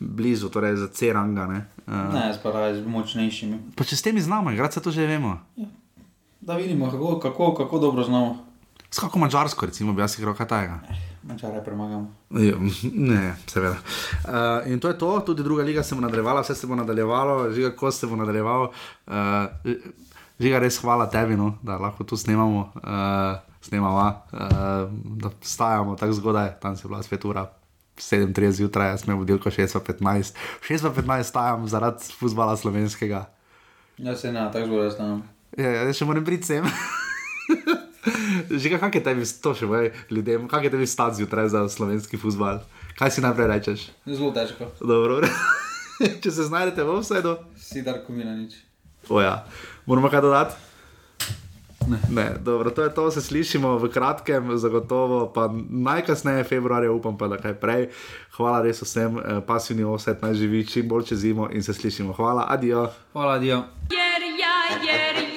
blizu, 0.00 0.48
torej 0.50 0.76
za 0.76 0.88
C-ranga. 0.88 1.46
Ne? 1.46 1.60
Uh, 1.86 2.14
Ne, 2.14 2.26
jaz 2.26 2.40
pa 2.42 2.50
raje 2.50 2.80
z 2.82 2.86
močnejšimi. 2.86 3.58
Pa 3.78 3.84
če 3.84 3.96
s 3.96 4.02
temi 4.02 4.20
znamo, 4.20 4.50
igrati 4.50 4.74
se 4.74 4.82
to 4.82 4.90
že 4.90 5.06
vemo. 5.06 5.38
Da 6.40 6.56
vidimo, 6.56 6.90
kako, 6.90 7.18
kako, 7.18 7.54
kako 7.54 7.78
dobro 7.78 8.04
znamo. 8.04 8.48
S 8.90 8.98
kako 8.98 9.18
mačarsko, 9.18 9.66
recimo, 9.66 9.92
bi 9.92 10.02
jaz 10.02 10.18
igral 10.18 10.34
kaj 10.34 10.48
tajega. 10.48 10.80
Mačare 11.22 11.64
premagamo. 11.64 12.10
Ja, 12.30 12.56
Ne, 13.12 13.36
seveda. 13.46 13.76
Uh, 14.24 14.72
in 14.72 14.80
to 14.80 14.88
je 14.88 14.98
to, 14.98 15.20
tudi 15.20 15.42
druga 15.42 15.62
liga 15.62 15.82
se 15.82 15.94
bo 15.94 16.00
nadaljevala, 16.00 16.40
vse 16.40 16.54
se 16.54 16.66
bo 16.66 16.74
nadaljevalo, 16.74 17.50
žiga, 17.52 17.70
ko 17.76 17.90
se 17.90 18.06
bo 18.06 18.16
nadaljeval. 18.16 18.70
Uh, 19.06 19.12
žiga, 20.40 20.58
res 20.58 20.78
hvala 20.80 21.06
tebi, 21.10 21.36
no, 21.36 21.58
da 21.62 21.78
lahko 21.78 22.04
tu 22.04 22.16
snemamo, 22.16 22.72
uh, 22.74 23.47
snemava, 23.68 24.08
uh, 24.32 24.90
da 25.22 25.30
stajamo 25.42 25.96
tako 26.00 26.18
zgodaj, 26.18 26.54
tam 26.62 26.76
se 26.76 26.86
je 26.86 26.88
bila 26.88 27.02
spet 27.02 27.24
ura. 27.24 27.46
37 27.98 28.50
zjutraj, 28.60 28.92
jaz 28.92 29.02
sem 29.02 29.16
vodil, 29.18 29.40
ko 29.42 29.50
6.15. 29.50 30.36
6.15 30.68 31.22
stajam 31.22 31.66
zaradi 31.68 32.12
futbola 32.18 32.54
slovenskega. 32.56 33.24
Jaz 33.98 34.20
se 34.20 34.32
ne, 34.32 34.44
tako 34.52 34.66
zgodaj 34.66 34.90
znam. 34.94 35.22
Ja, 35.58 35.70
ja, 35.74 35.92
še 35.92 36.06
moram 36.06 36.24
priti 36.24 36.46
sem. 36.46 36.68
Že 38.50 38.78
kak 38.78 38.94
je 38.94 39.02
tebi 39.04 39.26
to 39.42 39.52
še 39.58 39.66
boj 39.68 39.90
ljudem, 40.14 40.46
kak 40.48 40.64
je 40.64 40.70
tebi 40.72 40.86
stati 40.86 41.18
zjutraj 41.20 41.50
za 41.52 41.64
slovenski 41.68 42.20
futbol? 42.20 42.62
Kaj 42.96 43.18
si 43.18 43.24
najprej 43.24 43.50
rečeš? 43.50 43.80
Zelo 44.06 44.30
težko. 44.32 44.70
Dobro, 44.80 45.20
če 46.22 46.30
se 46.30 46.46
znajdete 46.46 46.86
v 46.86 46.96
vsedu. 47.02 47.34
Si 47.58 47.82
Darko 47.82 48.14
Milanič. 48.14 48.56
Oja, 49.10 49.42
moramo 49.86 50.10
kaj 50.12 50.24
dodati? 50.24 50.67
Ne. 51.88 51.98
ne, 52.10 52.34
dobro, 52.40 52.70
to 52.70 52.82
je 52.82 52.94
to, 52.94 53.10
se 53.10 53.22
slišimo 53.22 53.78
v 53.78 53.88
kratkem, 53.88 54.58
zagotovo, 54.58 55.32
pa 55.32 55.48
najkasneje 55.70 56.44
februarja, 56.44 56.92
upam 56.92 57.18
pa, 57.18 57.28
da 57.28 57.36
kaj 57.36 57.54
prej. 57.60 57.88
Hvala 58.36 58.62
res 58.62 58.82
vsem, 58.82 59.18
eh, 59.18 59.40
pasivni 59.46 59.84
offset 59.84 60.22
naj 60.22 60.34
živi 60.34 60.66
čim 60.66 60.88
bolj 60.88 61.08
čez 61.12 61.18
zimo 61.18 61.48
in 61.52 61.62
se 61.62 61.74
slišimo. 61.74 62.12
Hvala, 62.12 62.46
adijo. 62.48 62.88
Hvala, 63.12 63.38
Dio. 63.38 63.62
Je 63.90 65.27